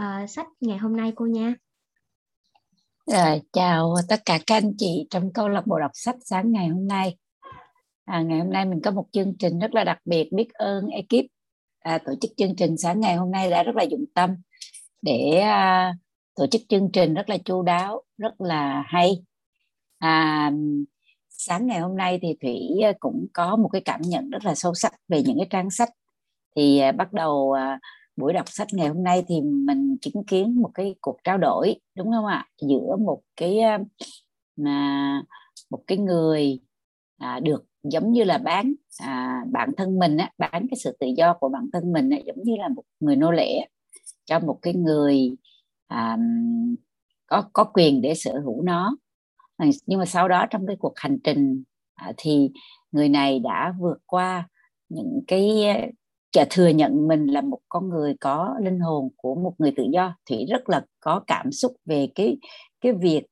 [0.00, 1.54] uh, sách ngày hôm nay cô nha.
[3.06, 6.68] À, chào tất cả các anh chị trong câu lạc bộ đọc sách sáng ngày
[6.68, 7.16] hôm nay.
[8.04, 10.86] À, ngày hôm nay mình có một chương trình rất là đặc biệt, biết ơn
[10.86, 11.26] ekip
[11.80, 14.30] à, tổ chức chương trình sáng ngày hôm nay đã rất là dụng tâm
[15.02, 15.94] để à,
[16.34, 19.22] tổ chức chương trình rất là chu đáo, rất là hay.
[19.98, 20.52] À,
[21.28, 24.54] sáng ngày hôm nay thì Thủy à, cũng có một cái cảm nhận rất là
[24.54, 25.90] sâu sắc về những cái trang sách.
[26.56, 27.78] Thì à, bắt đầu à,
[28.16, 31.76] buổi đọc sách ngày hôm nay thì mình chứng kiến một cái cuộc trao đổi
[31.96, 32.46] đúng không ạ?
[32.62, 33.58] Giữa một cái
[34.56, 35.22] mà
[35.70, 36.60] một cái người
[37.18, 41.06] à, được giống như là bán à, bản thân mình á, bán cái sự tự
[41.16, 43.68] do của bản thân mình á, giống như là một người nô lệ
[44.24, 45.30] cho một cái người
[45.86, 46.18] à,
[47.26, 48.96] có có quyền để sở hữu nó.
[49.56, 51.62] Ờ, nhưng mà sau đó trong cái cuộc hành trình
[51.94, 52.50] à, thì
[52.92, 54.48] người này đã vượt qua
[54.88, 55.62] những cái
[56.32, 59.84] chả thừa nhận mình là một con người có linh hồn của một người tự
[59.92, 62.36] do thủy rất là có cảm xúc về cái
[62.80, 63.22] cái việc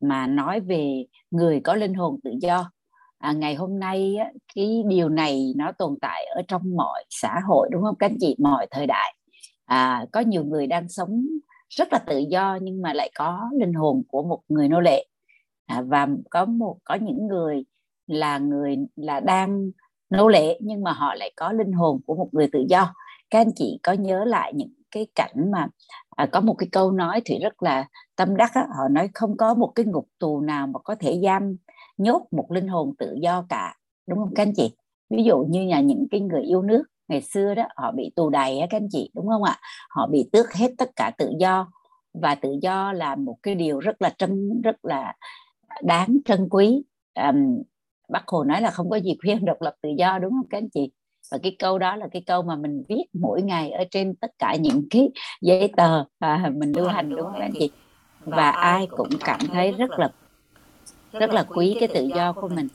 [0.00, 2.70] mà nói về người có linh hồn tự do.
[3.18, 7.40] À, ngày hôm nay á, cái điều này nó tồn tại ở trong mọi xã
[7.48, 8.36] hội đúng không các anh chị?
[8.38, 9.14] Mọi thời đại.
[9.64, 11.26] À, có nhiều người đang sống
[11.68, 15.06] rất là tự do nhưng mà lại có linh hồn của một người nô lệ.
[15.66, 17.64] À, và có một có những người
[18.06, 19.70] là người là đang
[20.10, 22.94] nô lệ nhưng mà họ lại có linh hồn của một người tự do.
[23.30, 25.68] Các anh chị có nhớ lại những cái cảnh mà
[26.16, 29.36] à, có một cái câu nói thì rất là tâm đắc á, họ nói không
[29.36, 31.56] có một cái ngục tù nào mà có thể giam
[31.98, 33.74] nhốt một linh hồn tự do cả
[34.06, 34.76] đúng không các anh chị?
[35.10, 38.30] Ví dụ như là những cái người yêu nước ngày xưa đó họ bị tù
[38.30, 39.58] đầy á các anh chị đúng không ạ?
[39.90, 41.70] Họ bị tước hết tất cả tự do
[42.12, 45.14] và tự do là một cái điều rất là trân rất là
[45.82, 46.82] đáng trân quý
[47.14, 47.62] um,
[48.08, 50.58] bác hồ nói là không có gì khuyên độc lập tự do đúng không các
[50.58, 50.90] anh chị?
[51.30, 54.30] Và cái câu đó là cái câu mà mình viết mỗi ngày ở trên tất
[54.38, 55.08] cả những cái
[55.40, 57.70] giấy tờ và mình lưu hành đúng không các anh chị?
[58.24, 60.10] và ai cũng cảm thấy rất là
[61.12, 62.68] rất là quý cái tự do của mình.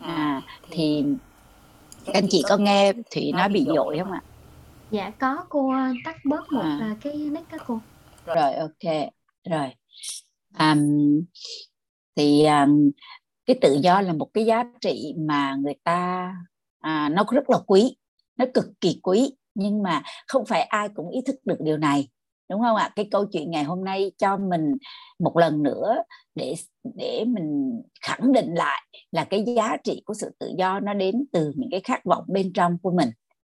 [0.00, 1.04] à thì
[2.06, 4.22] các anh chị có nghe thủy nói bị dội không ạ?
[4.90, 5.72] dạ có cô
[6.04, 6.96] tắt bớt một à.
[7.00, 7.80] cái nick các cô.
[8.26, 9.10] Rồi ok.
[9.50, 9.70] Rồi.
[10.58, 11.24] Um,
[12.16, 12.90] thì um,
[13.46, 16.32] cái tự do là một cái giá trị mà người ta
[16.80, 17.96] à, nó rất là quý
[18.38, 22.08] nó cực kỳ quý nhưng mà không phải ai cũng ý thức được điều này
[22.48, 22.90] đúng không ạ?
[22.96, 24.76] Cái câu chuyện ngày hôm nay cho mình
[25.18, 25.96] một lần nữa
[26.34, 26.54] để
[26.96, 28.82] để mình khẳng định lại
[29.12, 32.24] là cái giá trị của sự tự do nó đến từ những cái khát vọng
[32.28, 33.08] bên trong của mình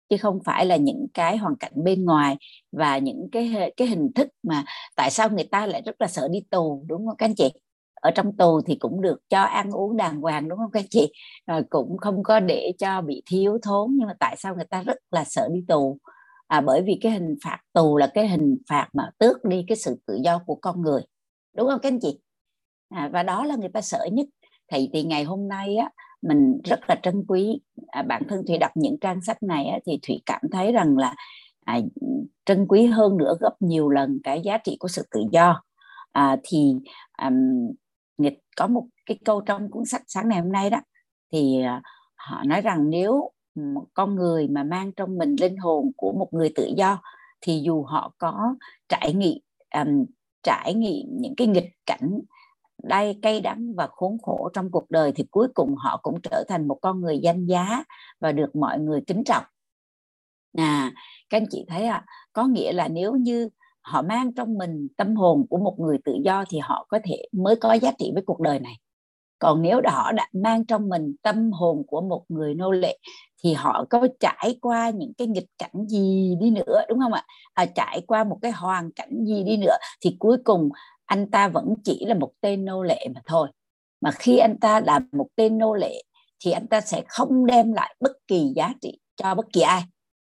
[0.09, 2.37] chứ không phải là những cái hoàn cảnh bên ngoài
[2.71, 4.63] và những cái cái hình thức mà
[4.95, 7.49] tại sao người ta lại rất là sợ đi tù đúng không các anh chị?
[8.01, 11.11] Ở trong tù thì cũng được cho ăn uống đàng hoàng đúng không các chị?
[11.47, 14.83] Rồi cũng không có để cho bị thiếu thốn nhưng mà tại sao người ta
[14.83, 15.97] rất là sợ đi tù?
[16.47, 19.77] À, bởi vì cái hình phạt tù là cái hình phạt mà tước đi cái
[19.77, 21.01] sự tự do của con người
[21.55, 22.19] đúng không các anh chị?
[22.89, 24.27] À, và đó là người ta sợ nhất.
[24.71, 25.89] Thì thì ngày hôm nay á
[26.21, 29.79] mình rất là trân quý à, bản thân thủy đọc những trang sách này á,
[29.85, 31.15] thì thủy cảm thấy rằng là
[31.65, 31.79] à,
[32.45, 35.63] trân quý hơn nữa gấp nhiều lần cái giá trị của sự tự do.
[36.11, 36.73] À, thì
[37.23, 37.71] um,
[38.21, 40.81] nghịch có một cái câu trong cuốn sách sáng ngày hôm nay đó
[41.31, 41.81] thì à,
[42.15, 46.27] họ nói rằng nếu một con người mà mang trong mình linh hồn của một
[46.31, 47.01] người tự do
[47.41, 48.55] thì dù họ có
[48.89, 49.37] trải nghiệm
[49.73, 50.05] um,
[50.43, 52.19] trải nghiệm những cái nghịch cảnh
[52.83, 56.43] đay cay đắng và khốn khổ trong cuộc đời thì cuối cùng họ cũng trở
[56.47, 57.83] thành một con người danh giá
[58.19, 59.43] và được mọi người kính trọng.
[60.57, 60.91] À
[61.29, 63.49] các anh chị thấy à có nghĩa là nếu như
[63.81, 67.25] họ mang trong mình tâm hồn của một người tự do thì họ có thể
[67.31, 68.73] mới có giá trị với cuộc đời này.
[69.39, 72.97] Còn nếu họ đã mang trong mình tâm hồn của một người nô lệ
[73.43, 77.23] thì họ có trải qua những cái nghịch cảnh gì đi nữa đúng không ạ?
[77.53, 80.69] À, trải qua một cái hoàn cảnh gì đi nữa thì cuối cùng
[81.05, 83.49] anh ta vẫn chỉ là một tên nô lệ mà thôi.
[84.01, 86.03] Mà khi anh ta là một tên nô lệ
[86.45, 89.81] thì anh ta sẽ không đem lại bất kỳ giá trị cho bất kỳ ai.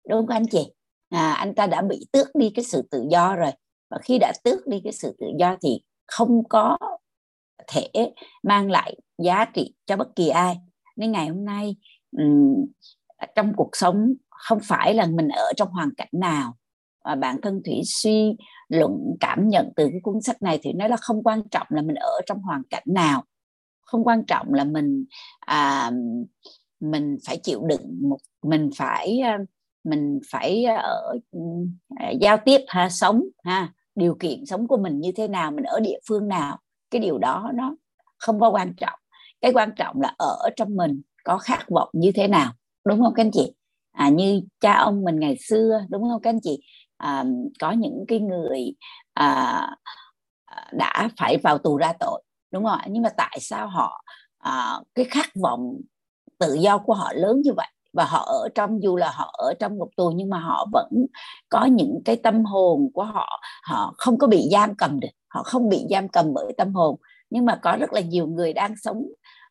[0.10, 0.72] Đúng không anh chị?
[1.10, 3.52] À, anh ta đã bị tước đi cái sự tự do rồi.
[3.90, 6.78] Và khi đã tước đi cái sự tự do thì không có
[7.68, 10.58] thể mang lại giá trị cho bất kỳ ai.
[10.96, 11.76] Nên ngày hôm nay
[13.36, 16.56] trong cuộc sống không phải là mình ở trong hoàn cảnh nào
[17.06, 18.36] và bản thân thủy suy
[18.70, 21.82] luận cảm nhận từ cái cuốn sách này thì nói là không quan trọng là
[21.82, 23.24] mình ở trong hoàn cảnh nào.
[23.82, 25.06] Không quan trọng là mình
[25.40, 25.92] à,
[26.80, 29.38] mình phải chịu đựng một mình phải à,
[29.90, 31.18] mình phải ở
[32.22, 35.80] giao tiếp ha sống ha điều kiện sống của mình như thế nào mình ở
[35.80, 36.60] địa phương nào.
[36.92, 37.76] Cái điều đó nó
[38.18, 39.00] không có quan trọng.
[39.42, 42.52] Cái quan trọng là ở trong mình có khát vọng như thế nào
[42.86, 43.54] đúng không các anh chị?
[43.92, 46.60] À, như cha ông mình ngày xưa đúng không các anh chị?
[46.98, 47.24] À,
[47.60, 48.74] có những cái người
[49.14, 49.70] à,
[50.72, 54.04] đã phải vào tù ra tội đúng không nhưng mà tại sao họ
[54.38, 55.82] à, cái khát vọng
[56.40, 57.68] tự do của họ lớn như vậy?
[57.94, 61.06] Và họ ở trong dù là họ ở trong ngục tù nhưng mà họ vẫn
[61.50, 65.44] có những cái tâm hồn của họ họ không có bị giam cầm được họ
[65.44, 66.96] không bị giam cầm bởi tâm hồn.
[67.30, 69.04] Nhưng mà có rất là nhiều người đang sống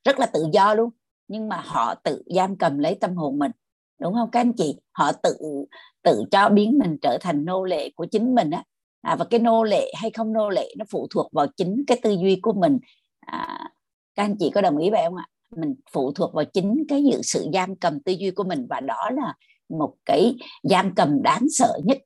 [0.04, 0.90] rất là tự do luôn
[1.28, 3.50] nhưng mà họ tự giam cầm lấy tâm hồn mình
[4.00, 4.76] đúng không các anh chị?
[4.92, 5.36] Họ tự
[6.02, 8.64] tự cho biến mình trở thành nô lệ của chính mình á.
[9.02, 11.98] À, và cái nô lệ hay không nô lệ nó phụ thuộc vào chính cái
[12.02, 12.78] tư duy của mình.
[13.20, 13.70] À,
[14.14, 15.26] các anh chị có đồng ý vậy không ạ?
[15.56, 18.80] Mình phụ thuộc vào chính cái dự sự giam cầm tư duy của mình và
[18.80, 19.34] đó là
[19.68, 21.98] một cái giam cầm đáng sợ nhất.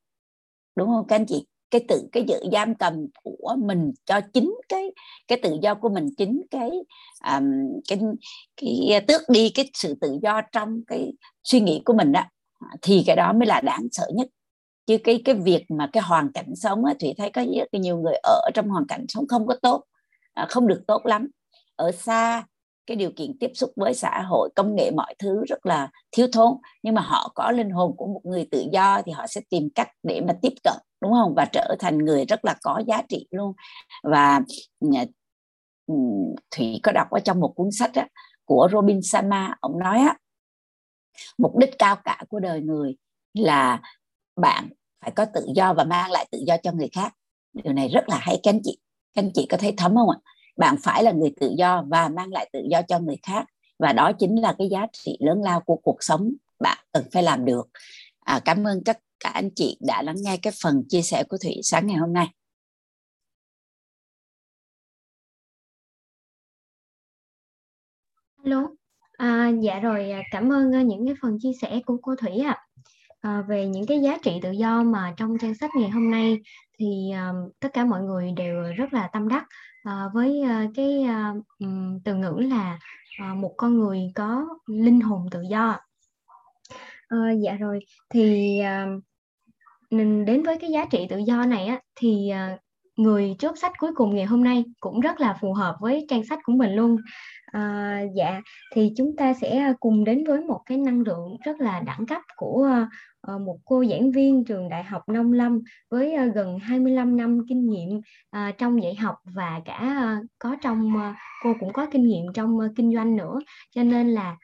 [0.76, 1.46] Đúng không các anh chị?
[1.70, 4.92] Cái tự cái dự giam cầm của mình cho chính cái
[5.28, 6.70] cái tự do của mình chính cái
[7.34, 7.44] um,
[7.88, 7.98] cái
[8.56, 11.12] cái tước đi cái sự tự do trong cái
[11.44, 12.22] suy nghĩ của mình đó
[12.82, 14.28] thì cái đó mới là đáng sợ nhất.
[14.86, 17.98] Chứ cái cái việc mà cái hoàn cảnh sống á, thủy thấy có rất nhiều
[17.98, 19.84] người ở trong hoàn cảnh sống không có tốt
[20.34, 21.28] à, không được tốt lắm.
[21.76, 22.44] Ở xa
[22.86, 26.26] cái điều kiện tiếp xúc với xã hội công nghệ mọi thứ rất là thiếu
[26.32, 26.52] thốn.
[26.82, 29.68] Nhưng mà họ có linh hồn của một người tự do thì họ sẽ tìm
[29.74, 31.34] cách để mà tiếp cận đúng không?
[31.36, 33.52] Và trở thành người rất là có giá trị luôn.
[34.02, 34.40] Và
[34.80, 34.88] ừ,
[35.86, 35.94] ừ,
[36.50, 38.08] thủy có đọc ở trong một cuốn sách á,
[38.44, 40.16] của Robin Sama ông nói á
[41.38, 42.96] mục đích cao cả của đời người
[43.34, 43.80] là
[44.36, 44.68] bạn
[45.00, 47.14] phải có tự do và mang lại tự do cho người khác.
[47.52, 48.40] Điều này rất là hay.
[48.42, 48.78] Các anh chị
[49.14, 50.18] các anh chị có thấy thấm không ạ?
[50.56, 53.44] Bạn phải là người tự do và mang lại tự do cho người khác
[53.78, 57.22] và đó chính là cái giá trị lớn lao của cuộc sống bạn cần phải
[57.22, 57.68] làm được
[58.20, 61.36] à, cảm ơn tất cả anh chị đã lắng nghe cái phần chia sẻ của
[61.42, 62.28] thủy sáng ngày hôm nay
[68.44, 68.68] Alo,
[69.18, 72.38] à, dạ rồi à, cảm ơn à, những cái phần chia sẻ của cô Thủy
[72.38, 72.50] ạ.
[72.50, 72.66] À.
[73.20, 76.40] À, về những cái giá trị tự do mà trong trang sách ngày hôm nay
[76.78, 79.44] thì uh, tất cả mọi người đều rất là tâm đắc
[79.84, 81.44] Ờ, với ờ, cái uh,
[82.04, 82.78] từ ngữ là
[83.34, 85.78] một con người có linh hồn tự do.
[87.08, 87.80] à, dạ rồi.
[88.10, 88.60] Thì
[89.90, 92.32] mình đến với cái giá trị tự do này á thì
[92.96, 96.24] người chốt sách cuối cùng ngày hôm nay cũng rất là phù hợp với trang
[96.24, 96.96] sách của mình luôn.
[97.46, 98.40] À, dạ.
[98.74, 102.22] Thì chúng ta sẽ cùng đến với một cái năng lượng rất là đẳng cấp
[102.36, 102.70] của
[103.22, 105.60] Ờ, một cô giảng viên trường đại học Nông Lâm
[105.90, 108.00] với ờ, gần 25 năm kinh nghiệm
[108.30, 110.06] ờ, trong dạy học và cả
[110.38, 110.92] có trong
[111.42, 113.38] cô cũng có kinh nghiệm trong kinh doanh nữa
[113.70, 114.36] cho nên là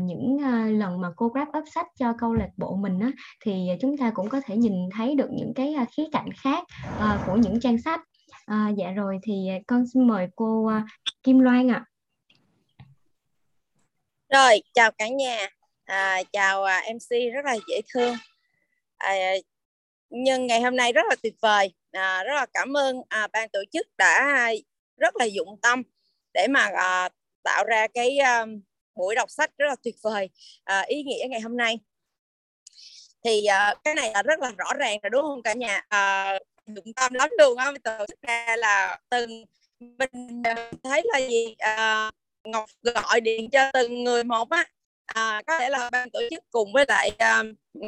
[0.00, 0.38] những
[0.78, 3.10] lần mà cô grab up sách cho câu lạc bộ mình á,
[3.44, 6.64] thì chúng ta cũng có thể nhìn thấy được những cái khía cạnh khác
[7.26, 8.00] của những trang sách
[8.46, 10.70] À, dạ rồi thì con xin mời cô
[11.22, 11.84] Kim Loan ạ.
[11.84, 11.86] À.
[14.28, 15.55] Rồi, chào cả nhà.
[15.86, 18.14] À, chào à, MC rất là dễ thương.
[18.96, 19.34] À, à
[20.10, 21.74] nhưng ngày hôm nay rất là tuyệt vời.
[21.92, 24.50] À, rất là cảm ơn à, ban tổ chức đã
[24.96, 25.82] rất là dụng tâm
[26.34, 27.08] để mà à,
[27.42, 28.46] tạo ra cái à,
[28.94, 30.30] buổi đọc sách rất là tuyệt vời,
[30.64, 31.78] à, ý nghĩa ngày hôm nay.
[33.24, 35.82] Thì à, cái này là rất là rõ ràng rồi đúng không cả nhà?
[35.88, 37.72] À, dụng tâm lắm luôn á.
[37.84, 39.44] Tổ chức ra là từng
[39.80, 41.54] mình à, thấy là gì?
[41.58, 42.10] À,
[42.44, 44.66] Ngọc gọi điện cho từng người một á
[45.06, 47.42] à, có thể là ban tổ chức cùng với lại à,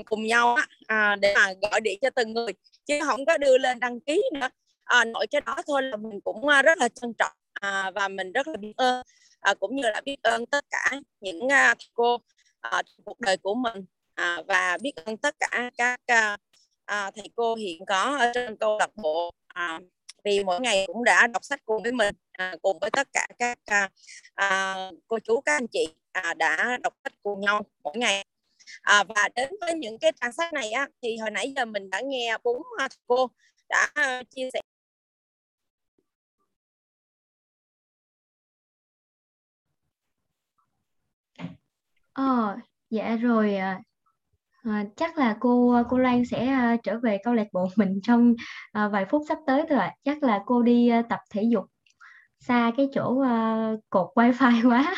[0.06, 2.52] cùng nhau á à, để mà gọi điện cho từng người
[2.86, 4.48] chứ không có đưa lên đăng ký nữa.
[4.84, 8.08] À, nội cái đó thôi là mình cũng à, rất là trân trọng à, và
[8.08, 9.02] mình rất là biết ơn
[9.40, 10.90] à, cũng như là biết ơn tất cả
[11.20, 12.16] những à, cô
[12.60, 13.84] à, cuộc đời của mình.
[14.14, 16.36] À, và biết ơn tất cả các à,
[16.84, 19.80] à, thầy cô hiện có ở trên câu lạc bộ à,
[20.30, 23.26] thì mỗi ngày cũng đã đọc sách cùng với mình à, cùng với tất cả
[23.38, 23.90] các à,
[24.34, 24.76] à,
[25.08, 28.24] cô chú các anh chị à, đã đọc sách cùng nhau mỗi ngày.
[28.82, 31.90] À, và đến với những cái trang sách này á, thì hồi nãy giờ mình
[31.90, 33.30] đã nghe bốn à, cô
[33.68, 34.60] đã à, chia sẻ.
[42.12, 42.56] Ờ,
[42.90, 43.80] dạ rồi à,
[44.64, 48.34] à, chắc là cô cô Loan sẽ ờ, trở về câu lạc bộ mình trong
[48.72, 49.94] à, vài phút sắp tới thôi ạ.
[50.04, 51.64] Chắc là cô đi à, tập thể dục
[52.40, 54.94] xa cái chỗ à, cột wifi quá.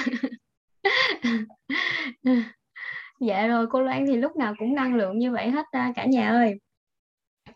[3.20, 6.04] dạ rồi cô Loan thì lúc nào cũng năng lượng như vậy hết à, cả
[6.06, 6.60] nhà ơi.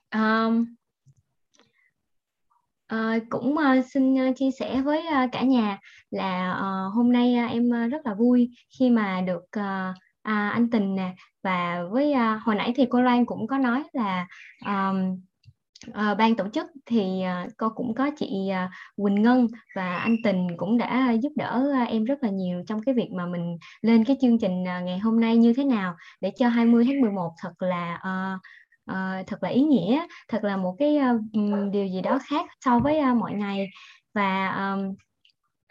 [0.08, 0.48] À,
[2.86, 5.78] À, cũng à, xin chia sẻ với à, cả nhà
[6.10, 9.94] là à, hôm nay à, em rất là vui khi mà được à,
[10.24, 13.82] à, anh Tình nè và với à, hồi nãy thì cô Loan cũng có nói
[13.92, 14.26] là
[14.66, 15.20] um,
[15.92, 19.46] à, ban tổ chức thì à, cô cũng có chị à, Quỳnh Ngân
[19.76, 23.08] và anh Tình cũng đã giúp đỡ à, em rất là nhiều trong cái việc
[23.12, 26.48] mà mình lên cái chương trình à, ngày hôm nay như thế nào để cho
[26.48, 28.38] 20 tháng 11 thật là à,
[28.86, 32.78] À, thật là ý nghĩa thật là một cái uh, điều gì đó khác so
[32.78, 33.66] với uh, mọi ngày.
[34.14, 34.94] Và um,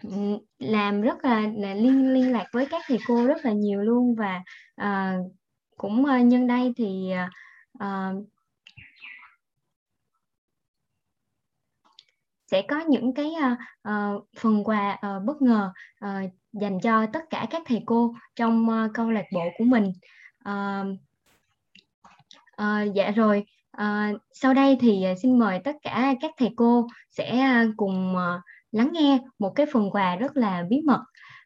[0.03, 3.81] Ừ, làm rất là, là liên liên lạc với các thầy cô rất là nhiều
[3.81, 4.41] luôn và
[4.81, 5.31] uh,
[5.77, 7.13] cũng uh, nhân đây thì
[7.83, 8.27] uh,
[12.47, 13.31] sẽ có những cái
[13.89, 15.71] uh, phần quà uh, bất ngờ
[16.05, 19.91] uh, dành cho tất cả các thầy cô trong uh, câu lạc bộ của mình.
[20.49, 20.87] Uh,
[22.61, 23.45] uh, dạ rồi,
[23.77, 28.41] uh, sau đây thì xin mời tất cả các thầy cô sẽ cùng uh,
[28.73, 31.03] lắng nghe một cái phần quà rất là bí mật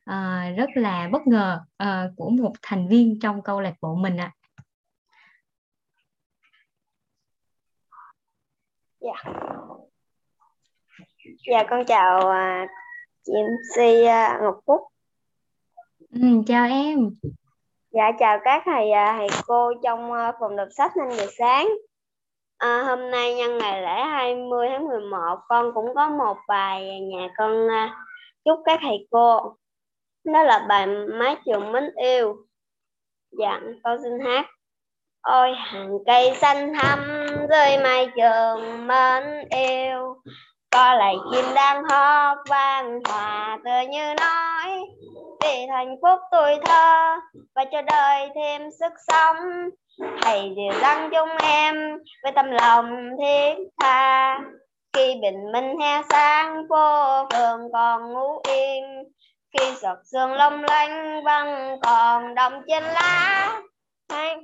[0.09, 4.17] uh, rất là bất ngờ uh, của một thành viên trong câu lạc bộ mình
[4.17, 4.31] ạ.
[4.31, 4.57] À.
[8.99, 9.31] Dạ.
[11.47, 12.69] Dạ con chào uh,
[13.23, 14.81] chị MC uh, Ngọc Phúc.
[16.09, 17.09] Ừ, chào em.
[17.91, 18.85] Dạ chào các thầy
[19.17, 21.67] thầy cô trong phòng đọc sách 5 giờ sáng.
[22.57, 27.27] À, hôm nay nhân ngày lễ 20 tháng 11 con cũng có một bài nhà
[27.37, 27.95] con à,
[28.45, 29.55] chúc các thầy cô.
[30.23, 32.35] Đó là bài Mái trường mến yêu.
[33.31, 34.45] Dạ, con xin hát.
[35.21, 36.99] Ôi hàng cây xanh thắm
[37.49, 40.21] rơi mai trường mến yêu
[40.71, 44.85] có lại chim đang hót vang hòa tựa như nói
[45.43, 47.15] vì hạnh phúc tuổi thơ
[47.55, 49.35] và cho đời thêm sức sống
[50.21, 54.39] hãy đều dắt chúng em với tâm lòng thiết tha.
[54.93, 59.03] Khi bình minh he sáng phố phường còn ngủ yên
[59.57, 63.61] khi giọt sương long lanh, vẫn còn đọng trên lá.
[64.09, 64.35] Hay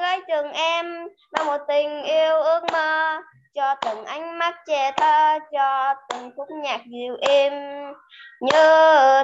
[0.00, 3.20] gái trường em, mang một tình yêu ước mơ.
[3.54, 7.52] Cho từng ánh mắt trẻ thơ cho từng khúc nhạc dịu êm.
[8.40, 8.62] Như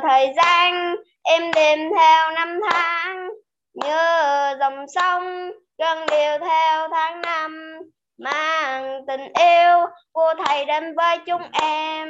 [0.02, 3.28] thời gian, em đêm theo năm tháng
[3.74, 3.96] như
[4.60, 7.78] dòng sông gần đều theo tháng năm
[8.18, 12.08] mang tình yêu của thầy đến với chúng em.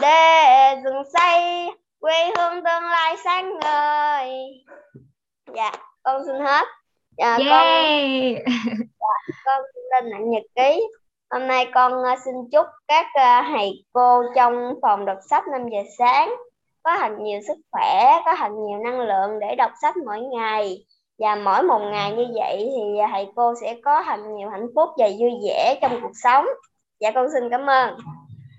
[0.00, 1.66] Để dừng xây
[2.00, 4.30] quê hương tương lai sáng ngời.
[5.54, 5.72] Dạ
[6.02, 6.66] con xin hết.
[7.18, 7.50] Dạ, yeah.
[7.50, 7.66] con
[9.00, 10.82] dạ, con lên lại nhật ký.
[11.30, 15.68] Hôm nay con ờ, xin chúc các ờ, thầy cô trong phòng đọc sách 5
[15.72, 16.36] giờ sáng
[16.82, 20.84] có thật nhiều sức khỏe, có thật nhiều năng lượng để đọc sách mỗi ngày.
[21.18, 24.90] Và mỗi một ngày như vậy thì thầy cô sẽ có thật nhiều hạnh phúc
[24.98, 26.46] và vui vẻ trong cuộc sống.
[27.00, 27.96] Dạ con xin cảm ơn.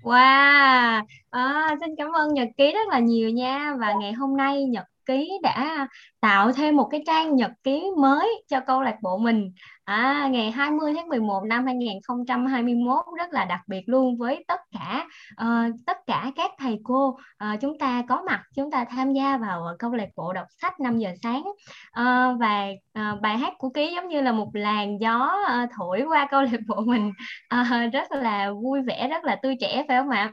[0.02, 4.64] Wow, à, xin cảm ơn Nhật ký rất là nhiều nha và ngày hôm nay
[4.64, 5.88] Nhật ký đã
[6.20, 9.52] tạo thêm một cái trang nhật ký mới cho câu lạc bộ mình.
[9.84, 15.06] À, ngày 20 tháng 11 năm 2021 rất là đặc biệt luôn với tất cả
[15.42, 17.08] uh, tất cả các thầy cô.
[17.08, 20.80] Uh, chúng ta có mặt chúng ta tham gia vào câu lạc bộ đọc sách
[20.80, 21.42] 5 giờ sáng.
[21.42, 22.68] Uh, và
[22.98, 26.42] uh, bài hát của ký giống như là một làn gió uh, thổi qua câu
[26.42, 27.12] lạc bộ mình.
[27.60, 30.32] Uh, rất là vui vẻ rất là tươi trẻ phải không ạ?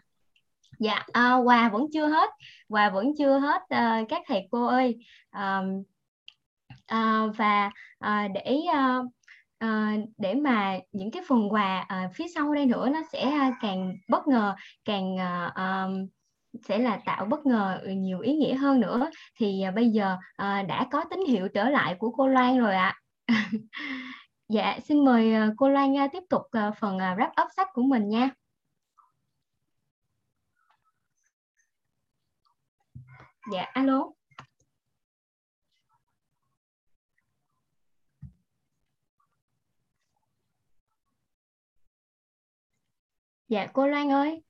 [0.81, 2.29] Dạ à, quà vẫn chưa hết.
[2.69, 4.97] Quà vẫn chưa hết à, các thầy cô ơi.
[5.29, 5.61] À,
[6.85, 8.99] à, và à, để à,
[9.57, 13.93] à, để mà những cái phần quà à, phía sau đây nữa nó sẽ càng
[14.07, 14.55] bất ngờ
[14.85, 15.87] càng à, à,
[16.67, 19.09] sẽ là tạo bất ngờ nhiều ý nghĩa hơn nữa.
[19.39, 22.75] Thì à, bây giờ à, đã có tín hiệu trở lại của cô Loan rồi
[22.75, 22.99] ạ.
[23.25, 23.49] À.
[24.49, 26.41] dạ xin mời cô Loan tiếp tục
[26.79, 28.29] phần wrap up sách của mình nha.
[33.49, 34.11] Dạ alo.
[43.47, 44.41] Dạ cô Loan ơi.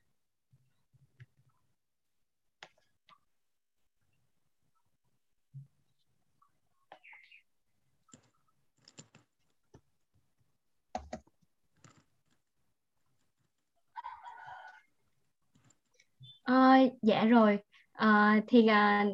[16.44, 17.60] À, dạ rồi.
[18.02, 19.06] À, thì à,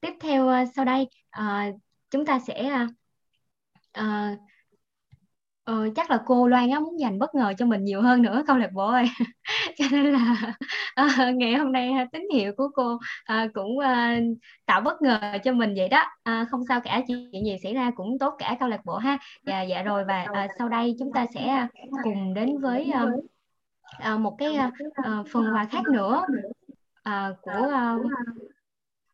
[0.00, 1.70] tiếp theo à, sau đây à,
[2.10, 2.88] chúng ta sẽ à,
[3.92, 4.36] à,
[5.64, 8.42] Ờ, chắc là cô Loan á muốn dành bất ngờ cho mình nhiều hơn nữa
[8.46, 9.04] câu lạc bộ ơi?
[9.78, 10.54] Cho nên là
[10.94, 14.20] à, ngày hôm nay tín hiệu của cô à, cũng à,
[14.66, 16.04] tạo bất ngờ cho mình vậy đó.
[16.22, 19.18] À, không sao cả chuyện gì xảy ra cũng tốt cả câu lạc bộ ha?
[19.46, 21.66] Dạ dạ rồi và à, sau đây chúng ta sẽ
[22.02, 23.06] cùng đến với à,
[23.98, 24.70] à, một cái à,
[25.32, 26.22] phần quà khác nữa
[27.04, 27.96] à, của à,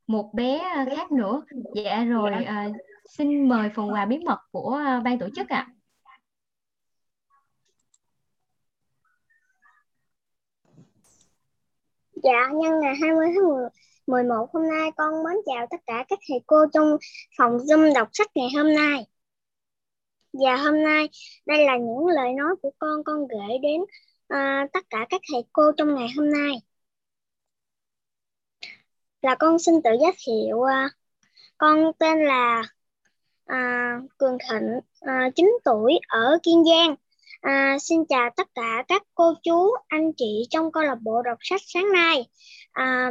[0.07, 0.61] một bé
[0.97, 1.43] khác nữa
[1.75, 2.69] dạ rồi à,
[3.09, 5.73] xin mời phần quà bí mật của à, ban tổ chức ạ à.
[12.23, 13.69] Dạ, nhân ngày 20 tháng 10,
[14.07, 16.97] 11 hôm nay con mến chào tất cả các thầy cô trong
[17.39, 19.07] phòng Zoom đọc sách ngày hôm nay.
[20.33, 21.09] Và hôm nay
[21.47, 23.81] đây là những lời nói của con con gửi đến
[24.35, 26.53] uh, tất cả các thầy cô trong ngày hôm nay.
[29.23, 30.89] Là con xin tự giới thiệu à,
[31.59, 32.63] con tên là
[33.47, 36.95] à, Cường Thịnh, à, 9 tuổi ở Kiên Giang.
[37.41, 41.39] À, xin chào tất cả các cô chú, anh chị trong câu lạc bộ đọc
[41.41, 42.27] sách sáng nay.
[42.73, 43.11] À,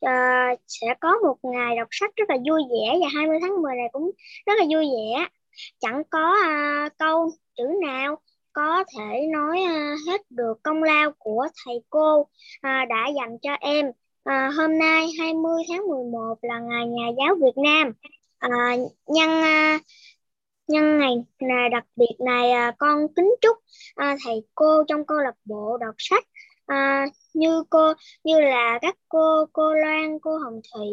[0.00, 3.76] à, sẽ có một ngày đọc sách rất là vui vẻ và 20 tháng 10
[3.76, 4.10] này cũng
[4.46, 5.26] rất là vui vẻ.
[5.80, 8.16] Chẳng có à, câu chữ nào
[8.52, 12.26] có thể nói à, hết được công lao của thầy cô
[12.60, 13.86] à, đã dành cho em.
[14.24, 17.92] À, hôm nay 20 tháng 11 là ngày nhà giáo Việt Nam.
[18.38, 18.76] À,
[19.06, 19.78] nhân à,
[20.68, 23.56] nhân ngày này đặc biệt này à, con kính chúc
[23.94, 26.24] à, thầy cô trong câu lạc bộ đọc sách
[26.66, 27.92] à, như cô
[28.24, 30.88] như là các cô cô Loan cô Hồng Thủy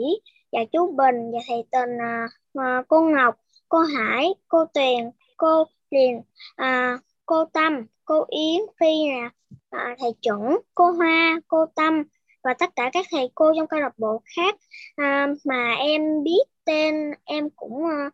[0.52, 3.36] và chú Bình và thầy Tình à, à, cô Ngọc
[3.70, 6.22] cô Hải cô Tuyền cô Liền
[6.56, 9.30] à, cô Tâm cô Yến Phi nè
[9.70, 12.04] à, thầy chuẩn cô Hoa cô Tâm
[12.44, 14.56] và tất cả các thầy cô trong câu lạc bộ khác
[14.96, 18.10] à, mà em biết tên em cũng à,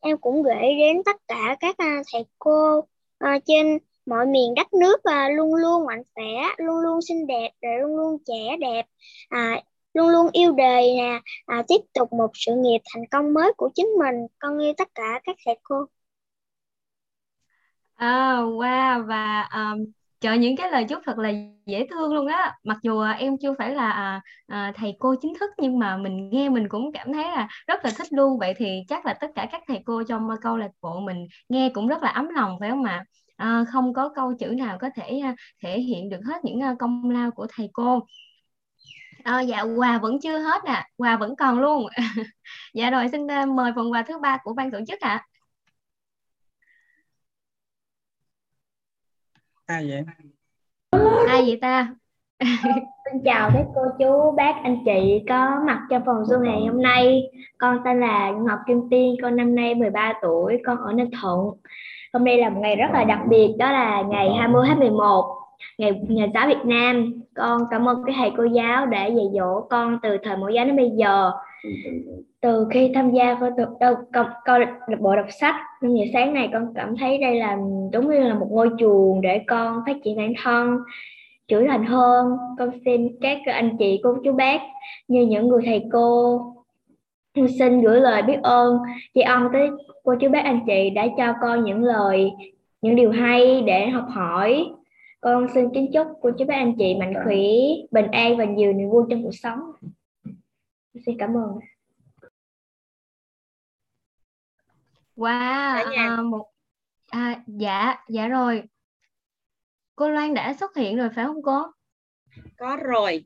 [0.00, 2.80] em cũng gửi đến tất cả các à, thầy cô
[3.18, 6.24] à, trên mọi miền đất nước và luôn luôn mạnh khỏe,
[6.58, 8.82] luôn luôn xinh đẹp, rồi luôn luôn trẻ đẹp,
[9.28, 9.60] à,
[9.94, 13.70] luôn luôn yêu đời nè, à, tiếp tục một sự nghiệp thành công mới của
[13.74, 14.14] chính mình.
[14.38, 15.86] Con yêu tất cả các thầy cô.
[17.96, 19.84] À, wow và um,
[20.20, 21.32] chờ những cái lời chúc thật là
[21.66, 22.54] dễ thương luôn á.
[22.64, 25.96] Mặc dù à, em chưa phải là à, à, thầy cô chính thức nhưng mà
[25.96, 28.38] mình nghe mình cũng cảm thấy là rất là thích luôn.
[28.38, 31.70] Vậy thì chắc là tất cả các thầy cô trong câu lạc bộ mình nghe
[31.74, 33.04] cũng rất là ấm lòng phải không ạ?
[33.36, 36.74] À, không có câu chữ nào có thể à, thể hiện được hết những à,
[36.78, 38.00] công lao của thầy cô.
[39.24, 40.72] À, dạ quà vẫn chưa hết nè.
[40.72, 40.88] À.
[40.96, 41.86] quà vẫn còn luôn.
[42.74, 45.08] Dạ rồi xin à, mời phần quà thứ ba của ban tổ chức ạ.
[45.08, 45.26] à.
[49.68, 50.04] Ai vậy
[51.28, 51.94] ai vậy ta
[53.12, 56.82] Xin chào các cô chú, bác, anh chị có mặt trong phòng Zoom ngày hôm
[56.82, 57.22] nay.
[57.58, 61.38] Con tên là Ngọc Kim Tiên, con năm nay 13 tuổi, con ở Ninh Thuận.
[62.12, 65.38] Hôm nay là một ngày rất là đặc biệt, đó là ngày 20 tháng 11,
[65.78, 67.12] ngày nhà giáo Việt Nam.
[67.36, 70.64] Con cảm ơn các thầy cô giáo đã dạy dỗ con từ thời mẫu giáo
[70.64, 71.30] đến bây giờ
[72.40, 76.34] từ khi tham gia câu đâu câu, câu lạc bộ đọc sách nhưng giờ sáng
[76.34, 77.56] này con cảm thấy đây là
[77.92, 80.78] đúng như là một ngôi chuồng để con phát triển bản thân
[81.48, 82.36] trưởng thành hơn.
[82.58, 84.60] Con xin các anh chị cô chú bác
[85.08, 86.40] như những người thầy cô
[87.58, 88.78] xin gửi lời biết ơn
[89.14, 89.70] tri ân tới
[90.04, 92.30] cô chú bác anh chị đã cho con những lời
[92.82, 94.66] những điều hay để học hỏi.
[95.20, 97.36] Con xin kính chúc cô chú bác anh chị mạnh khỏe
[97.90, 99.58] bình an và nhiều niềm vui trong cuộc sống
[101.06, 101.58] xin cảm ơn
[105.18, 106.46] Wow, à, một
[107.10, 108.62] à, dạ dạ rồi.
[109.96, 111.62] Cô Loan đã xuất hiện rồi phải không cô?
[112.58, 113.24] Có rồi.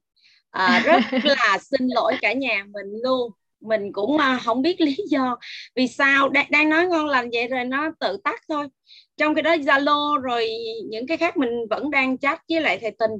[0.51, 3.32] À, rất là xin lỗi cả nhà mình luôn.
[3.61, 5.39] Mình cũng uh, không biết lý do
[5.77, 8.69] vì sao đang, đang nói ngon lành vậy rồi nó tự tắt thôi.
[9.16, 10.49] Trong cái đó Zalo rồi
[10.90, 13.11] những cái khác mình vẫn đang chat với lại thầy Tình.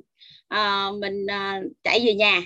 [0.49, 2.43] À, mình uh, chạy về nhà.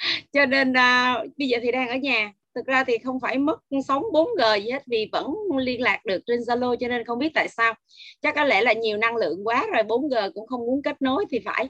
[0.32, 2.32] Cho nên à, bây giờ thì đang ở nhà.
[2.54, 5.26] Thực ra thì không phải mất sóng 4G gì hết vì vẫn
[5.58, 7.74] liên lạc được trên Zalo cho nên không biết tại sao.
[8.22, 11.24] Chắc có lẽ là nhiều năng lượng quá rồi 4G cũng không muốn kết nối
[11.30, 11.68] thì phải.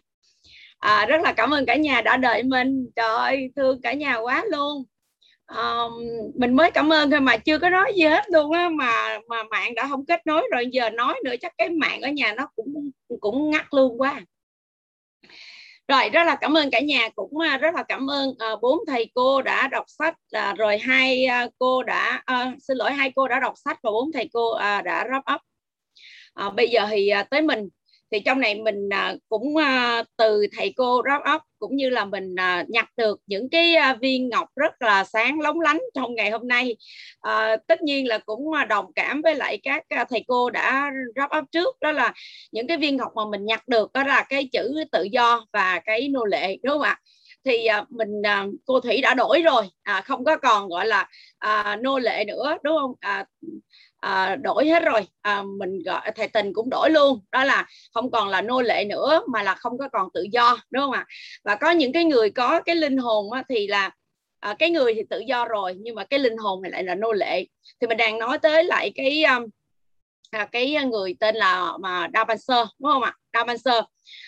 [0.79, 2.91] À, rất là cảm ơn cả nhà đã đợi mình.
[2.97, 4.85] Trời ơi thương cả nhà quá luôn.
[5.47, 5.85] À,
[6.35, 9.43] mình mới cảm ơn thôi mà chưa có nói gì hết luôn á mà mà
[9.45, 10.67] mạng đã không kết nối rồi.
[10.73, 12.91] Giờ nói nữa chắc cái mạng ở nhà nó cũng
[13.21, 14.21] cũng ngắt luôn quá
[15.91, 18.79] rồi rất là cảm ơn cả nhà cũng à, rất là cảm ơn uh, bốn
[18.87, 23.13] thầy cô đã đọc sách uh, rồi hai uh, cô đã uh, xin lỗi hai
[23.17, 25.41] cô đã đọc sách và bốn thầy cô uh, đã wrap up.
[26.47, 27.69] Uh, bây giờ thì uh, tới mình
[28.13, 32.05] thì trong này mình à, cũng à, từ thầy cô rót óc cũng như là
[32.05, 36.31] mình à, nhặt được những cái viên ngọc rất là sáng lóng lánh trong ngày
[36.31, 36.77] hôm nay.
[37.21, 41.45] À, tất nhiên là cũng đồng cảm với lại các thầy cô đã rót óc
[41.53, 42.13] trước đó là
[42.53, 45.81] những cái viên ngọc mà mình nhặt được đó là cái chữ tự do và
[45.85, 46.99] cái nô lệ đúng không ạ?
[47.45, 48.23] Thì mình
[48.65, 51.09] cô thủy đã đổi rồi à, không có còn gọi là
[51.39, 52.95] à, nô lệ nữa đúng không?
[53.01, 53.25] À,
[54.01, 55.01] à, đổi hết rồi.
[55.23, 57.21] À, mình gọi thầy tình cũng đổi luôn.
[57.33, 60.59] Đó là không còn là nô lệ nữa mà là không có còn tự do
[60.71, 61.07] đúng không ạ?
[61.45, 63.91] Và có những cái người có cái linh hồn á, thì là
[64.41, 66.95] à, cái người thì tự do rồi nhưng mà cái linh hồn thì lại là
[66.95, 67.47] nô lệ.
[67.81, 69.47] Thì mình đang nói tới lại cái um,
[70.31, 73.17] à, cái người tên là mà Davanser đúng không ạ?
[73.33, 73.85] Davanser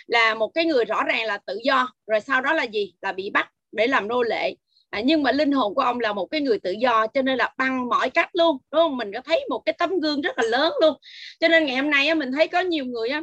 [0.06, 1.88] là một cái người rõ ràng là tự do.
[2.06, 2.94] Rồi sau đó là gì?
[3.02, 4.54] Là bị bắt để làm nô lệ
[4.92, 7.38] à, nhưng mà linh hồn của ông là một cái người tự do cho nên
[7.38, 8.96] là bằng mọi cách luôn đúng không?
[8.96, 10.94] Mình có thấy một cái tấm gương rất là lớn luôn.
[11.40, 13.22] Cho nên ngày hôm nay á, mình thấy có nhiều người á,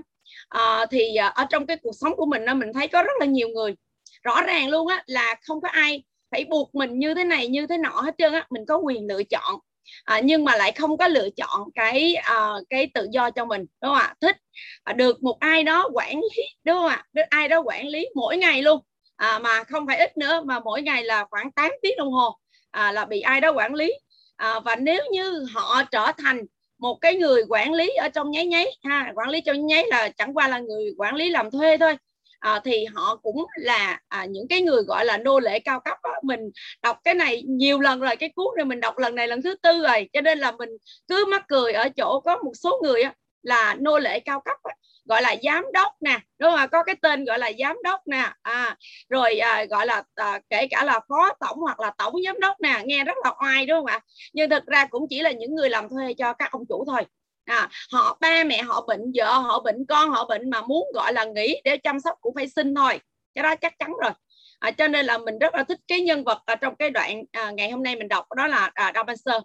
[0.49, 3.13] à, thì à, ở trong cái cuộc sống của mình á, mình thấy có rất
[3.19, 3.75] là nhiều người.
[4.23, 7.67] Rõ ràng luôn á là không có ai phải buộc mình như thế này như
[7.67, 9.59] thế nọ hết trơn á mình có quyền lựa chọn.
[10.03, 13.61] À, nhưng mà lại không có lựa chọn cái à, cái tự do cho mình
[13.61, 14.15] đúng không ạ?
[14.21, 14.35] Thích
[14.83, 17.05] à, được một ai đó quản lý đúng không ạ?
[17.13, 18.79] Được ai đó quản lý mỗi ngày luôn
[19.19, 22.37] à, mà không phải ít nữa mà mỗi ngày là khoảng 8 tiếng đồng hồ
[22.71, 23.93] à, là bị ai đó quản lý
[24.35, 26.45] à, và nếu như họ trở thành
[26.77, 30.09] một cái người quản lý ở trong nháy nháy ha quản lý trong nháy là
[30.09, 31.97] chẳng qua là người quản lý làm thuê thôi
[32.39, 35.97] à, thì họ cũng là à, những cái người gọi là nô lệ cao cấp
[36.03, 36.13] đó.
[36.23, 36.39] mình
[36.83, 39.55] đọc cái này nhiều lần rồi cái cuốn này mình đọc lần này lần thứ
[39.55, 40.69] tư rồi cho nên là mình
[41.07, 43.11] cứ mắc cười ở chỗ có một số người đó,
[43.43, 44.71] là nô lệ cao cấp đó
[45.09, 48.31] gọi là giám đốc nè đúng không có cái tên gọi là giám đốc nè.
[48.41, 48.77] À,
[49.09, 52.61] rồi à, gọi là à, kể cả là phó tổng hoặc là tổng giám đốc
[52.61, 53.99] nè nghe rất là oai đúng không ạ?
[54.33, 57.01] Nhưng thực ra cũng chỉ là những người làm thuê cho các ông chủ thôi.
[57.45, 61.13] À, họ ba mẹ họ bệnh vợ họ bệnh con họ bệnh mà muốn gọi
[61.13, 62.99] là nghỉ để chăm sóc cũng phải xin thôi.
[63.35, 64.11] Cái đó chắc chắn rồi.
[64.59, 67.23] À, cho nên là mình rất là thích cái nhân vật ở trong cái đoạn
[67.31, 69.43] à, ngày hôm nay mình đọc đó là à, Robinson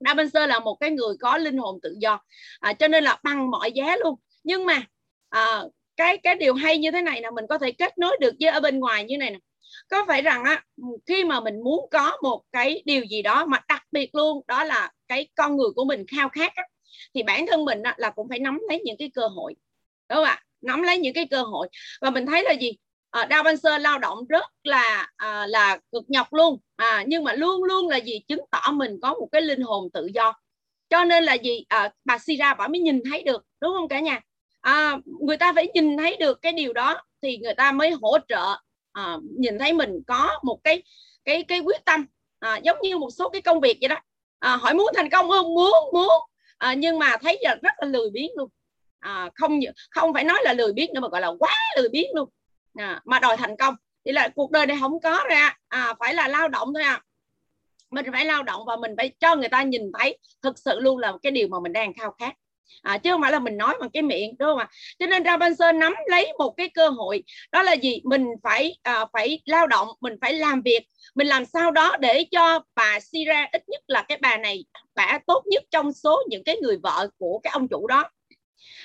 [0.00, 2.20] Robinson là một cái người có linh hồn tự do.
[2.60, 4.14] À, cho nên là bằng mọi giá luôn
[4.44, 4.82] nhưng mà
[5.28, 5.62] à,
[5.96, 8.50] cái cái điều hay như thế này là mình có thể kết nối được với
[8.50, 9.38] ở bên ngoài như này nè.
[9.88, 10.64] Có phải rằng á
[11.06, 14.64] khi mà mình muốn có một cái điều gì đó mà đặc biệt luôn đó
[14.64, 16.62] là cái con người của mình khao khát á,
[17.14, 19.54] thì bản thân mình á, là cũng phải nắm lấy những cái cơ hội.
[20.08, 20.42] Đúng không ạ?
[20.60, 21.68] Nắm lấy những cái cơ hội.
[22.00, 22.76] Và mình thấy là gì?
[23.10, 26.58] Ờ, à, Đào Văn Sơ lao động rất là à, là cực nhọc luôn.
[26.76, 28.20] À, nhưng mà luôn luôn là gì?
[28.28, 30.32] Chứng tỏ mình có một cái linh hồn tự do.
[30.90, 31.64] Cho nên là gì?
[31.68, 34.20] À, bà Sira bà mới nhìn thấy được đúng không cả nhà?
[34.64, 38.18] À, người ta phải nhìn thấy được cái điều đó thì người ta mới hỗ
[38.28, 38.56] trợ
[38.92, 40.82] à, nhìn thấy mình có một cái
[41.24, 42.06] cái cái quyết tâm
[42.38, 43.96] à, giống như một số cái công việc vậy đó.
[44.38, 45.54] À, hỏi muốn thành công không?
[45.54, 46.10] Muốn muốn.
[46.58, 48.48] À, nhưng mà thấy là rất là lười biếng luôn.
[48.98, 49.60] À, không
[49.90, 52.28] không phải nói là lười biếng nữa mà gọi là quá lười biếng luôn.
[52.74, 53.74] À, mà đòi thành công.
[54.04, 55.58] Thì là cuộc đời này không có ra.
[55.68, 57.02] À, phải là lao động thôi à.
[57.90, 60.98] Mình phải lao động và mình phải cho người ta nhìn thấy thực sự luôn
[60.98, 62.34] là cái điều mà mình đang khao khát
[62.82, 64.68] à, chứ không phải là mình nói bằng cái miệng đúng không ạ?
[64.98, 67.22] Cho nên Robinson nắm lấy một cái cơ hội
[67.52, 68.00] đó là gì?
[68.04, 70.86] Mình phải à, phải lao động mình phải làm việc.
[71.14, 74.64] Mình làm sao đó để cho bà Sira ít nhất là cái bà này
[74.94, 78.10] bà tốt nhất trong số những cái người vợ của cái ông chủ đó.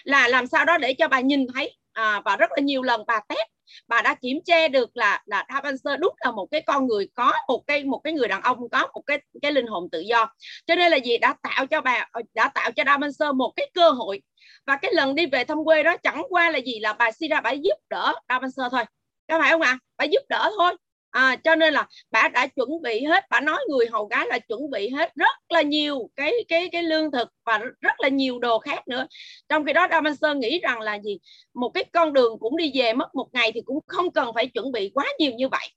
[0.03, 3.03] Là làm sao đó để cho bà nhìn thấy à, và rất là nhiều lần
[3.07, 3.49] bà test
[3.87, 7.33] bà đã kiểm tra được là là Rapunzel đúng là một cái con người có
[7.47, 10.35] một cái một cái người đàn ông, có một cái cái linh hồn tự do.
[10.65, 11.17] Cho nên là gì?
[11.17, 14.21] Đã tạo cho bà ờ, đã tạo cho Rapunzel một cái cơ hội.
[14.65, 16.79] Và cái lần đi về thăm quê đó chẳng qua là gì?
[16.79, 18.83] Là bà Sira bà giúp đỡ Rapunzel thôi.
[19.27, 19.71] Các phải không ạ?
[19.71, 19.79] À?
[19.97, 20.75] bà giúp đỡ thôi
[21.11, 24.39] à, cho nên là bà đã chuẩn bị hết bà nói người hầu gái là
[24.39, 28.39] chuẩn bị hết rất là nhiều cái cái cái lương thực và rất là nhiều
[28.39, 29.07] đồ khác nữa.
[29.49, 31.19] Trong khi đó Damanson nghĩ rằng là gì?
[31.53, 34.47] Một cái con đường cũng đi về mất một ngày thì cũng không cần phải
[34.47, 35.67] chuẩn bị quá nhiều như vậy.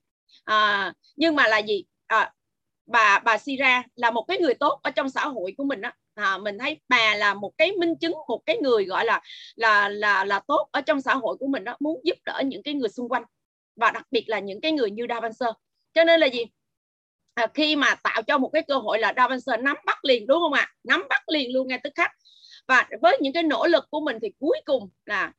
[0.45, 1.85] À, nhưng mà là gì?
[2.07, 2.33] À,
[2.87, 5.91] bà bà Sira là một cái người tốt ở trong xã hội của mình đó,
[6.15, 9.21] à, mình thấy bà là một cái minh chứng một cái người gọi là
[9.57, 12.63] là là là tốt ở trong xã hội của mình đó muốn giúp đỡ những
[12.63, 13.25] cái người xung quanh
[13.83, 15.49] và đặc biệt là những cái người như Davancer
[15.95, 16.45] cho nên là gì?
[17.35, 20.39] À, khi mà tạo cho một cái cơ hội là Davancer nắm bắt liền đúng
[20.41, 20.69] không ạ?
[20.85, 22.11] Nắm bắt liền luôn ngay tức khắc.
[22.69, 25.33] Và với những cái nỗ lực của mình thì cuối cùng là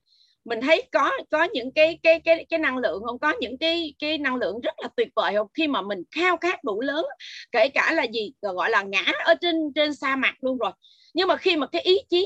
[0.45, 3.19] mình thấy có có những cái cái cái cái năng lượng không?
[3.19, 5.47] Có những cái cái năng lượng rất là tuyệt vời không?
[5.53, 7.05] Khi mà mình khao khát đủ lớn
[7.51, 8.33] kể cả là gì?
[8.41, 10.71] Gọi là ngã ở trên trên sa mạc luôn rồi.
[11.13, 12.25] Nhưng mà khi mà cái ý chí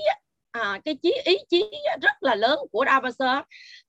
[0.52, 1.64] à, cái chí ý chí
[2.02, 3.38] rất là lớn của Davaser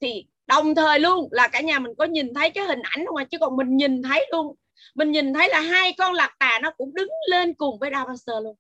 [0.01, 3.17] thì đồng thời luôn là cả nhà mình có nhìn thấy cái hình ảnh không
[3.17, 4.57] ạ chứ còn mình nhìn thấy luôn.
[4.95, 8.43] Mình nhìn thấy là hai con lạc tà nó cũng đứng lên cùng với Davaser
[8.43, 8.57] luôn.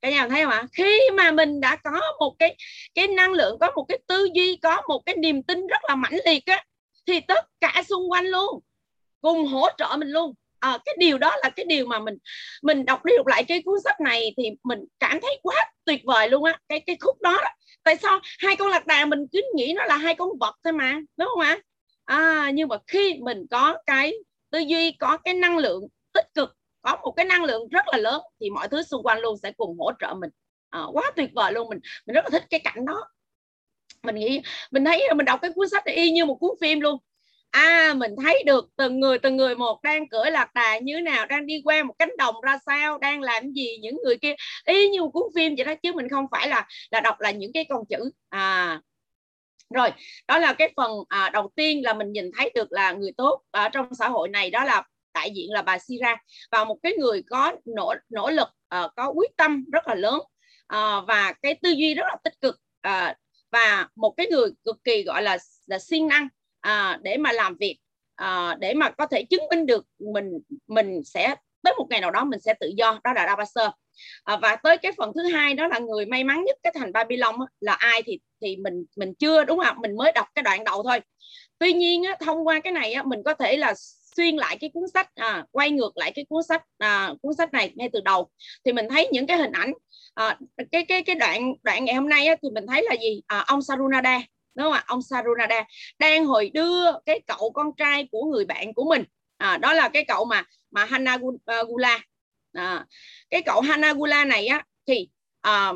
[0.00, 0.66] Cả nhà thấy không ạ?
[0.72, 2.56] Khi mà mình đã có một cái
[2.94, 5.94] cái năng lượng, có một cái tư duy, có một cái niềm tin rất là
[5.94, 6.64] mãnh liệt á,
[7.06, 8.60] thì tất cả xung quanh luôn
[9.20, 10.34] cùng hỗ trợ mình luôn
[10.64, 12.14] à, cái điều đó là cái điều mà mình
[12.62, 16.00] mình đọc đi đọc lại cái cuốn sách này thì mình cảm thấy quá tuyệt
[16.04, 17.50] vời luôn á cái cái khúc đó, đó.
[17.82, 18.20] Tại sao?
[18.38, 21.28] Hai con lạc đà mình cứ nghĩ nó là hai con vật thôi mà đúng
[21.28, 21.58] không ạ?
[22.04, 24.12] À, nhưng mà khi mình có cái
[24.50, 25.82] tư duy có cái năng lượng
[26.12, 29.20] tích cực có một cái năng lượng rất là lớn thì mọi thứ xung quanh
[29.20, 30.30] luôn sẽ cùng hỗ trợ mình.
[30.70, 33.08] À, quá tuyệt vời luôn mình mình rất là thích cái cảnh đó.
[34.02, 36.80] Mình nghĩ mình thấy mình đọc cái cuốn sách này y như một cuốn phim
[36.80, 36.98] luôn
[37.54, 41.26] à mình thấy được từng người từng người một đang cưỡi lạc đà như nào
[41.26, 44.34] đang đi qua một cánh đồng ra sao đang làm gì những người kia.
[44.64, 47.30] Y như một cuốn phim vậy đó chứ mình không phải là là đọc là
[47.30, 48.10] những cái con chữ.
[48.28, 48.80] À
[49.74, 49.90] rồi
[50.28, 53.42] đó là cái phần à, đầu tiên là mình nhìn thấy được là người tốt
[53.50, 54.82] ở trong xã hội này đó là
[55.14, 56.16] đại diện là bà Sira.
[56.50, 58.48] Và một cái người có nỗ nỗ lực
[58.84, 60.20] uh, có quyết tâm rất là lớn
[60.74, 63.16] uh, và cái tư duy rất là tích cực uh,
[63.52, 66.28] và một cái người cực kỳ gọi là là siêng năng
[66.64, 67.78] à, để mà làm việc
[68.14, 72.10] à, để mà có thể chứng minh được mình mình sẽ tới một ngày nào
[72.10, 73.70] đó mình sẽ tự do đó là Dabasser
[74.24, 76.92] à, và tới cái phần thứ hai đó là người may mắn nhất cái thành
[76.92, 80.42] Babylon á, là ai thì thì mình mình chưa đúng không mình mới đọc cái
[80.42, 81.00] đoạn đầu thôi.
[81.58, 83.74] Tuy nhiên á, thông qua cái này á, mình có thể là
[84.16, 87.52] xuyên lại cái cuốn sách à, quay ngược lại cái cuốn sách à, cuốn sách
[87.52, 88.30] này ngay từ đầu.
[88.64, 89.72] Thì mình thấy những cái hình ảnh
[90.14, 90.38] à,
[90.72, 93.22] cái cái cái đoạn đoạn ngày hôm nay á, thì mình thấy là gì?
[93.26, 94.20] À, ông Sarunada
[94.54, 94.84] đúng không ạ?
[94.86, 95.64] Ông Sarunada
[95.98, 99.04] đang hồi đưa cái cậu con trai của người bạn của mình.
[99.36, 102.00] À, đó là cái cậu mà mà Hanagula.
[102.52, 102.86] À,
[103.30, 105.08] cái cậu Hanagula này á thì
[105.40, 105.72] à,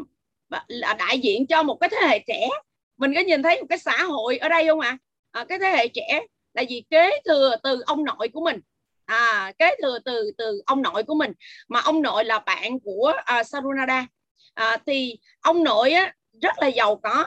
[0.69, 2.49] là đại diện cho một cái thế hệ trẻ.
[2.97, 4.99] Mình có nhìn thấy một cái xã hội ở đây không ạ?
[5.31, 5.41] À?
[5.41, 6.21] à, cái thế hệ trẻ
[6.55, 6.83] là gì?
[6.91, 8.61] Kế thừa từ ông nội của mình.
[9.05, 11.33] À, kế thừa từ từ ông nội của mình.
[11.69, 14.07] Mà ông nội là bạn của à, uh, Sarunada
[14.55, 17.25] à, thì ông nội á, rất là giàu có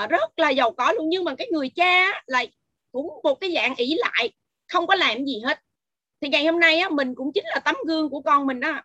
[0.00, 1.08] à, rất là giàu có luôn.
[1.08, 2.52] Nhưng mà cái người cha lại
[2.92, 4.32] cũng một cái dạng ỷ lại
[4.72, 5.60] không có làm gì hết.
[6.20, 8.82] Thì ngày hôm nay á, mình cũng chính là tấm gương của con mình đó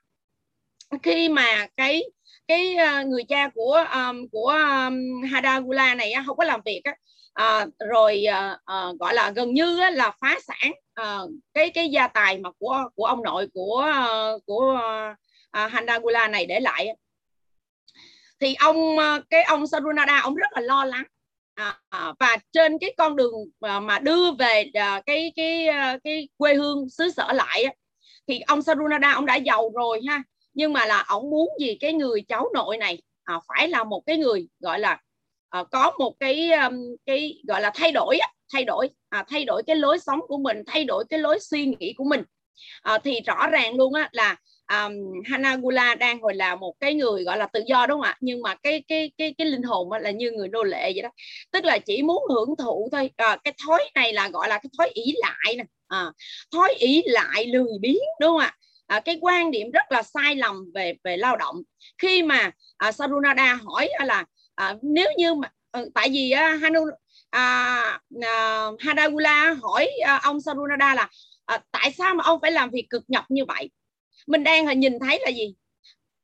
[1.03, 2.03] khi mà cái
[2.47, 6.81] cái ờ, người cha của um, của um, Hadagula này á, không có làm việc
[6.83, 6.95] á,
[7.33, 11.19] à, rồi à, à, gọi là gần như á, là phá sản à,
[11.53, 13.91] cái cái gia tài mà của của ông nội của
[14.45, 14.79] của
[15.51, 16.87] à, Hadagula này để lại
[18.39, 21.03] thì ông ờ, cái ông Sarunada ông rất là lo lắng.
[21.55, 25.67] À, à và trên cái con đường ờ, mà, đưa về ờ, cái cái
[26.03, 27.65] cái quê hương xứ sở lại
[28.27, 30.23] thì ông Sarunada ông đã giàu rồi ha.
[30.53, 33.01] Nhưng mà là ông muốn gì cái người cháu nội này?
[33.23, 34.97] À, phải là một cái người gọi là
[35.49, 36.51] à, có một cái
[37.05, 38.19] cái gọi là thay đổi
[38.53, 41.65] thay đổi à, thay đổi cái lối sống của mình thay đổi cái lối suy
[41.65, 42.23] nghĩ của mình.
[42.81, 44.35] À, thì rõ ràng luôn á là
[44.69, 44.93] um,
[45.25, 48.17] Hanagula đang gọi là một cái người gọi là tự do đúng không ạ?
[48.21, 51.09] Nhưng mà cái cái cái cái linh hồn là như người nô lệ vậy đó.
[51.51, 53.09] Tức là chỉ muốn hưởng thụ thôi.
[53.17, 55.63] À, cái thói này là gọi là cái thói ý lại nè.
[55.87, 56.05] À,
[56.51, 58.55] thói ý lại lười biếng đúng không ạ?
[58.87, 61.55] À, cái quan điểm rất là sai lầm về về lao động.
[61.97, 64.25] Khi mà à, Sarunada hỏi là
[64.55, 66.85] à, nếu như mà ừ, tại vì à, Hanu
[67.29, 71.09] à, à, Hadagula hỏi à, ông Sarunada là
[71.45, 73.69] à, tại sao mà ông phải làm việc cực nhọc như vậy?
[74.29, 75.55] Mình đang nhìn thấy là gì?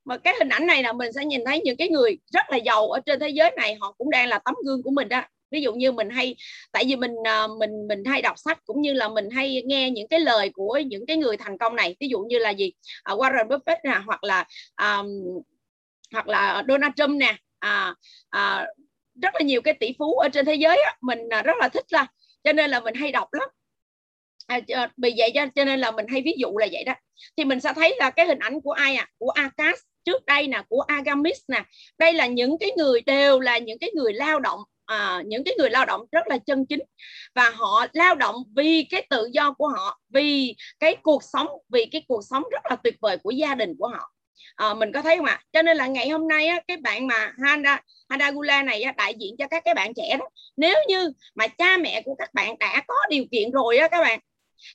[0.06, 2.58] Mà cái hình ảnh này là mình sẽ nhìn thấy những cái người rất là
[2.58, 5.22] giàu ở trên thế giới này họ cũng đang là tấm gương của mình đó.
[5.52, 6.36] Ví dụ như mình hay
[6.72, 9.90] tại vì mình à, mình mình hay đọc sách cũng như là mình hay nghe
[9.90, 11.96] những cái lời của những cái người thành công này.
[12.00, 12.74] Ví dụ như là gì?
[13.04, 14.46] À, Warren Buffett nè hoặc là
[14.82, 15.08] um,
[16.14, 17.36] hoặc là Donald Trump nè.
[17.60, 17.96] À,
[18.30, 18.66] à,
[19.22, 21.86] rất là nhiều cái tỷ phú ở trên thế giới á, mình rất là thích
[21.90, 22.08] là
[22.44, 23.50] cho nên là mình hay đọc lắm
[24.46, 26.94] à, ờ, vì vậy cho, cho nên là mình hay ví dụ là vậy đó.
[27.38, 30.48] Thì mình sẽ thấy là cái hình ảnh của ai à của Akas trước đây
[30.48, 31.64] nè của Agamis nè.
[31.98, 35.54] Đây là những cái người đều là những cái người lao động à, những cái
[35.58, 36.80] người lao động rất là chân chính.
[37.36, 41.86] Và họ lao động vì cái tự do của họ vì cái cuộc sống vì
[41.86, 44.12] cái cuộc sống rất là tuyệt vời của gia đình của họ.
[44.56, 45.42] À, mình có thấy không ạ?
[45.54, 49.14] Cho nên là ngày hôm nay á, cái bạn mà Handa Hadagula này á, đại
[49.20, 52.56] diện cho các cái bạn trẻ đó nếu như mà cha mẹ của các bạn
[52.60, 54.20] đã có điều kiện rồi á các bạn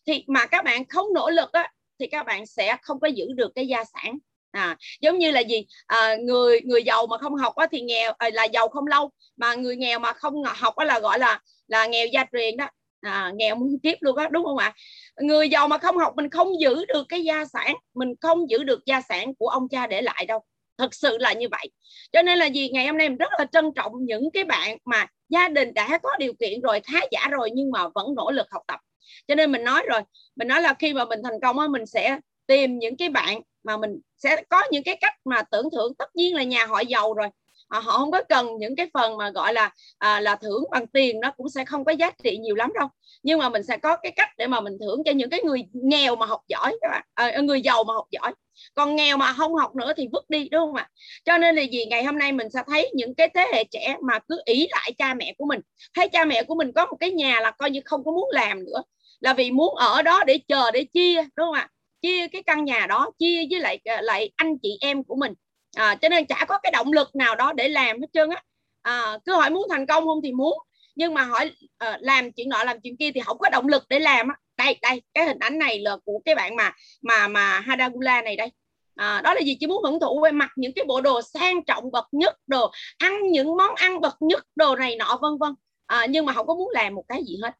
[0.07, 3.27] thì mà các bạn không nỗ lực á thì các bạn sẽ không có giữ
[3.35, 4.19] được cái gia sản.
[4.51, 5.66] À, giống như là gì?
[5.86, 9.11] À, người người giàu mà không học á, thì nghèo à, là giàu không lâu
[9.36, 12.69] mà người nghèo mà không học á, là gọi là là nghèo gia truyền đó.
[13.01, 14.74] À, nghèo muốn kiếp luôn á đúng không ạ?
[15.16, 18.62] Người giàu mà không học mình không giữ được cái gia sản mình không giữ
[18.65, 20.40] được gia sản của ông cha để lại đâu.
[20.78, 21.70] Thật sự là như vậy.
[22.12, 22.69] Cho nên là gì?
[22.73, 25.98] Ngày hôm nay mình rất là trân trọng những cái bạn mà gia đình đã
[26.02, 28.81] có điều kiện rồi khá giả rồi nhưng mà vẫn nỗ lực học tập
[29.28, 30.01] cho nên mình nói rồi
[30.37, 33.41] mình nói là khi mà mình thành công á mình sẽ tìm những cái bạn
[33.62, 35.95] mà mình sẽ có những cái cách mà tưởng thưởng.
[35.99, 37.28] Tất nhiên là nhà họ giàu rồi.
[37.69, 40.87] À, họ không có cần những cái phần mà gọi là à, là thưởng bằng
[40.87, 42.89] tiền nó cũng sẽ không có giá trị nhiều lắm đâu.
[43.23, 45.65] Nhưng mà mình sẽ có cái cách để mà mình thưởng cho những cái người
[45.73, 47.05] nghèo mà học giỏi các bạn.
[47.15, 48.32] À, người giàu mà học giỏi.
[48.74, 50.89] Còn nghèo mà không học nữa thì vứt đi đúng không ạ?
[51.24, 53.97] Cho nên là gì ngày hôm nay mình sẽ thấy những cái thế hệ trẻ
[54.03, 55.61] mà cứ ý lại cha mẹ của mình.
[55.95, 58.28] Thấy cha mẹ của mình có một cái nhà là coi như không có muốn
[58.32, 58.82] làm nữa
[59.20, 61.68] là vì muốn ở đó để chờ để chia đúng không ạ?
[62.02, 65.32] Chia cái căn nhà đó chia với lại ờ, lại anh chị em của mình.
[65.76, 68.42] À, cho nên chả có cái động lực nào đó để làm hết trơn á.
[68.82, 70.59] À, cứ hỏi muốn thành công không thì muốn
[70.94, 73.84] nhưng mà hỏi à, làm chuyện nọ làm chuyện kia thì không có động lực
[73.88, 74.34] để làm á.
[74.56, 76.72] Đây đây cái hình ảnh này là của cái bạn mà
[77.02, 78.52] mà mà Hadagula này đây.
[78.94, 79.56] À, đó là gì?
[79.60, 82.70] Chỉ muốn hưởng thụ về mặc những cái bộ đồ sang trọng bậc nhất đồ
[82.98, 85.55] ăn những món ăn bậc nhất đồ này nọ vân vân.
[85.86, 87.55] À, nhưng mà không có muốn làm một cái gì hết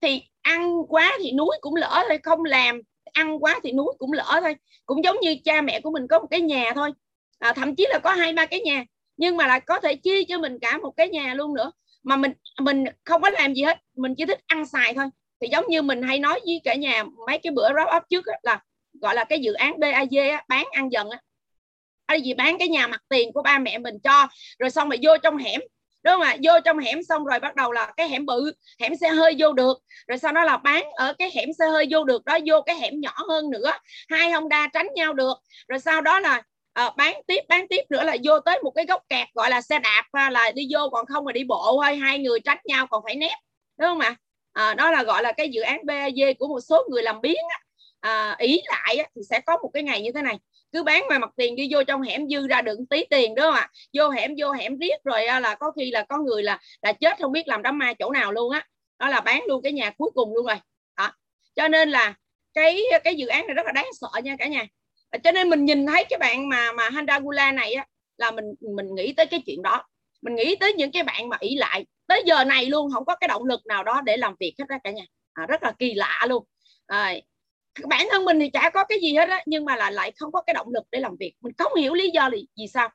[0.00, 2.80] thì ăn quá thì núi cũng lỡ thôi không làm
[3.18, 4.56] ăn quá thì núi cũng lỡ thôi.
[4.86, 6.92] Cũng giống như cha mẹ của mình có một cái nhà thôi.
[7.38, 8.84] À, thậm chí là có hai ba cái nhà.
[9.16, 11.72] Nhưng mà lại có thể chia cho mình cả một cái nhà luôn nữa.
[12.02, 13.78] Mà mình mình không có làm gì hết.
[13.96, 15.06] Mình chỉ thích ăn xài thôi.
[15.40, 18.26] Thì giống như mình hay nói với cả nhà mấy cái bữa wrap up trước
[18.26, 18.62] á, là
[19.00, 21.20] gọi là cái dự án BAG á, bán ăn dần á.
[22.08, 22.34] Hay gì?
[22.34, 25.36] Bán cái nhà mặt tiền của ba mẹ mình cho rồi xong rồi vô trong
[25.36, 25.60] hẻm
[26.02, 28.96] đúng không ạ vô trong hẻm xong rồi bắt đầu là cái hẻm bự hẻm
[28.96, 29.78] xe hơi vô được.
[30.08, 32.76] Rồi sau đó là bán ở cái hẻm xe hơi vô được đó vô cái
[32.76, 33.72] hẻm nhỏ hơn nữa.
[34.08, 35.38] Hai Honda tránh nhau được.
[35.68, 36.42] Rồi sau đó là
[36.72, 39.60] à, bán tiếp bán tiếp nữa là vô tới một cái góc kẹt gọi là
[39.60, 42.58] xe đạp à, là đi vô còn không là đi bộ thôi hai người tránh
[42.64, 43.38] nhau còn phải nép.
[43.78, 44.16] Đúng không ạ?
[44.52, 47.36] À, đó là gọi là cái dự án BAG của một số người làm biến
[47.50, 47.58] á.
[48.00, 50.38] À, ý lại á, thì sẽ có một cái ngày như thế này
[50.72, 53.50] cứ bán ngoài mặt tiền đi vô trong hẻm dư ra đựng tí tiền đó
[53.50, 56.92] ạ vô hẻm vô hẻm riết rồi là có khi là có người là là
[56.92, 58.58] chết không biết làm đám ma chỗ nào luôn á.
[58.98, 59.06] Đó.
[59.06, 60.56] đó là bán luôn cái nhà cuối cùng luôn rồi.
[60.96, 61.12] Đó.
[61.56, 62.14] Cho nên là
[62.54, 64.66] cái cái dự án này rất là đáng sợ nha cả nhà.
[65.24, 67.86] Cho nên mình nhìn thấy cái bạn mà mà Handagula này á
[68.16, 68.44] là mình
[68.76, 69.84] mình nghĩ tới cái chuyện đó.
[70.22, 71.86] Mình nghĩ tới những cái bạn mà ỷ lại.
[72.06, 74.64] Tới giờ này luôn không có cái động lực nào đó để làm việc hết
[74.68, 75.04] đó cả nhà.
[75.32, 76.44] À, rất là kỳ lạ luôn.
[76.86, 77.14] À,
[77.84, 80.32] bản thân mình thì chả có cái gì hết á nhưng mà là lại không
[80.32, 81.32] có cái động lực để làm việc.
[81.40, 82.88] Mình không hiểu lý do là gì sao.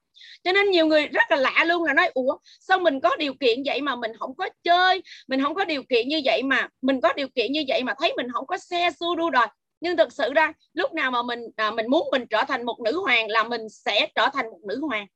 [0.44, 3.34] Cho nên nhiều người rất là lạ luôn là nói ủa sao mình có điều
[3.34, 5.02] kiện vậy mà mình không có chơi?
[5.28, 7.94] Mình không có điều kiện như vậy mà mình có điều kiện như vậy mà
[8.00, 9.48] thấy mình không có xe xua đua đòi.
[9.82, 12.80] Nhưng thực sự ra lúc nào mà mình à, mình muốn mình trở thành một
[12.80, 15.08] nữ hoàng là mình sẽ trở thành một nữ hoàng.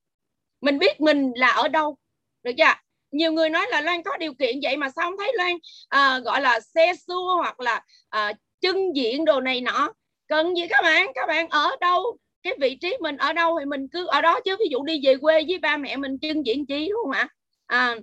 [0.61, 1.97] Mình biết mình là ở đâu
[2.43, 2.73] được chưa?
[3.11, 5.57] Nhiều người nói là Loan có điều kiện vậy mà sao không thấy Loan
[5.89, 9.93] à, gọi là xe xua hoặc là à, chân diện đồ này nọ.
[10.27, 11.11] Cần gì các bạn?
[11.15, 12.17] Các bạn ở đâu?
[12.43, 14.55] Cái vị trí mình ở đâu thì mình cứ ở đó chứ.
[14.59, 17.27] Ví dụ đi về quê với ba mẹ mình chân diện chi đúng không ạ?
[17.65, 17.95] À,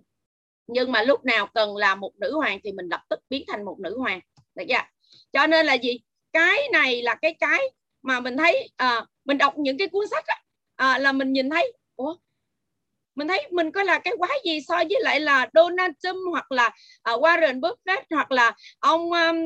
[0.66, 3.64] nhưng mà lúc nào cần là một nữ hoàng thì mình lập tức biến thành
[3.64, 4.20] một nữ hoàng.
[4.54, 4.82] Được chưa?
[5.32, 6.00] Cho nên là gì?
[6.32, 7.60] Cái này là cái cái
[8.02, 10.42] mà mình thấy à, mình đọc những cái cuốn sách á,
[10.76, 12.16] à, là mình nhìn thấy ủa?
[13.14, 16.52] Mình thấy mình có là cái quái gì so với lại là Donald Trump hoặc
[16.52, 16.66] là
[17.14, 19.36] uh, Warren Buffett hoặc là ông um,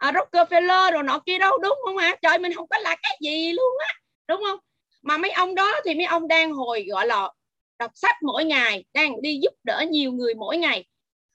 [0.00, 3.18] à, Rockefeller rồi nọ kia đâu đúng không ạ trời mình không có là cái
[3.20, 3.94] gì luôn á
[4.28, 4.58] đúng không?
[5.02, 7.30] Mà mấy ông đó thì mấy ông đang hồi gọi là
[7.78, 10.84] đọc sách mỗi ngày đang đi giúp đỡ nhiều người mỗi ngày.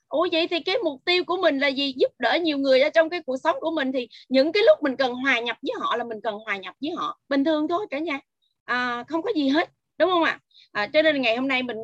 [0.10, 1.94] Ủa vậy thì cái mục tiêu của mình là gì?
[1.98, 4.84] Giúp đỡ nhiều người ở trong cái cuộc sống của mình thì những cái lúc
[4.84, 7.68] mình cần hòa nhập với họ là mình cần hòa nhập với họ bình thường
[7.68, 8.20] thôi cả nhà.
[8.66, 10.32] À, không có gì hết đúng không ạ?
[10.32, 10.40] à,
[10.76, 11.78] À, cho nên ngày hôm nay mình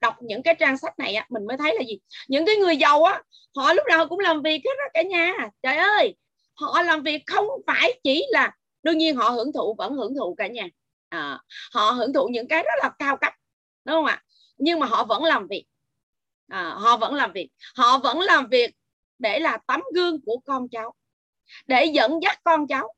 [0.00, 1.98] đọc những cái trang sách này á, mình mới thấy là gì?
[2.28, 3.22] Những cái người giàu á
[3.56, 5.32] họ lúc nào cũng làm việc hết đó cả nhà.
[5.62, 6.14] Trời ơi!
[6.54, 8.52] Họ làm việc không phải chỉ là
[8.82, 10.68] đương nhiên họ hưởng thụ vẫn hưởng thụ cả nhà.
[11.08, 11.38] À,
[11.72, 13.32] họ hưởng thụ những cái rất là cao cấp
[13.84, 14.22] đúng không ạ?
[14.58, 15.64] Nhưng mà họ vẫn làm việc.
[16.48, 17.48] À, họ vẫn làm việc.
[17.74, 18.70] Họ vẫn làm việc
[19.18, 20.94] để là tấm gương của con cháu
[21.66, 22.94] để dẫn dắt con cháu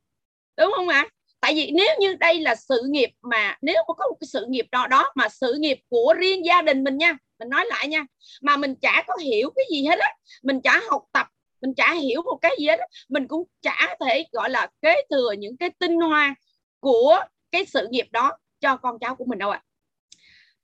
[0.56, 1.08] đúng không ạ?
[1.42, 4.46] Tại vì nếu như đây là sự nghiệp mà, nếu mà có một cái sự
[4.48, 7.88] nghiệp đó đó mà sự nghiệp của riêng gia đình mình nha, mình nói lại
[7.88, 8.06] nha,
[8.42, 11.26] mà mình chả có hiểu cái gì hết á, mình chả học tập,
[11.60, 12.86] mình chả hiểu một cái gì hết á.
[13.08, 16.34] mình cũng chả thể, gọi là, kế thừa những cái tinh hoa
[16.80, 17.20] của
[17.52, 19.66] cái sự nghiệp đó cho con cháu của mình đâu ạ à.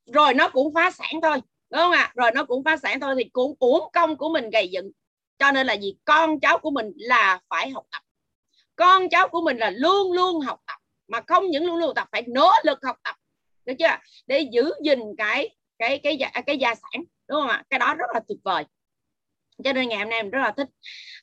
[0.07, 1.41] rồi nó cũng phá sản thôi,
[1.71, 4.51] đúng không ạ rồi nó cũng phá sản thôi thì cũng uổng công của mình
[4.51, 4.91] gầy dựng
[5.39, 8.03] cho nên là gì con cháu của mình là phải học tập
[8.79, 10.77] con cháu của mình là luôn luôn học tập
[11.09, 13.17] mà không những luôn luôn tập phải nỗ lực học tập.
[13.65, 13.97] Được chưa?
[14.27, 17.65] Để giữ gìn cái cái cái cái, cái gia sản đúng không ạ?
[17.71, 18.65] Cái đó rất là tuyệt vời.
[19.65, 20.69] Cho nên ngày hôm nay mình rất là thích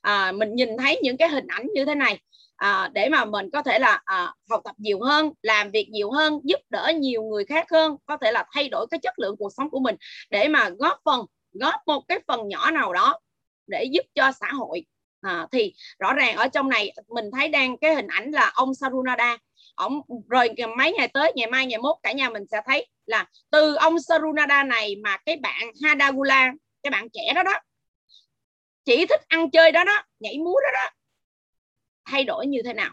[0.01, 2.19] à, mình nhìn thấy những cái hình ảnh như thế này
[2.55, 6.11] à, để mà mình có thể là à, học tập nhiều hơn làm việc nhiều
[6.11, 9.35] hơn giúp đỡ nhiều người khác hơn có thể là thay đổi cái chất lượng
[9.39, 9.95] cuộc sống của mình
[10.29, 13.19] để mà góp phần góp một cái phần nhỏ nào đó
[13.67, 14.85] để giúp cho xã hội
[15.25, 18.73] à, thì rõ ràng ở trong này mình thấy đang cái hình ảnh là ông
[18.73, 19.37] Sarunada.
[19.75, 23.25] Ông rồi mấy ngày tới ngày mai ngày mốt cả nhà mình sẽ thấy là
[23.51, 26.53] từ ông Sarunada này mà cái bạn Hadagula
[26.83, 27.59] cái bạn trẻ đó đó
[28.85, 30.89] chỉ thích ăn chơi đó đó nhảy múa đó đó
[32.05, 32.91] thay đổi như thế nào.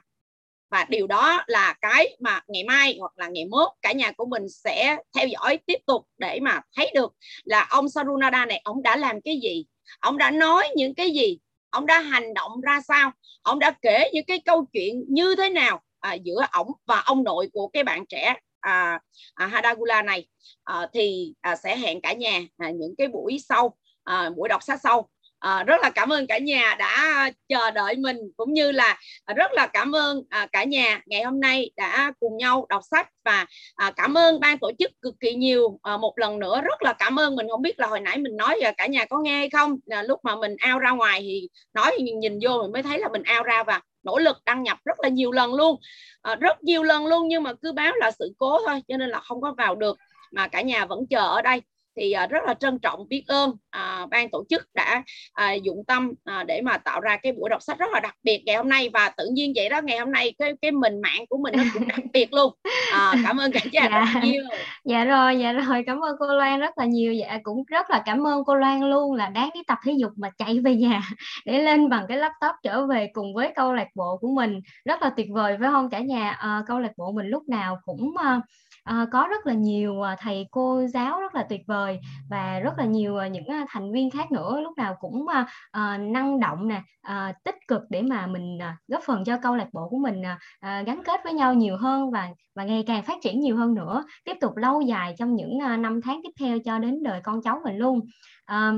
[0.71, 4.27] Và điều đó là cái mà ngày mai hoặc là ngày mốt cả nhà của
[4.27, 7.15] mình sẽ theo dõi tiếp tục để mà thấy được
[7.45, 9.65] là ông Sarunada này ông đã làm cái gì?
[10.01, 11.39] Ông đã nói những cái gì?
[11.73, 13.11] Ông đã hành động ra sao?
[13.43, 17.25] Ông đã kể những cái câu chuyện như thế nào à, giữa ổng và ông
[17.25, 19.01] nội của cái bạn trẻ à,
[19.35, 20.29] à, Hadagula này?
[20.65, 24.63] À, thì à, sẽ hẹn cả nhà à, những cái buổi sau à, buổi đọc
[24.63, 25.09] sách sau
[25.43, 29.35] à, rất là cảm ơn cả nhà đã chờ đợi mình cũng như là ờ,
[29.35, 33.09] rất là cảm ơn à, cả nhà ngày hôm nay đã cùng nhau đọc sách
[33.25, 35.79] và à, cảm ơn ban tổ chức cực kỳ nhiều.
[35.83, 38.37] À, một lần nữa rất là cảm ơn mình không biết là hồi nãy mình
[38.37, 41.49] nói cả nhà có nghe hay không là lúc mà mình ao ra ngoài thì
[41.75, 44.63] nói nhìn, nhìn vô mình mới thấy là mình ao ra và nỗ lực đăng
[44.63, 45.77] nhập rất là nhiều lần luôn.
[46.23, 49.09] À, rất nhiều lần luôn nhưng mà cứ báo là sự cố thôi cho nên
[49.11, 49.99] là không có vào được
[50.33, 51.63] mà cả nhà vẫn chờ ở đây
[51.97, 55.03] thì à, rất là trân trọng biết ơn à, ban tổ chức đã
[55.33, 58.15] à, dụng tâm à, để mà tạo ra cái buổi đọc sách rất là đặc
[58.23, 58.91] biệt ngày hôm nay.
[58.93, 61.65] Và tự nhiên vậy đó ngày hôm nay cái cái mình mạng của mình nó
[61.75, 62.53] cũng đặc biệt luôn.
[62.93, 64.05] À, cảm ơn cả nhà dạ.
[64.15, 64.43] rất nhiều.
[64.85, 65.83] Dạ rồi dạ rồi.
[65.87, 67.13] Cảm ơn cô Loan rất là nhiều.
[67.13, 70.13] Dạ cũng rất là cảm ơn cô Loan luôn là đáng đi tập thể dục
[70.17, 71.03] mà chạy về nhà
[71.47, 74.61] để lên bằng cái laptop trở về cùng với câu lạc bộ của mình.
[74.85, 76.31] Rất là tuyệt vời phải không cả nhà?
[76.31, 78.45] À, câu lạc bộ mình lúc nào cũng uh,
[78.85, 82.01] à, có rất là nhiều ờ, thầy cô giáo rất là tuyệt vời
[82.31, 85.27] và rất là nhiều ờ, những thành viên khác nữa lúc nào cũng
[85.73, 89.57] à, năng động nè à, tích cực để mà mình à, góp phần cho câu
[89.57, 90.23] lạc bộ của mình
[90.61, 93.75] à, gắn kết với nhau nhiều hơn và và ngày càng phát triển nhiều hơn
[93.75, 97.43] nữa tiếp tục lâu dài trong những năm tháng tiếp theo cho đến đời con
[97.43, 98.01] cháu mình luôn.
[98.45, 98.73] À,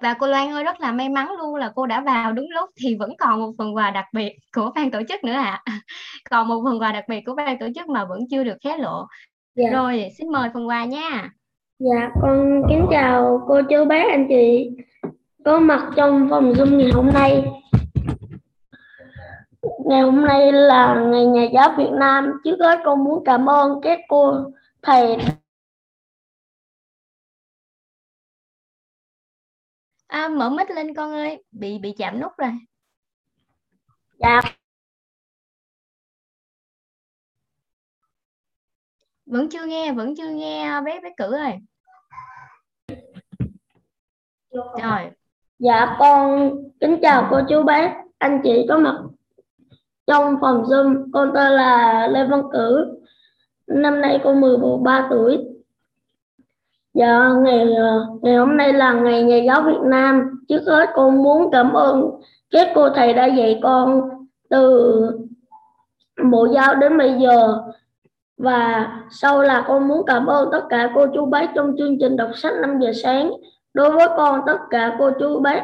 [0.00, 2.70] và cô Loan ơi rất là may mắn luôn là cô đã vào đúng lúc.
[2.80, 5.62] Thì vẫn còn một phần quà đặc biệt của ban tổ chức nữa ạ.
[5.64, 5.80] À.
[6.30, 8.78] còn một phần quà đặc biệt của ban tổ chức mà vẫn chưa được hé
[8.78, 9.06] lộ.
[9.54, 9.70] Dạ.
[9.72, 11.30] rồi xin mời phần quà nha.
[11.78, 14.70] Dạ con kính chào cô chú bác anh chị.
[15.44, 17.44] Có mặt trong phòng zoom ngày hôm nay.
[19.86, 22.32] Ngày hôm nay là ngày nhà giáo Việt Nam.
[22.44, 24.34] Trước hết con muốn cảm ơn các cô
[24.82, 25.16] thầy
[30.16, 31.42] à, mở mic lên con ơi.
[31.52, 32.50] Bị bị chạm nút rồi.
[34.18, 34.40] Dạ.
[39.26, 41.52] Vẫn chưa nghe vẫn chưa nghe bé bé cử ơi.
[44.82, 45.10] Rồi.
[45.58, 48.98] Dạ con kính chào cô chú bác anh chị có mặt
[50.06, 51.10] trong phòng zoom.
[51.12, 53.00] Con tên là lê văn cử.
[53.66, 55.55] Năm nay con 13 tuổi
[56.96, 60.40] Dạ, ngày ờ, ngày hôm nay là ngày nhà giáo Việt Nam.
[60.48, 62.10] Trước hết con muốn cảm ơn
[62.50, 64.00] các cô thầy đã dạy con
[64.50, 64.90] từ
[66.30, 67.58] bộ giáo đến bây giờ.
[68.38, 72.16] Và sau là con muốn cảm ơn tất cả cô chú bác trong chương trình
[72.16, 73.32] đọc sách 5 giờ sáng.
[73.74, 75.62] Đối với con tất cả cô chú bác,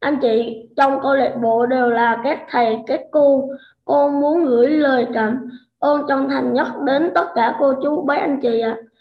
[0.00, 3.48] anh chị trong câu lạc bộ đều là các thầy, các cô.
[3.84, 5.48] Con muốn gửi lời cảm
[5.78, 8.76] ơn chân thành nhất đến tất cả cô chú bác anh chị ạ.
[8.80, 8.93] À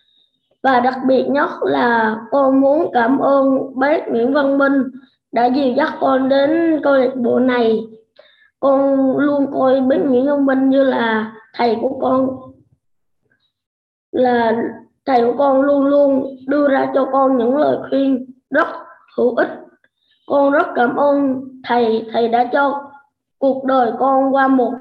[0.63, 4.83] và đặc biệt nhất là con muốn cảm ơn bác Nguyễn Văn Minh
[5.31, 7.87] đã dìu dắt con đến câu lạc bộ này.
[8.59, 12.37] Con luôn coi bác Nguyễn Văn Minh như là thầy của con
[14.11, 14.55] là
[15.05, 18.67] thầy của con luôn luôn đưa ra cho con những lời khuyên rất
[19.17, 19.49] hữu ích.
[20.27, 22.91] Con rất cảm ơn thầy, thầy đã cho
[23.37, 24.73] cuộc đời con qua một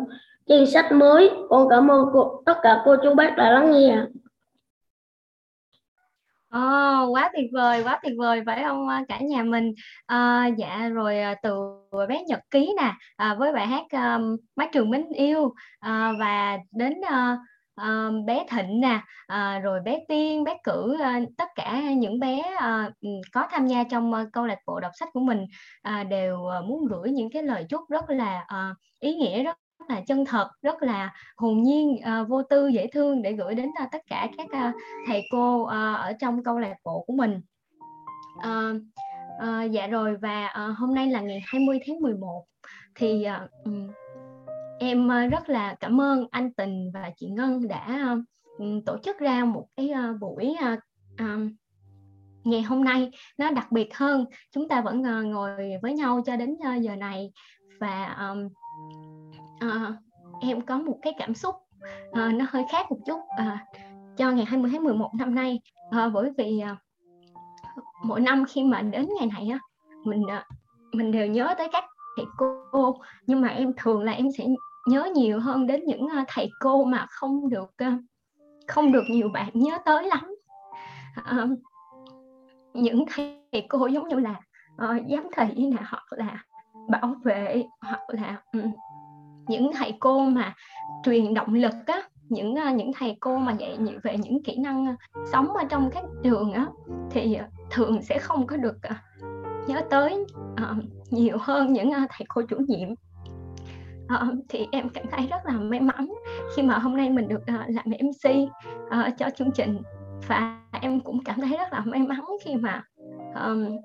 [0.46, 1.30] trang sách mới.
[1.48, 4.04] Con cảm ơn cô, tất cả cô chú bác đã lắng nghe.
[6.52, 6.58] Ồ,
[7.12, 9.72] quá tuyệt vời, quá tuyệt vời phải không ờ, cả nhà mình?
[10.06, 11.58] À, dạ rồi ờ, từ
[12.08, 16.58] bé Nhật Ký nè à, với bài hát um, Mái trường mến yêu à, và
[16.72, 17.38] đến uh,
[17.80, 22.42] uh, bé Thịnh nè à, rồi bé Tiên, bé Cử uh, tất cả những bé
[22.56, 22.92] uh,
[23.32, 25.44] có tham gia trong uh, câu lạc bộ đọc sách của mình
[25.88, 29.56] uh, đều uh, muốn gửi những cái lời chúc rất là uh, ý nghĩa rất
[29.90, 33.70] là chân thật rất là hồn nhiên uh, vô tư dễ thương để gửi đến
[33.84, 34.74] uh, tất cả các uh,
[35.06, 37.40] thầy cô uh, ở trong câu lạc bộ của mình.
[38.36, 38.76] Uh,
[39.36, 42.44] uh, dạ rồi và uh, hôm nay là ngày 20 tháng 11
[42.94, 43.90] thì uh, um,
[44.78, 48.16] em rất là cảm ơn anh Tình và chị Ngân đã
[48.58, 50.78] uh, tổ chức ra một cái uh, buổi uh,
[51.18, 51.50] um,
[52.44, 54.24] ngày hôm nay nó đặc biệt hơn.
[54.50, 57.32] Chúng ta vẫn ngồi với nhau cho đến giờ này
[57.80, 58.48] và um,
[59.66, 59.94] uh,
[60.40, 61.54] em có một cái cảm xúc
[62.10, 63.20] uh, nó hơi khác một chút.
[63.20, 63.78] Uh,
[64.16, 66.78] cho ngày 20 tháng 11 năm nay uh, bởi vì uh,
[68.04, 69.58] mỗi năm khi mà đến ngày này á
[70.04, 70.44] mình uh,
[70.92, 71.84] mình đều nhớ tới các
[72.16, 72.26] thầy
[72.72, 72.96] cô.
[73.26, 74.46] Nhưng mà em thường là em sẽ
[74.86, 78.00] nhớ nhiều hơn đến những uh, thầy cô mà không được uh,
[78.68, 80.34] không được nhiều bạn nhớ tới lắm.
[81.18, 81.58] Uh,
[82.74, 84.40] những thầy cô giống như là
[84.74, 86.44] uh, giám thị nè hoặc là
[86.88, 88.72] bảo vệ hoặc là um,
[89.48, 90.54] những thầy cô mà
[91.04, 94.86] truyền động lực á những à, những thầy cô mà dạy về những kỹ năng
[94.86, 94.96] à,
[95.32, 96.66] sống ở trong các trường á
[97.10, 98.76] thì à, thường sẽ không có được
[99.66, 102.88] nhớ tới uh, nhiều hơn những uh, thầy cô chủ nhiệm.
[104.04, 106.14] Uh, thì em cảm thấy rất là may mắn
[106.56, 108.50] khi mà hôm nay mình được uh, làm MC uh,
[108.90, 109.82] ờ, cho chương trình.
[110.28, 112.84] Và em cũng cảm thấy rất là may mắn khi mà
[113.46, 113.76] um,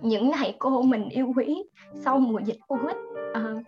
[0.00, 1.62] những thầy cô mình yêu quý
[1.94, 2.96] sau mùa dịch Covid
[3.30, 3.62] uh,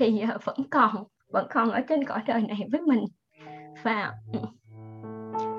[0.00, 3.04] thì ờ, vẫn còn vẫn còn ở trên cõi đời này với mình.
[3.82, 4.38] Và ừ,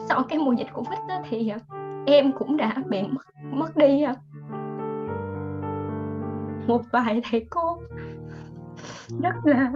[0.09, 1.57] sau cái mùa dịch Covid đó thì ờ,
[2.05, 4.13] em cũng đã bị mất, mất đi ờ,
[6.68, 7.77] một vài thầy cô.
[9.23, 9.72] Rất là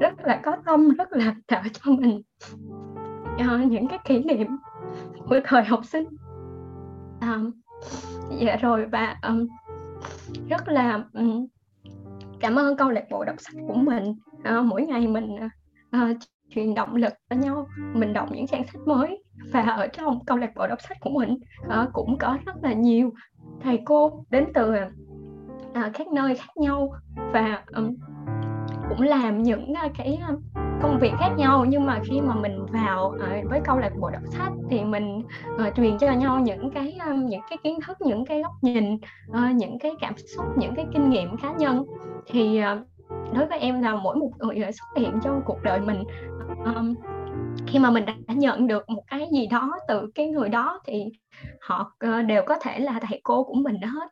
[0.00, 2.22] rất là có tâm rất là tạo cho mình
[3.34, 4.46] uh, những cái kỷ niệm
[5.28, 6.04] của thời học sinh.
[7.20, 7.50] Um,
[8.40, 9.46] dạ rồi và um,
[10.48, 11.46] rất là um,
[12.40, 14.14] cảm ơn câu lạc bộ đọc sách của mình.
[14.42, 15.50] À, mỗi ngày mình à,
[15.90, 16.14] à,
[16.50, 19.22] truyền động lực cho nhau mình đọc những trang sách mới.
[19.52, 21.38] Và ở trong câu lạc bộ đọc sách của mình
[21.68, 23.12] à, cũng có rất là nhiều
[23.60, 24.74] thầy cô đến từ
[25.74, 26.92] à, các nơi khác nhau.
[27.32, 27.96] Và um,
[28.88, 30.40] cũng làm những uh, cái uh,
[30.82, 34.10] công việc khác nhau nhưng mà khi mà mình vào uh, với câu lạc bộ
[34.10, 35.22] đọc sách thì mình
[35.54, 38.94] uh, truyền cho nhau những cái um, những cái kiến thức những cái góc nhìn
[39.30, 41.84] uh, những cái cảm xúc những cái kinh nghiệm cá nhân.
[42.26, 42.88] Thì uh,
[43.34, 46.04] đối với em là mỗi một người xuất hiện trong cuộc đời mình.
[46.64, 46.94] Um,
[47.66, 51.04] khi mà mình đã nhận được một cái gì đó từ cái người đó thì
[51.60, 54.08] họ ờ, đều có thể là thầy cô của mình đó hết.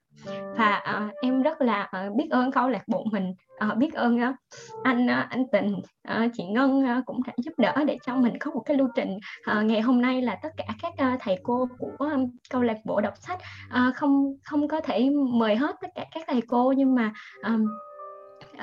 [0.56, 3.34] Và uh, em rất là uh, biết ơn câu lạc bộ mình.
[3.70, 4.34] Uh, biết ơn uh,
[4.82, 5.74] anh uh, anh tình
[6.08, 8.88] uh, chị ngân uh, cũng đã giúp đỡ để cho mình có một cái lưu
[8.94, 9.18] trình.
[9.50, 12.76] Uh, ngày hôm nay là tất cả các uh, thầy cô của um, câu lạc
[12.84, 16.72] bộ đọc sách uh, không không có thể mời hết tất cả các thầy cô
[16.76, 17.12] nhưng mà
[17.44, 17.66] um,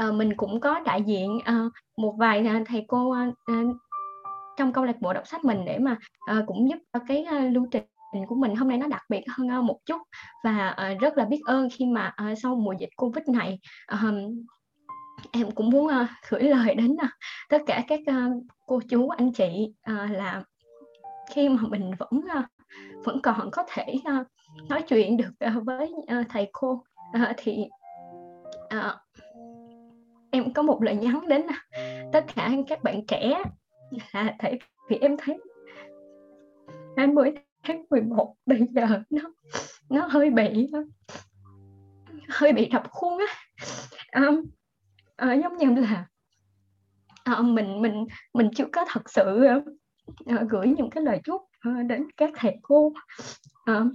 [0.07, 3.35] uh, mình cũng có đại diện uh, một vài uh, thầy cô uh,
[4.57, 5.97] trong câu lạc bộ đọc sách mình để mà
[6.37, 7.83] uh, cũng giúp cho cái uh, lưu trình
[8.27, 10.01] của mình hôm nay nó đặc biệt hơn uh, một chút.
[10.43, 13.59] Và uh, rất là biết ơn khi mà uh, sau mùa dịch covid này
[13.93, 14.13] uh,
[15.31, 17.09] em cũng muốn uh, gửi lời đến uh,
[17.49, 20.43] tất cả các uh, cô chú anh chị uh, là
[21.31, 22.45] khi mà mình vẫn uh,
[23.05, 24.27] vẫn còn có thể uh,
[24.69, 26.83] nói chuyện được uh, với uh, thầy cô
[27.21, 27.65] uh, thì
[28.77, 28.93] uh,
[30.31, 31.55] em có một lời nhắn đến uh,
[32.13, 33.43] tất cả các bạn trẻ
[34.13, 34.59] là tại
[34.89, 35.37] vì em thấy
[36.97, 37.31] 20
[37.63, 39.21] tháng 11 bây giờ nó
[39.89, 40.67] nó hơi bị
[42.29, 43.35] hơi bị rập khuôn á.
[44.21, 44.39] Um,
[45.31, 46.05] uh, giống như là
[47.39, 51.85] uh, mình mình mình chưa có thật sự uh, gửi những cái lời chúc uh,
[51.87, 52.93] đến các thầy cô.
[53.71, 53.93] Uh,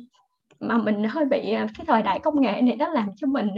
[0.60, 3.48] mà mình hơi bị uh, cái thời đại công nghệ này nó làm cho mình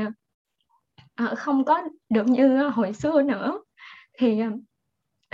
[1.22, 3.60] uh, không có được như hồi xưa nữa.
[4.18, 4.42] Thì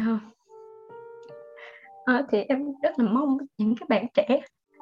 [0.03, 0.21] uh,
[2.07, 4.41] à, thì em rất là mong những cái bạn trẻ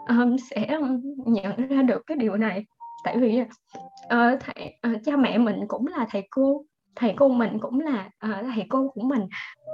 [0.09, 0.78] um, sẽ
[1.26, 2.64] nhận ra được cái điều này.
[3.05, 6.64] Tại vì uh, thầy, uh, cha mẹ mình cũng là thầy cô
[6.96, 9.22] thầy cô mình cũng là uh, thầy cô của mình.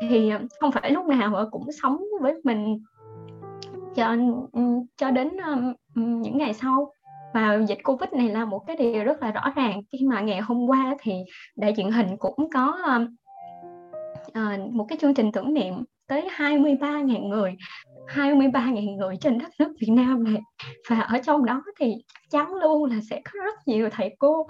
[0.09, 2.83] Thì không phải lúc nào cũng sống với mình
[3.95, 4.17] cho
[4.97, 5.75] cho đến um,
[6.23, 6.93] những ngày sau.
[7.35, 9.81] Và dịch covid này là một cái điều rất là rõ ràng.
[9.93, 11.13] Khi mà ngày hôm qua thì
[11.57, 12.79] đại truyền hình cũng có
[14.29, 15.75] uh, một cái chương trình tưởng niệm
[16.11, 17.57] tới 23.000 người
[18.09, 20.43] 23.000 người trên đất nước Việt Nam này.
[20.89, 21.95] Và ở trong đó thì
[22.31, 24.47] chắn luôn là sẽ có rất nhiều thầy cô.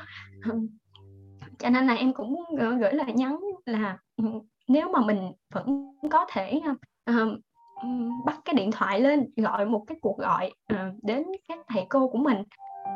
[1.59, 3.99] Cho nên là em cũng gửi lời nhắn là
[4.69, 6.61] nếu mà mình vẫn có thể
[7.11, 7.39] uh,
[8.27, 12.09] bắt cái điện thoại lên gọi một cái cuộc gọi uh, đến các thầy cô
[12.09, 12.39] của mình.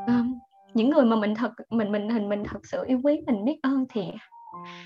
[0.04, 0.26] Uh,
[0.74, 3.58] những người mà mình thật mình mình hình mình thật sự yêu quý mình biết
[3.62, 4.02] ơn thì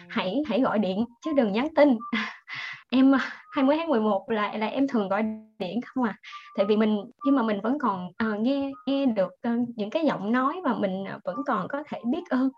[0.08, 1.96] hãy hãy gọi điện chứ đừng nhắn tin
[2.90, 3.12] em
[3.50, 5.22] 20 tháng 11 là là em thường gọi
[5.58, 6.16] điện không à?
[6.56, 10.04] Tại vì mình nhưng mà mình vẫn còn uh, nghe nghe được uh, những cái
[10.04, 12.50] giọng nói và mình uh, vẫn còn có thể biết ơn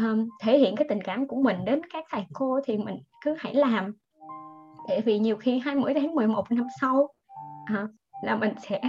[0.00, 3.34] uh, thể hiện cái tình cảm của mình đến các thầy cô thì mình cứ
[3.38, 3.92] hãy làm.
[4.88, 7.08] Tại vì nhiều khi 20 tháng 11 năm sau
[7.72, 7.90] uh,
[8.24, 8.80] là mình sẽ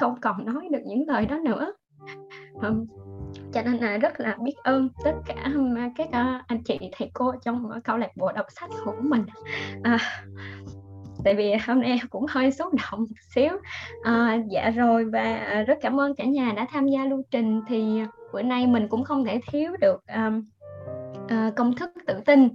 [0.00, 1.72] không còn nói được những lời đó nữa.
[2.54, 2.86] Um,
[3.52, 5.34] cho nên là rất là biết ơn tất cả
[5.76, 9.24] à, các à, anh chị thầy cô trong câu lạc bộ đọc sách của mình.
[9.82, 9.98] À,
[11.24, 13.52] tại vì hôm nay cũng hơi xúc động một xíu.
[14.02, 17.60] À, dạ rồi và à, rất cảm ơn cả nhà đã tham gia lưu trình.
[17.68, 20.44] Thì bữa nay mình cũng không thể thiếu được um,
[21.26, 22.48] uh, công thức tự tin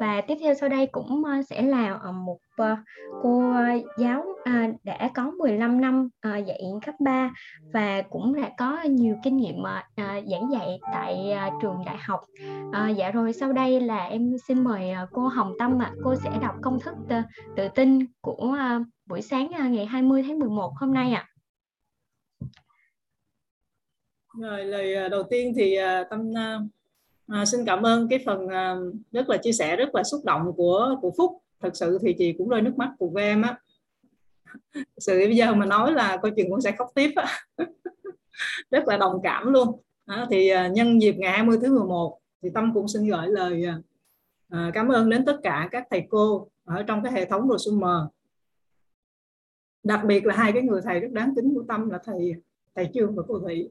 [0.00, 2.78] và tiếp theo sau đây cũng uh, sẽ là uh, một uh,
[3.22, 7.30] cô uh, giáo uh, đã có 15 năm uh, dạy cấp 3
[7.72, 12.20] và cũng đã có nhiều kinh nghiệm uh, giảng dạy tại uh, trường đại học.
[12.68, 15.92] Uh, dạ rồi sau đây là em xin mời uh, cô Hồng Tâm ạ.
[16.04, 17.24] Cô sẽ đọc công thức uh,
[17.56, 21.28] tự tin của uh, buổi sáng uh, ngày 20 tháng 11 hôm nay ạ.
[21.28, 21.34] À.
[24.40, 25.76] Rồi lời đầu tiên thì
[26.10, 26.32] Tâm
[27.28, 28.76] À, xin cảm ơn cái phần à,
[29.12, 31.42] rất là chia sẻ rất là xúc động của của Phúc.
[31.60, 33.58] Thật sự thì chị cũng rơi nước mắt của em á.
[34.74, 37.26] Thật sự bây giờ mà nói là câu chuyện cũng sẽ khóc tiếp á.
[38.70, 39.80] rất là đồng cảm luôn.
[40.06, 43.64] À, thì à, nhân dịp ngày 20 tháng 11 thì Tâm cũng xin gửi lời
[43.64, 43.78] à,
[44.48, 47.56] à, cảm ơn đến tất cả các thầy cô ở trong cái hệ thống đồ.
[49.82, 52.34] Đặc biệt là hai cái người thầy rất đáng kính của Tâm là thầy
[52.74, 53.68] thầy Trương và cô Thị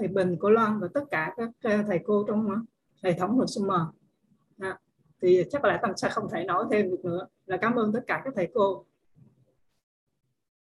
[0.00, 2.56] thầy Bình, cô Loan và tất cả các ờ, thầy cô trong ờ,
[3.02, 3.92] hệ thống luật sư mờ
[5.22, 7.26] thì chắc là tâm sẽ không thể nói thêm được nữa.
[7.46, 8.84] Là cảm ơn tất cả các thầy cô.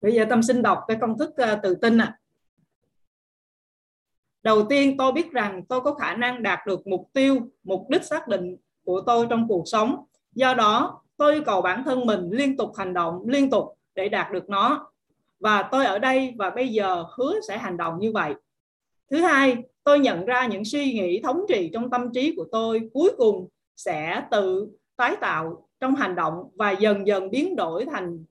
[0.01, 2.05] Bây giờ tâm xin đọc cái công thức ờ, tự tin ạ.
[2.05, 2.19] À.
[4.43, 8.05] đầu tiên tôi biết rằng tôi có khả năng đạt được mục tiêu mục đích
[8.05, 10.05] xác định của tôi trong cuộc sống.
[10.33, 14.09] Do đó tôi yêu cầu bản thân mình liên tục hành động liên tục để
[14.09, 14.93] đạt được nó.
[15.41, 18.35] Và tôi ở đây và bây giờ hứa sẽ hành động như vậy
[19.11, 22.91] thứ hai, tôi nhận ra những suy nghĩ thống trị trong tâm trí của tôi
[22.93, 28.25] cuối cùng sẽ tự tái tạo trong hành động và dần dần biến đổi thành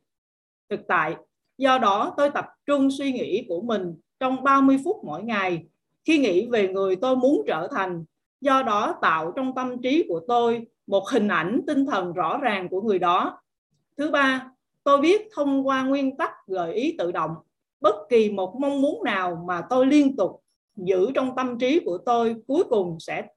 [0.70, 1.16] thực tại.
[1.58, 5.66] Do đó, tôi tập trung suy nghĩ của mình trong 30 phút mỗi ngày.
[6.06, 8.06] Khi nghĩ về người tôi muốn trở thành,
[8.42, 12.70] do đó tạo trong tâm trí của tôi một hình ảnh tinh thần rõ ràng
[12.70, 13.42] của người đó.
[13.98, 14.52] Thứ ba,
[14.84, 17.32] tôi biết thông qua nguyên tắc gợi ý tự động,
[17.82, 20.45] bất kỳ một mong muốn nào mà tôi liên tục
[20.76, 23.28] giữ trong tâm trí của tôi cuối cùng sẽ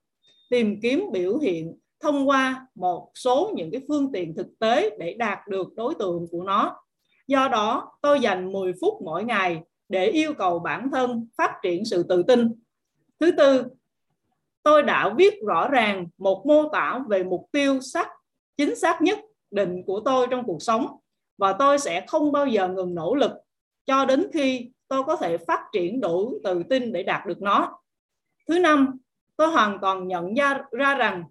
[0.50, 5.14] tìm kiếm biểu hiện thông qua một số những cái phương tiện thực tế để
[5.14, 6.76] đạt được đối tượng của nó.
[7.26, 11.84] Do đó, tôi dành 10 phút mỗi ngày để yêu cầu bản thân phát triển
[11.84, 12.52] sự tự tin.
[13.20, 13.64] Thứ tư,
[14.62, 18.08] tôi đã viết rõ ràng một mô tả về mục tiêu sắc
[18.56, 19.18] chính xác nhất
[19.50, 20.86] định của tôi trong cuộc sống
[21.38, 23.32] và tôi sẽ không bao giờ ngừng nỗ lực
[23.86, 27.78] cho đến khi tôi có thể phát triển đủ tự tin để đạt được nó.
[28.48, 28.98] Thứ năm,
[29.36, 31.24] tôi hoàn toàn nhận ra, ra rằng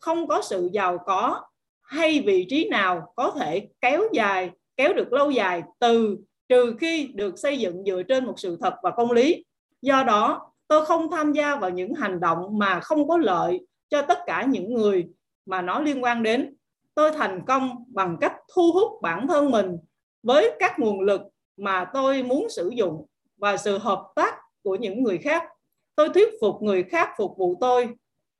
[0.00, 1.40] không có sự giàu có
[1.82, 6.18] hay vị trí nào có thể kéo dài, kéo được lâu dài từ
[6.48, 9.44] trừ khi được xây dựng dựa trên một sự thật và công lý.
[9.82, 14.02] Do đó, tôi không tham gia vào những hành động mà không có lợi cho
[14.02, 15.08] tất cả những người
[15.46, 16.56] mà nó liên quan đến.
[16.94, 19.76] Tôi thành công bằng cách thu hút bản thân mình
[20.22, 21.22] với các nguồn lực
[21.60, 23.06] mà tôi muốn sử dụng
[23.36, 25.44] và sự hợp tác của những người khác.
[25.94, 27.88] Tôi thuyết phục người khác phục vụ tôi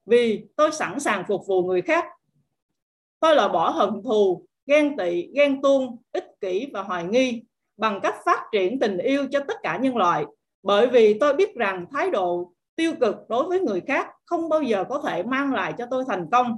[0.07, 2.05] vì tôi sẵn sàng phục vụ người khác.
[3.21, 7.43] Tôi loại bỏ hận thù, ghen tị, ghen tuông, ích kỷ và hoài nghi
[7.77, 10.25] bằng cách phát triển tình yêu cho tất cả nhân loại.
[10.63, 14.63] Bởi vì tôi biết rằng thái độ tiêu cực đối với người khác không bao
[14.63, 16.57] giờ có thể mang lại cho tôi thành công.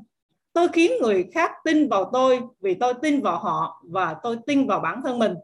[0.52, 4.66] Tôi khiến người khác tin vào tôi vì tôi tin vào họ và tôi tin
[4.66, 5.34] vào bản thân mình.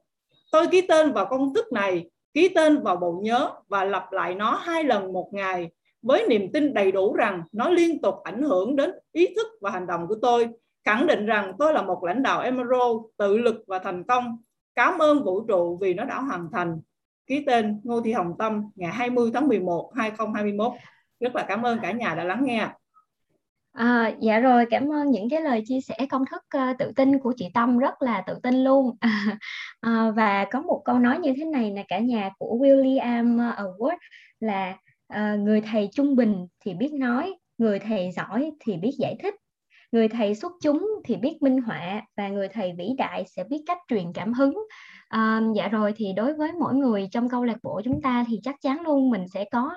[0.52, 4.34] Tôi ký tên vào công thức này, ký tên vào bộ nhớ và lặp lại
[4.34, 5.70] nó hai lần một ngày
[6.02, 9.70] với niềm tin đầy đủ rằng nó liên tục ảnh hưởng đến ý thức và
[9.70, 10.48] hành động của tôi.
[10.84, 14.38] Khẳng định rằng tôi là một lãnh đạo Emerald tự lực và thành công.
[14.74, 16.80] Cảm ơn vũ trụ vì nó đã hoàn thành.
[17.26, 20.72] Ký tên Ngô Thị Hồng Tâm ngày 20 tháng 11 2021.
[21.20, 22.68] Rất là cảm ơn cả nhà đã lắng nghe.
[23.72, 27.18] À, dạ rồi cảm ơn những cái lời chia sẻ công thức uh, tự tin
[27.18, 28.96] của chị Tâm rất là tự tin luôn.
[29.00, 33.96] À, và có một câu nói như thế này là cả nhà của William Award
[34.40, 34.76] là
[35.14, 39.34] uh, người thầy trung bình thì biết nói người thầy giỏi thì biết giải thích
[39.92, 43.62] người thầy xuất chúng thì biết minh họa và người thầy vĩ đại sẽ biết
[43.66, 44.54] cách truyền cảm hứng.
[45.08, 48.40] À, dạ rồi thì đối với mỗi người trong câu lạc bộ chúng ta thì
[48.42, 49.70] chắc chắn luôn mình sẽ có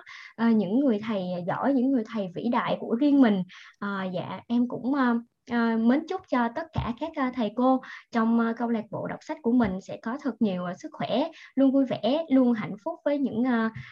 [0.47, 3.43] uh, những người thầy giỏi, những người thầy vĩ đại của riêng mình.
[3.79, 5.21] À, dạ em cũng uh,
[5.51, 9.07] À, mến chúc cho tất cả các ờ, thầy cô trong ờ, câu lạc bộ
[9.07, 12.75] đọc sách của mình sẽ có thật nhiều sức khỏe, luôn vui vẻ, luôn hạnh
[12.83, 13.43] phúc với những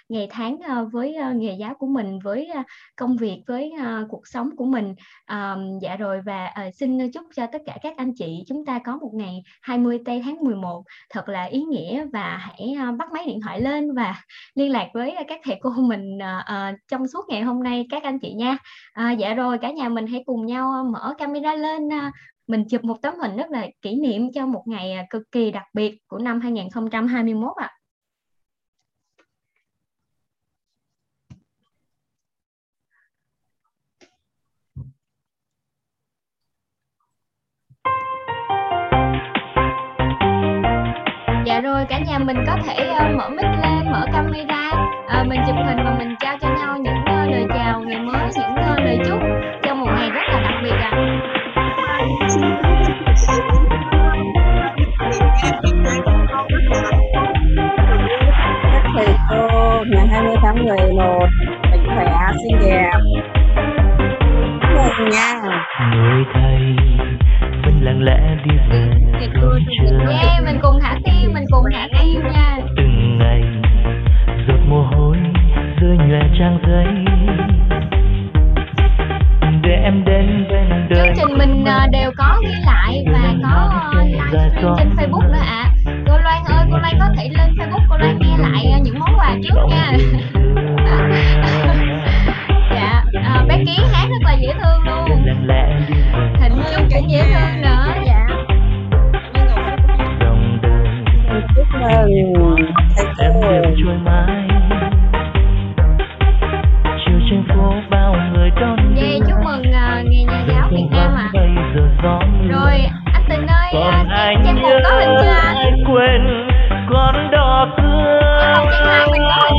[0.10, 0.58] ngày tháng
[0.92, 2.50] với nghề giáo của mình, với
[2.96, 3.74] công việc, với
[4.10, 4.96] cuộc sống của mình.
[5.82, 9.12] Dạ rồi và xin chúc cho tất cả các anh chị chúng ta có một
[9.14, 13.62] ngày 20 tây tháng 11 thật là ý nghĩa và hãy bắt máy điện thoại
[13.62, 14.16] lên và
[14.56, 16.20] liên lạc với các thầy cô mình
[16.88, 18.58] trong suốt ngày hôm nay các anh chị nha.
[19.18, 22.12] Dạ rồi cả nhà mình hãy cùng nhau mở camera camera lên à,
[22.48, 25.52] mình chụp một tấm hình rất là kỷ niệm cho một ngày à, cực kỳ
[25.52, 27.68] đặc biệt của năm 2021 ạ.
[27.68, 27.76] À.
[41.46, 44.72] Dạ rồi cả nhà mình có thể ờ, mở mic lên, mở camera,
[45.08, 48.19] ờ, mình chụp hình và mình trao cho nhau những ờ, lời chào ngày mới
[50.92, 50.98] các
[58.96, 59.48] thầy cô
[59.88, 61.28] ngày 20 tháng 11
[61.72, 62.92] mạnh khỏe xinh đẹp
[64.76, 65.42] mừng nha
[65.92, 66.76] người thầy
[67.64, 68.90] vẫn lặng lẽ đi về
[69.42, 70.12] không chờ.
[70.12, 72.58] Yeah, mình cùng thả tim mình cùng thả tim nha.
[72.78, 73.44] Từng ngày
[74.48, 75.18] giọt mồ hôi
[75.82, 76.86] rơi nhòe trang giấy
[79.70, 81.08] để em đến bên đời.
[81.08, 85.72] Chương trình mình uh, đều có ghi lại và có livestream trên Facebook nữa ạ.
[85.86, 85.94] à.
[86.08, 89.00] cô Loan ơi cô Loan có thể lên Facebook cô Loan nghe lại uh, những
[89.00, 89.92] món quà trước nha.
[92.76, 93.04] Dạ
[93.42, 95.26] uh, bé Kiến hát rất là dễ thương luôn.
[96.42, 98.28] Thịnh Trúc cũng dễ thương nữa dạ.
[101.56, 102.56] Chúc mừng.
[102.96, 104.59] Thầy cô
[114.36, 114.80] hình chưa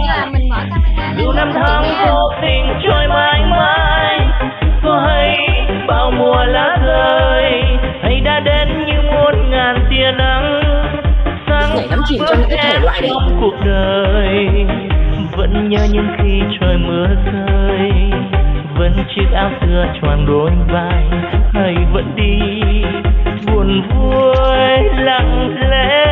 [0.08, 4.26] à mình mở camera lên năm tháng vô tình trôi mãi mãi
[4.82, 5.36] có hay
[5.86, 7.52] bao mùa lá rơi
[8.02, 10.60] hay đã đến như muôn ngàn tia nắng.
[11.76, 13.10] Nhảy đắm chìm trong những cái thể loại này.
[13.40, 14.48] cuộc đời
[15.36, 17.90] vẫn nhớ những khi trời mưa rơi.
[18.78, 21.04] Vẫn chiếc áo xưa choàng đôi vai
[21.54, 22.50] hay vẫn đi
[23.60, 26.06] buồn vui lặng lẽ.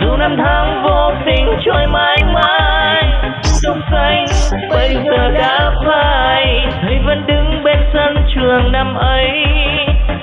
[0.00, 3.04] Dù năm tháng vô tình trôi mãi mãi,
[3.42, 4.24] sông xanh
[4.70, 6.66] bây giờ đã phai.
[6.82, 9.30] Thầy vẫn đứng bên sân trường năm ấy,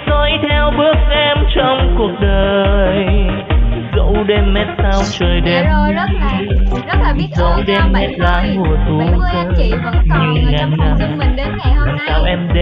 [0.07, 3.05] dõi theo bước em trong cuộc đời.
[3.95, 6.39] Dẫu đêm mét sao trời đêm rồi, rất là
[6.87, 8.17] rất là biết ơn cho 70
[8.99, 12.07] 70 anh chị vẫn còn ở trong phòng Zoom mình đến ngày hôm nay.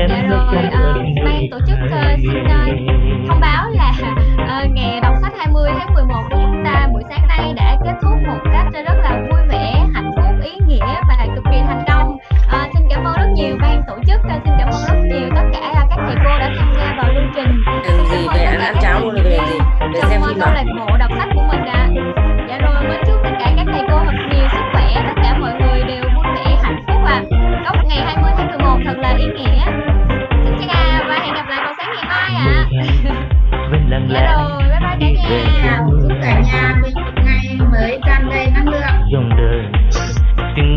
[0.10, 3.92] dạ rồi uh, ban tổ chức uh, xin uh, thông báo là
[4.34, 7.94] uh, ngày đọc sách 20 tháng 11 của chúng ta buổi sáng nay đã kết
[8.02, 11.84] thúc một cách rất là vui vẻ hạnh phúc ý nghĩa và cực kỳ thành
[11.88, 12.12] công.
[12.12, 15.30] Uh, xin cảm ơn rất nhiều ban tổ chức uh, xin cảm ơn rất nhiều
[15.36, 17.64] tất cả uh, các thầy cô đã tham gia vào chương trình.
[17.88, 19.58] Làm gì về ăn ăn cháo luôn về gì
[19.94, 21.35] về xem phim câu lạc bộ đọc sách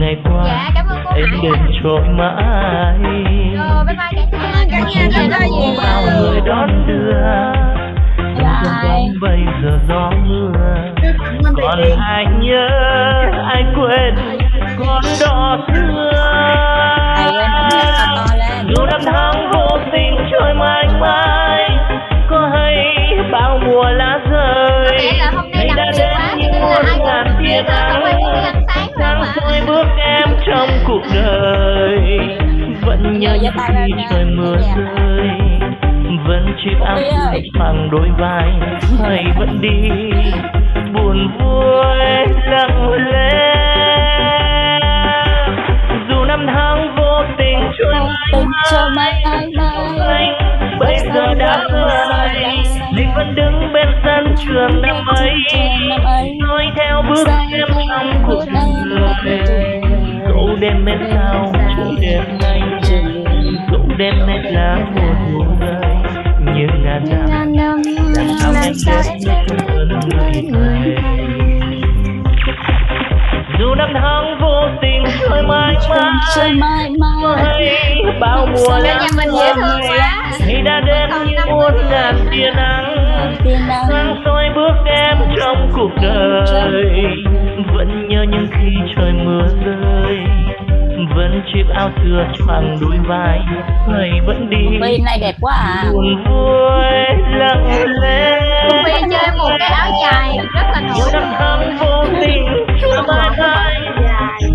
[0.09, 0.45] ngày qua.
[0.47, 1.41] Dạ, cảm ơn cô em Hải.
[1.43, 2.99] đến trôi mãi.
[3.57, 4.25] Rồi bye bye
[4.71, 5.09] cả nhà.
[5.13, 7.13] Cả nhà bao người đón đưa.
[8.39, 10.53] Bye bây giờ gió mưa.
[11.63, 12.69] Còn ai nhớ
[13.49, 14.15] ai quên
[14.79, 16.13] con đỏ xưa.
[18.69, 21.71] Dù năm tháng vô tình trôi mãi mãi
[22.31, 22.77] có hay
[23.33, 24.99] bao mùa lá rơi.
[25.55, 28.08] Hay đã đến những muôn ngàn tia nắng
[30.59, 32.19] trong cuộc đời
[32.83, 35.29] vẫn nhớ những khi trời mưa rơi
[36.27, 36.99] vẫn chiếc áo
[37.59, 38.53] bằng đôi vai
[39.03, 39.91] hay vẫn đi
[40.95, 43.59] buồn vui lặng lẽ
[46.09, 47.95] dù năm tháng vô tình trôi
[48.97, 49.23] mãi
[50.79, 52.65] bây giờ đã phai
[52.97, 55.35] linh vẫn đứng bên sân trường năm ấy
[56.39, 58.45] nói theo bước em trong cuộc
[59.25, 59.88] đời
[60.49, 62.63] dẫu đêm mét sao trời đêm nay
[63.73, 65.95] dẫu đêm mét lá mùa thu rơi
[66.55, 67.53] như ngàn năm
[68.15, 69.89] làm sao em đến ơn
[70.49, 71.27] người thầy?
[73.59, 75.75] dù năm tháng vô tình trôi mãi
[76.41, 77.25] mãi mãi
[78.21, 79.07] bao mùa lá
[79.89, 80.33] quá?
[80.39, 82.95] Thì đã đến như muôn ngàn tia nắng.
[83.69, 84.23] Nắng.
[84.25, 87.05] Soi bước em trong cuộc đời.
[87.75, 89.98] Vẫn nhớ những khi trời mưa rơi
[91.15, 93.41] vẫn chiếc áo xưa choàng đôi vai
[93.89, 95.85] người vẫn đi Phi này đẹp quá à.
[95.93, 96.83] buồn vui
[97.39, 97.69] lặng
[98.03, 98.41] lẽ.
[98.85, 102.45] Phi chơi một cái áo dài rất là nổi năm tháng vô tình
[103.09, 103.81] mãi mãi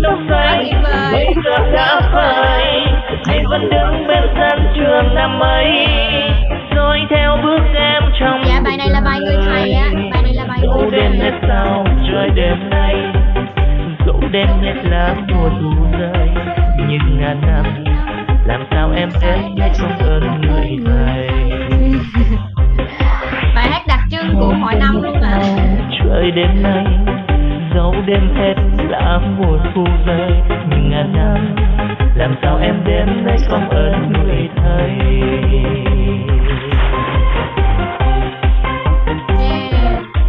[0.02, 0.82] tóc xanh
[1.12, 2.86] bây giờ đã phai
[3.26, 5.86] hãy vẫn đứng bên sân trường năm ấy.
[6.76, 9.88] Rồi theo bước em trong dạ bài này là bài người thầy á.
[10.12, 12.94] Bài này là bài người đêm hết sao trời đêm nay
[14.14, 16.28] dẫu đêm hết lá mùa thu rơi.
[16.88, 17.84] Nhưng ngàn năm
[18.46, 19.40] làm sao em đến
[19.78, 21.28] không ơn người thầy
[23.54, 25.20] bài hát đặc trưng của mọi năm luôn
[26.04, 26.84] đợi đêm nay
[27.74, 28.54] dẫu đêm hết
[28.88, 30.30] lá mùa thu rơi.
[30.68, 31.56] Nhưng ngàn năm
[32.14, 34.90] làm sao em đến đây không ơn người thầy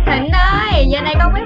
[0.05, 1.44] Thịnh ơi, giờ này con mới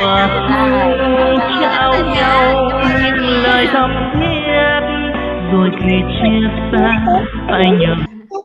[0.00, 0.28] và
[1.60, 2.70] trao nhau
[3.42, 4.80] lời thầm thiết.
[5.52, 7.04] Rồi khi chia xa
[7.46, 7.94] phải nhớ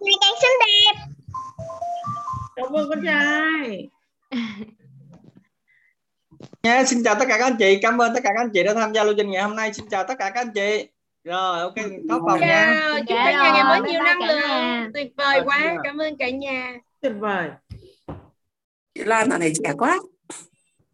[0.01, 0.95] ngày càng xinh đẹp.
[2.55, 3.89] Cảm ơn con trai.
[6.63, 7.79] Nha xin chào tất cả các anh chị.
[7.81, 9.73] Cảm ơn tất cả các anh chị đã tham gia lưu trình ngày hôm nay.
[9.73, 10.87] Xin chào tất cả các anh chị.
[11.23, 11.75] Rồi ok
[12.09, 12.91] có phòng nha.
[12.97, 14.91] chúc Dạ cả nhà ngày mới nhiều năng lượng.
[14.93, 16.73] tuyệt vời Rồi, quá cảm ơn cả nhà.
[17.01, 17.49] Tuyệt vời.
[18.95, 19.97] Chị Lan này trẻ quá